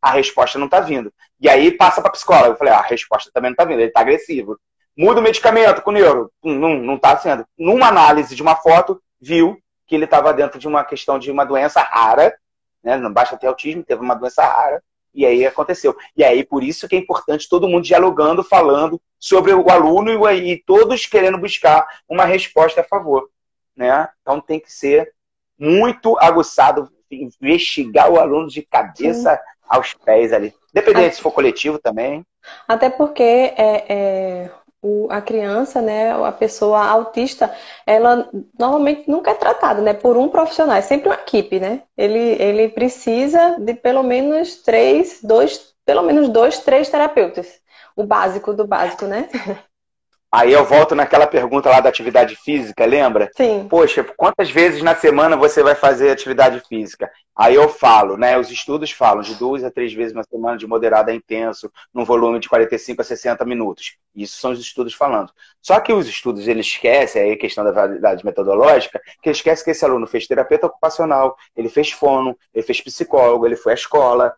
A 0.00 0.10
resposta 0.10 0.58
não 0.58 0.66
está 0.66 0.80
vindo. 0.80 1.12
E 1.40 1.48
aí 1.48 1.70
passa 1.70 2.02
para 2.02 2.10
psicóloga. 2.10 2.50
Eu 2.50 2.56
falei, 2.56 2.72
ah, 2.72 2.78
a 2.78 2.86
resposta 2.86 3.30
também 3.32 3.50
não 3.50 3.54
está 3.54 3.64
vindo. 3.64 3.80
Ele 3.80 3.88
está 3.88 4.00
agressivo. 4.00 4.58
Muda 4.96 5.20
o 5.20 5.22
medicamento 5.22 5.80
com 5.82 5.90
o 5.90 5.94
neuro. 5.94 6.32
Não, 6.42 6.74
não 6.76 6.98
tá 6.98 7.16
sendo. 7.16 7.46
Numa 7.56 7.88
análise 7.88 8.34
de 8.34 8.42
uma 8.42 8.56
foto, 8.56 9.00
viu 9.20 9.58
que 9.92 9.96
ele 9.96 10.06
estava 10.06 10.32
dentro 10.32 10.58
de 10.58 10.66
uma 10.66 10.82
questão 10.82 11.18
de 11.18 11.30
uma 11.30 11.44
doença 11.44 11.82
rara, 11.82 12.34
né? 12.82 12.96
Não 12.96 13.12
basta 13.12 13.36
ter 13.36 13.46
autismo, 13.46 13.84
teve 13.84 14.00
uma 14.00 14.14
doença 14.14 14.42
rara, 14.42 14.82
e 15.12 15.26
aí 15.26 15.44
aconteceu. 15.44 15.94
E 16.16 16.24
aí, 16.24 16.42
por 16.42 16.64
isso 16.64 16.88
que 16.88 16.96
é 16.96 16.98
importante 16.98 17.46
todo 17.46 17.68
mundo 17.68 17.84
dialogando, 17.84 18.42
falando 18.42 18.98
sobre 19.18 19.52
o 19.52 19.68
aluno 19.68 20.10
e, 20.30 20.52
e 20.52 20.64
todos 20.64 21.04
querendo 21.04 21.36
buscar 21.36 21.86
uma 22.08 22.24
resposta 22.24 22.80
a 22.80 22.84
favor. 22.84 23.28
Né? 23.76 24.08
Então 24.22 24.40
tem 24.40 24.58
que 24.58 24.72
ser 24.72 25.12
muito 25.58 26.18
aguçado, 26.18 26.90
investigar 27.10 28.10
o 28.10 28.18
aluno 28.18 28.48
de 28.48 28.62
cabeça 28.62 29.34
Sim. 29.34 29.42
aos 29.68 29.92
pés 29.92 30.32
ali. 30.32 30.54
Dependendo 30.72 31.14
se 31.14 31.20
for 31.20 31.32
coletivo 31.32 31.78
também. 31.78 32.24
Até 32.66 32.88
porque 32.88 33.22
é, 33.22 33.84
é, 33.92 34.50
o, 34.82 35.06
a 35.10 35.22
criança, 35.22 35.80
né, 35.80 36.12
a 36.12 36.32
pessoa 36.32 36.84
autista, 36.84 37.54
ela 37.86 38.28
normalmente 38.58 39.08
nunca 39.08 39.30
é 39.30 39.34
tratada, 39.34 39.80
né, 39.80 39.94
por 39.94 40.16
um 40.16 40.28
profissional, 40.28 40.76
é 40.76 40.82
sempre 40.82 41.08
uma 41.08 41.14
equipe, 41.14 41.60
né? 41.60 41.84
Ele, 41.96 42.18
ele 42.18 42.68
precisa 42.68 43.56
de 43.60 43.74
pelo 43.74 44.02
menos 44.02 44.56
três, 44.56 45.20
dois, 45.22 45.74
pelo 45.84 46.02
menos 46.02 46.28
dois, 46.28 46.58
três 46.58 46.88
terapeutas. 46.90 47.60
O 47.94 48.04
básico 48.04 48.52
do 48.52 48.66
básico, 48.66 49.06
né? 49.06 49.28
Aí 50.34 50.50
eu 50.50 50.64
volto 50.64 50.94
naquela 50.94 51.26
pergunta 51.26 51.68
lá 51.68 51.80
da 51.80 51.90
atividade 51.90 52.36
física, 52.36 52.86
lembra? 52.86 53.30
Sim. 53.36 53.66
Poxa, 53.68 54.02
quantas 54.16 54.50
vezes 54.50 54.82
na 54.82 54.94
semana 54.94 55.36
você 55.36 55.62
vai 55.62 55.74
fazer 55.74 56.10
atividade 56.10 56.62
física? 56.66 57.10
Aí 57.36 57.54
eu 57.54 57.68
falo, 57.68 58.16
né? 58.16 58.38
Os 58.38 58.50
estudos 58.50 58.90
falam 58.90 59.20
de 59.20 59.34
duas 59.34 59.62
a 59.62 59.70
três 59.70 59.92
vezes 59.92 60.14
na 60.14 60.22
semana, 60.22 60.56
de 60.56 60.66
moderado 60.66 61.10
a 61.10 61.14
intenso, 61.14 61.70
num 61.92 62.04
volume 62.04 62.38
de 62.38 62.48
45 62.48 63.02
a 63.02 63.04
60 63.04 63.44
minutos. 63.44 63.96
Isso 64.16 64.38
são 64.38 64.52
os 64.52 64.60
estudos 64.60 64.94
falando. 64.94 65.30
Só 65.60 65.78
que 65.80 65.92
os 65.92 66.08
estudos, 66.08 66.48
eles 66.48 66.66
esquecem, 66.66 67.20
aí 67.20 67.32
a 67.32 67.38
questão 67.38 67.62
da 67.62 67.72
validade 67.72 68.24
metodológica, 68.24 69.02
que 69.22 69.28
eles 69.28 69.36
esquecem 69.36 69.64
que 69.64 69.70
esse 69.70 69.84
aluno 69.84 70.06
fez 70.06 70.26
terapeuta 70.26 70.66
ocupacional, 70.66 71.36
ele 71.54 71.68
fez 71.68 71.90
fono, 71.90 72.34
ele 72.54 72.64
fez 72.64 72.80
psicólogo, 72.80 73.44
ele 73.44 73.56
foi 73.56 73.72
à 73.72 73.74
escola, 73.74 74.34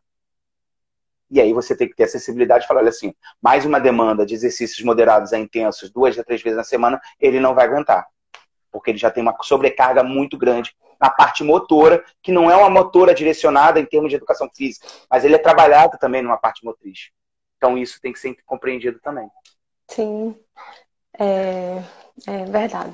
e 1.35 1.41
aí 1.41 1.53
você 1.53 1.77
tem 1.77 1.89
que 1.89 1.97
ter 1.97 2.05
a 2.05 2.09
sensibilidade 2.09 2.63
de 2.63 2.69
falar, 2.69 2.79
olha 2.79 2.91
assim, 2.91 3.13
mais 3.43 3.65
uma 3.65 3.81
demanda 3.81 4.25
de 4.25 4.35
exercícios 4.35 4.81
moderados 4.85 5.33
a 5.33 5.39
intensos, 5.39 5.91
duas 5.91 6.17
a 6.17 6.23
três 6.23 6.41
vezes 6.41 6.57
na 6.57 6.63
semana, 6.63 7.01
ele 7.19 7.41
não 7.41 7.57
vai 7.57 7.67
aguentar. 7.67 8.07
Porque 8.71 8.93
ele 8.93 8.99
já 8.99 9.11
tem 9.11 9.21
uma 9.21 9.37
sobrecarga 9.43 10.05
muito 10.05 10.39
grande 10.39 10.73
na 11.01 11.11
parte 11.11 11.43
motora, 11.43 12.05
que 12.23 12.31
não 12.31 12.49
é 12.49 12.55
uma 12.55 12.71
motora 12.71 13.13
direcionada 13.13 13.81
em 13.81 13.85
termos 13.85 14.11
de 14.11 14.17
educação 14.17 14.49
física, 14.55 14.87
mas 15.11 15.25
ele 15.25 15.35
é 15.35 15.39
trabalhado 15.39 15.99
também 15.99 16.23
numa 16.23 16.37
parte 16.37 16.65
motriz. 16.65 17.11
Então 17.57 17.77
isso 17.77 18.01
tem 18.01 18.13
que 18.13 18.21
ser 18.21 18.37
compreendido 18.47 19.01
também. 19.01 19.29
Sim, 19.91 20.37
é, 21.19 21.83
é 22.29 22.45
verdade. 22.45 22.93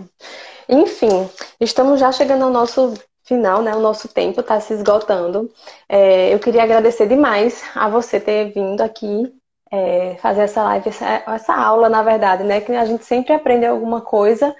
Enfim, 0.66 1.28
estamos 1.60 2.00
já 2.00 2.10
chegando 2.10 2.44
ao 2.44 2.50
nosso 2.50 2.94
final, 3.30 3.62
né? 3.62 3.74
O 3.76 3.80
nosso 3.80 4.08
tempo 4.08 4.40
está 4.40 4.60
se 4.60 4.74
esgotando. 4.74 5.48
É, 5.88 6.34
eu 6.34 6.40
queria 6.40 6.64
agradecer 6.64 7.06
demais 7.06 7.62
a 7.76 7.88
você 7.88 8.18
ter 8.18 8.52
vindo 8.52 8.80
aqui 8.80 9.32
é, 9.70 10.16
fazer 10.20 10.42
essa 10.42 10.64
live, 10.64 10.88
essa, 10.88 11.22
essa, 11.28 11.54
aula, 11.54 11.88
na 11.88 12.02
verdade, 12.02 12.42
né? 12.42 12.60
Que 12.60 12.72
a 12.72 12.84
gente 12.84 13.04
sempre 13.04 13.32
aprende 13.32 13.64
alguma 13.64 14.00
coisa 14.00 14.54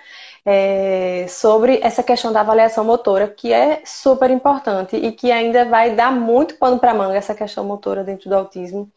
é, 0.46 1.26
sobre 1.28 1.80
essa 1.82 2.00
questão 2.02 2.32
da 2.32 2.40
avaliação 2.42 2.84
motora, 2.84 3.26
que 3.26 3.52
é 3.52 3.82
super 3.84 4.30
importante 4.30 4.96
e 4.96 5.10
que 5.10 5.32
ainda 5.32 5.64
vai 5.64 5.96
dar 5.96 6.12
muito 6.12 6.54
pano 6.54 6.78
para 6.78 6.94
manga 6.94 7.16
essa 7.16 7.34
questão 7.34 7.64
motora 7.64 8.04
dentro 8.04 8.30
do 8.30 8.36
autismo. 8.36 8.88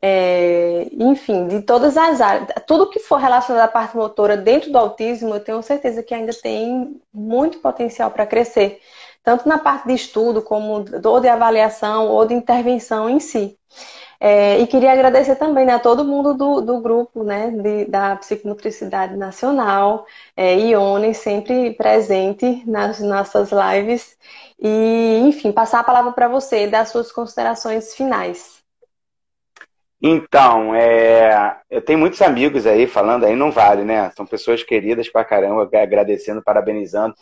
É, 0.00 0.86
enfim, 0.92 1.48
de 1.48 1.60
todas 1.62 1.96
as 1.96 2.20
áreas, 2.20 2.48
tudo 2.66 2.88
que 2.88 3.00
for 3.00 3.16
relacionado 3.16 3.64
à 3.64 3.68
parte 3.68 3.96
motora 3.96 4.36
dentro 4.36 4.70
do 4.70 4.78
autismo, 4.78 5.34
eu 5.34 5.40
tenho 5.40 5.60
certeza 5.62 6.04
que 6.04 6.14
ainda 6.14 6.32
tem 6.32 7.00
muito 7.12 7.58
potencial 7.58 8.10
para 8.10 8.24
crescer 8.24 8.80
tanto 9.28 9.46
na 9.46 9.58
parte 9.58 9.86
de 9.86 9.92
estudo, 9.92 10.40
como 10.40 10.86
ou 11.04 11.20
de 11.20 11.28
avaliação, 11.28 12.08
ou 12.08 12.24
de 12.24 12.32
intervenção 12.32 13.10
em 13.10 13.20
si. 13.20 13.58
É, 14.18 14.58
e 14.58 14.66
queria 14.66 14.90
agradecer 14.90 15.36
também 15.36 15.66
né, 15.66 15.74
a 15.74 15.78
todo 15.78 16.02
mundo 16.02 16.32
do, 16.32 16.62
do 16.62 16.80
grupo 16.80 17.22
né, 17.22 17.50
de, 17.50 17.84
da 17.84 18.16
Psicomotricidade 18.16 19.18
Nacional, 19.18 20.06
é, 20.34 20.54
Ione, 20.54 21.12
sempre 21.14 21.74
presente 21.74 22.62
nas 22.66 23.00
nossas 23.00 23.50
lives. 23.52 24.16
E, 24.58 25.20
enfim, 25.24 25.52
passar 25.52 25.80
a 25.80 25.84
palavra 25.84 26.12
para 26.12 26.26
você, 26.26 26.66
dar 26.66 26.86
suas 26.86 27.12
considerações 27.12 27.94
finais. 27.94 28.58
Então, 30.00 30.74
é, 30.74 31.58
eu 31.68 31.82
tenho 31.82 31.98
muitos 31.98 32.22
amigos 32.22 32.66
aí 32.66 32.86
falando 32.86 33.26
aí, 33.26 33.36
não 33.36 33.50
vale, 33.50 33.84
né? 33.84 34.10
São 34.16 34.24
pessoas 34.24 34.62
queridas 34.62 35.08
pra 35.10 35.24
caramba, 35.24 35.68
agradecendo, 35.74 36.42
parabenizando. 36.42 37.14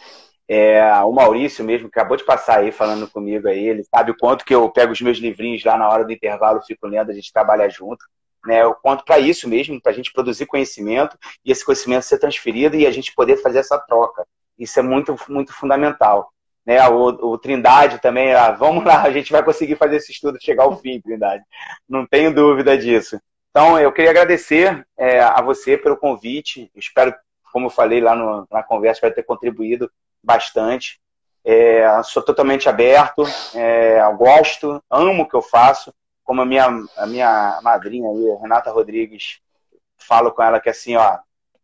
É, 0.49 0.81
o 1.03 1.13
Maurício 1.13 1.65
mesmo, 1.65 1.91
que 1.91 1.99
acabou 1.99 2.17
de 2.17 2.25
passar 2.25 2.61
aí 2.61 2.71
falando 2.71 3.11
comigo 3.11 3.49
aí, 3.49 3.67
ele 3.67 3.85
sabe 3.85 4.13
o 4.13 4.17
quanto 4.17 4.45
que 4.45 4.55
eu 4.55 4.71
pego 4.71 4.93
os 4.93 5.01
meus 5.01 5.19
livrinhos 5.19 5.65
lá 5.65 5.77
na 5.77 5.89
hora 5.89 6.05
do 6.05 6.13
intervalo, 6.13 6.63
fico 6.63 6.87
lendo, 6.87 7.11
a 7.11 7.15
gente 7.15 7.33
trabalha 7.33 7.69
junto. 7.69 8.05
Né, 8.47 8.63
eu 8.63 8.75
conto 8.75 9.05
para 9.05 9.19
isso 9.19 9.49
mesmo, 9.49 9.81
para 9.83 9.91
a 9.91 9.95
gente 9.95 10.13
produzir 10.13 10.47
conhecimento 10.47 11.19
e 11.45 11.51
esse 11.51 11.65
conhecimento 11.65 12.05
ser 12.05 12.19
transferido 12.19 12.77
e 12.77 12.87
a 12.87 12.93
gente 12.93 13.13
poder 13.13 13.39
fazer 13.39 13.59
essa 13.59 13.77
troca. 13.77 14.25
Isso 14.57 14.79
é 14.79 14.83
muito, 14.83 15.17
muito 15.29 15.53
fundamental. 15.53 16.31
Né, 16.65 16.87
o, 16.89 17.07
o 17.07 17.39
Trindade 17.39 18.01
também, 18.01 18.33
ah, 18.33 18.53
vamos 18.53 18.85
lá, 18.85 19.03
a 19.03 19.11
gente 19.11 19.33
vai 19.33 19.43
conseguir 19.43 19.75
fazer 19.75 19.97
esse 19.97 20.13
estudo 20.13 20.39
chegar 20.41 20.63
ao 20.63 20.79
fim, 20.79 21.01
Trindade. 21.01 21.43
Não 21.89 22.07
tenho 22.07 22.33
dúvida 22.33 22.79
disso. 22.79 23.21
Então, 23.51 23.79
eu 23.81 23.91
queria 23.91 24.11
agradecer 24.11 24.87
é, 24.97 25.19
a 25.19 25.41
você 25.41 25.77
pelo 25.77 25.97
convite. 25.97 26.71
Espero, 26.77 27.13
como 27.53 27.67
eu 27.67 27.71
falei 27.71 28.01
lá 28.01 28.15
no, 28.15 28.47
na 28.51 28.63
conversa, 28.63 29.01
vai 29.01 29.11
ter 29.11 29.23
contribuído 29.23 29.91
bastante. 30.27 31.01
É, 31.45 32.03
sou 32.03 32.21
totalmente 32.23 32.69
aberto, 32.69 33.23
é, 33.55 34.01
gosto, 34.17 34.83
amo 34.91 35.23
o 35.23 35.29
que 35.29 35.37
eu 35.37 35.43
faço. 35.43 35.95
Como 36.25 36.43
a 36.43 36.45
minha, 36.45 36.67
a 36.97 37.07
minha 37.07 37.61
madrinha 37.63 38.11
aí, 38.11 38.41
Renata 38.43 38.73
Rodrigues, 38.73 39.39
falo 39.97 40.33
com 40.33 40.43
ela 40.43 40.59
que 40.59 40.69
assim, 40.69 40.97
ó, 40.97 41.19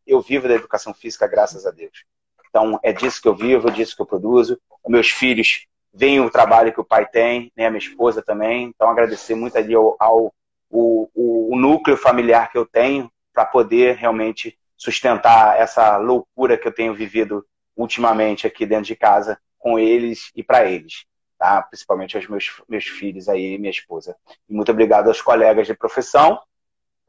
eu 0.06 0.20
vivo 0.20 0.46
da 0.46 0.54
educação 0.54 0.94
física, 0.94 1.26
graças 1.26 1.66
a 1.66 1.72
Deus. 1.72 2.04
Então, 2.48 2.78
é 2.82 2.92
disso 2.92 3.20
que 3.20 3.26
eu 3.26 3.34
vivo, 3.34 3.68
é 3.68 3.72
disso 3.72 3.96
que 3.96 4.02
eu 4.02 4.06
produzo. 4.06 4.56
Meus 4.86 5.10
filhos 5.10 5.66
veem 5.92 6.20
o 6.20 6.30
trabalho 6.30 6.72
que 6.72 6.80
o 6.80 6.84
pai 6.84 7.06
tem, 7.06 7.50
né, 7.56 7.66
a 7.66 7.70
minha 7.70 7.78
esposa 7.78 8.22
também. 8.22 8.64
Então, 8.66 8.88
agradecer 8.88 9.34
muito 9.34 9.56
ali 9.56 9.74
ao, 9.74 9.96
ao 9.98 10.32
o, 10.70 11.08
o, 11.12 11.54
o 11.54 11.58
núcleo 11.58 11.96
familiar 11.96 12.50
que 12.50 12.56
eu 12.56 12.64
tenho 12.64 13.10
para 13.32 13.44
poder 13.44 13.96
realmente 13.96 14.56
sustentar 14.76 15.58
essa 15.58 15.96
loucura 15.96 16.56
que 16.56 16.66
eu 16.66 16.72
tenho 16.72 16.94
vivido 16.94 17.44
ultimamente 17.76 18.46
aqui 18.46 18.66
dentro 18.66 18.86
de 18.86 18.96
casa 18.96 19.38
com 19.58 19.78
eles 19.78 20.30
e 20.34 20.42
para 20.42 20.64
eles, 20.68 21.04
tá? 21.38 21.62
Principalmente 21.62 22.16
aos 22.16 22.26
meus, 22.26 22.62
meus 22.68 22.84
filhos 22.84 23.28
aí 23.28 23.54
e 23.54 23.58
minha 23.58 23.70
esposa. 23.70 24.16
E 24.48 24.54
muito 24.54 24.72
obrigado 24.72 25.08
aos 25.08 25.22
colegas 25.22 25.66
de 25.66 25.74
profissão. 25.74 26.40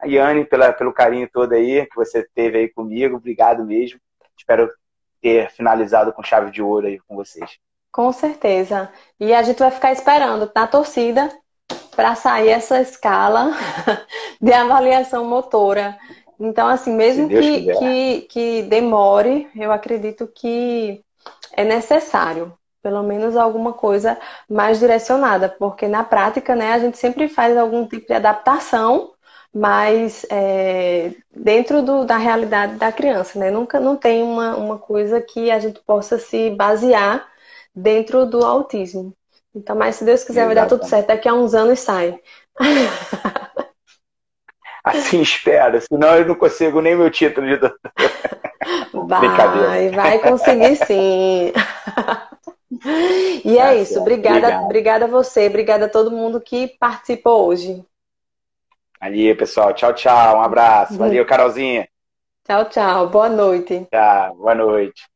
A 0.00 0.06
Yane, 0.06 0.44
pela, 0.44 0.72
pelo 0.72 0.92
carinho 0.92 1.28
todo 1.32 1.52
aí 1.52 1.86
que 1.86 1.96
você 1.96 2.26
teve 2.34 2.58
aí 2.58 2.68
comigo. 2.68 3.16
Obrigado 3.16 3.64
mesmo. 3.64 4.00
Espero 4.36 4.70
ter 5.20 5.50
finalizado 5.50 6.12
com 6.12 6.22
chave 6.22 6.50
de 6.50 6.62
ouro 6.62 6.86
aí 6.86 6.98
com 7.00 7.16
vocês. 7.16 7.58
Com 7.90 8.12
certeza. 8.12 8.90
E 9.18 9.32
a 9.32 9.42
gente 9.42 9.58
vai 9.58 9.70
ficar 9.70 9.92
esperando 9.92 10.50
na 10.54 10.66
torcida 10.66 11.30
para 11.94 12.14
sair 12.14 12.50
essa 12.50 12.80
escala 12.80 13.52
de 14.40 14.52
avaliação 14.52 15.24
motora. 15.24 15.96
Então, 16.44 16.68
assim, 16.68 16.94
mesmo 16.94 17.28
que, 17.28 17.72
que, 17.78 18.20
que 18.28 18.62
demore, 18.64 19.48
eu 19.56 19.72
acredito 19.72 20.26
que 20.26 21.02
é 21.56 21.64
necessário 21.64 22.52
pelo 22.82 23.02
menos 23.02 23.34
alguma 23.34 23.72
coisa 23.72 24.18
mais 24.46 24.78
direcionada, 24.78 25.48
porque 25.48 25.88
na 25.88 26.04
prática, 26.04 26.54
né, 26.54 26.74
a 26.74 26.78
gente 26.78 26.98
sempre 26.98 27.28
faz 27.28 27.56
algum 27.56 27.86
tipo 27.86 28.06
de 28.06 28.12
adaptação, 28.12 29.12
mas 29.54 30.26
é, 30.28 31.12
dentro 31.34 31.80
do, 31.80 32.04
da 32.04 32.18
realidade 32.18 32.74
da 32.74 32.92
criança, 32.92 33.38
né, 33.38 33.50
nunca 33.50 33.80
não 33.80 33.96
tem 33.96 34.22
uma, 34.22 34.54
uma 34.54 34.78
coisa 34.78 35.18
que 35.18 35.50
a 35.50 35.58
gente 35.58 35.80
possa 35.80 36.18
se 36.18 36.50
basear 36.50 37.26
dentro 37.74 38.26
do 38.26 38.44
autismo. 38.44 39.14
Então, 39.54 39.74
mas 39.74 39.96
se 39.96 40.04
Deus 40.04 40.22
quiser, 40.22 40.42
Exatamente. 40.42 40.54
vai 40.54 40.54
dar 40.54 40.68
tudo 40.68 40.86
certo. 40.86 41.06
Daqui 41.06 41.26
a 41.26 41.32
uns 41.32 41.54
anos 41.54 41.80
sai. 41.80 42.20
Assim 44.84 45.22
espero, 45.22 45.80
senão 45.80 46.14
eu 46.16 46.26
não 46.26 46.34
consigo 46.34 46.80
nem 46.80 46.94
meu 46.94 47.10
título 47.10 47.46
de 47.46 47.56
doutor. 47.56 47.78
Vai, 49.08 49.90
vai 49.90 50.18
conseguir 50.20 50.76
sim. 50.76 51.52
E 53.44 53.58
é 53.58 53.62
tá 53.62 53.74
isso. 53.74 54.00
Obrigada, 54.00 54.38
Obrigado. 54.38 54.64
obrigada 54.64 55.04
a 55.04 55.08
você, 55.08 55.46
obrigada 55.46 55.84
a 55.86 55.88
todo 55.88 56.10
mundo 56.10 56.40
que 56.40 56.68
participou 56.78 57.46
hoje. 57.48 57.84
Ali, 59.00 59.34
pessoal. 59.34 59.74
Tchau, 59.74 59.92
tchau. 59.92 60.38
Um 60.38 60.42
abraço. 60.42 60.96
Valeu, 60.96 61.26
Carolzinha. 61.26 61.86
Tchau, 62.46 62.64
tchau. 62.70 63.08
Boa 63.08 63.28
noite. 63.28 63.86
Tchau, 63.90 64.34
boa 64.36 64.54
noite. 64.54 65.13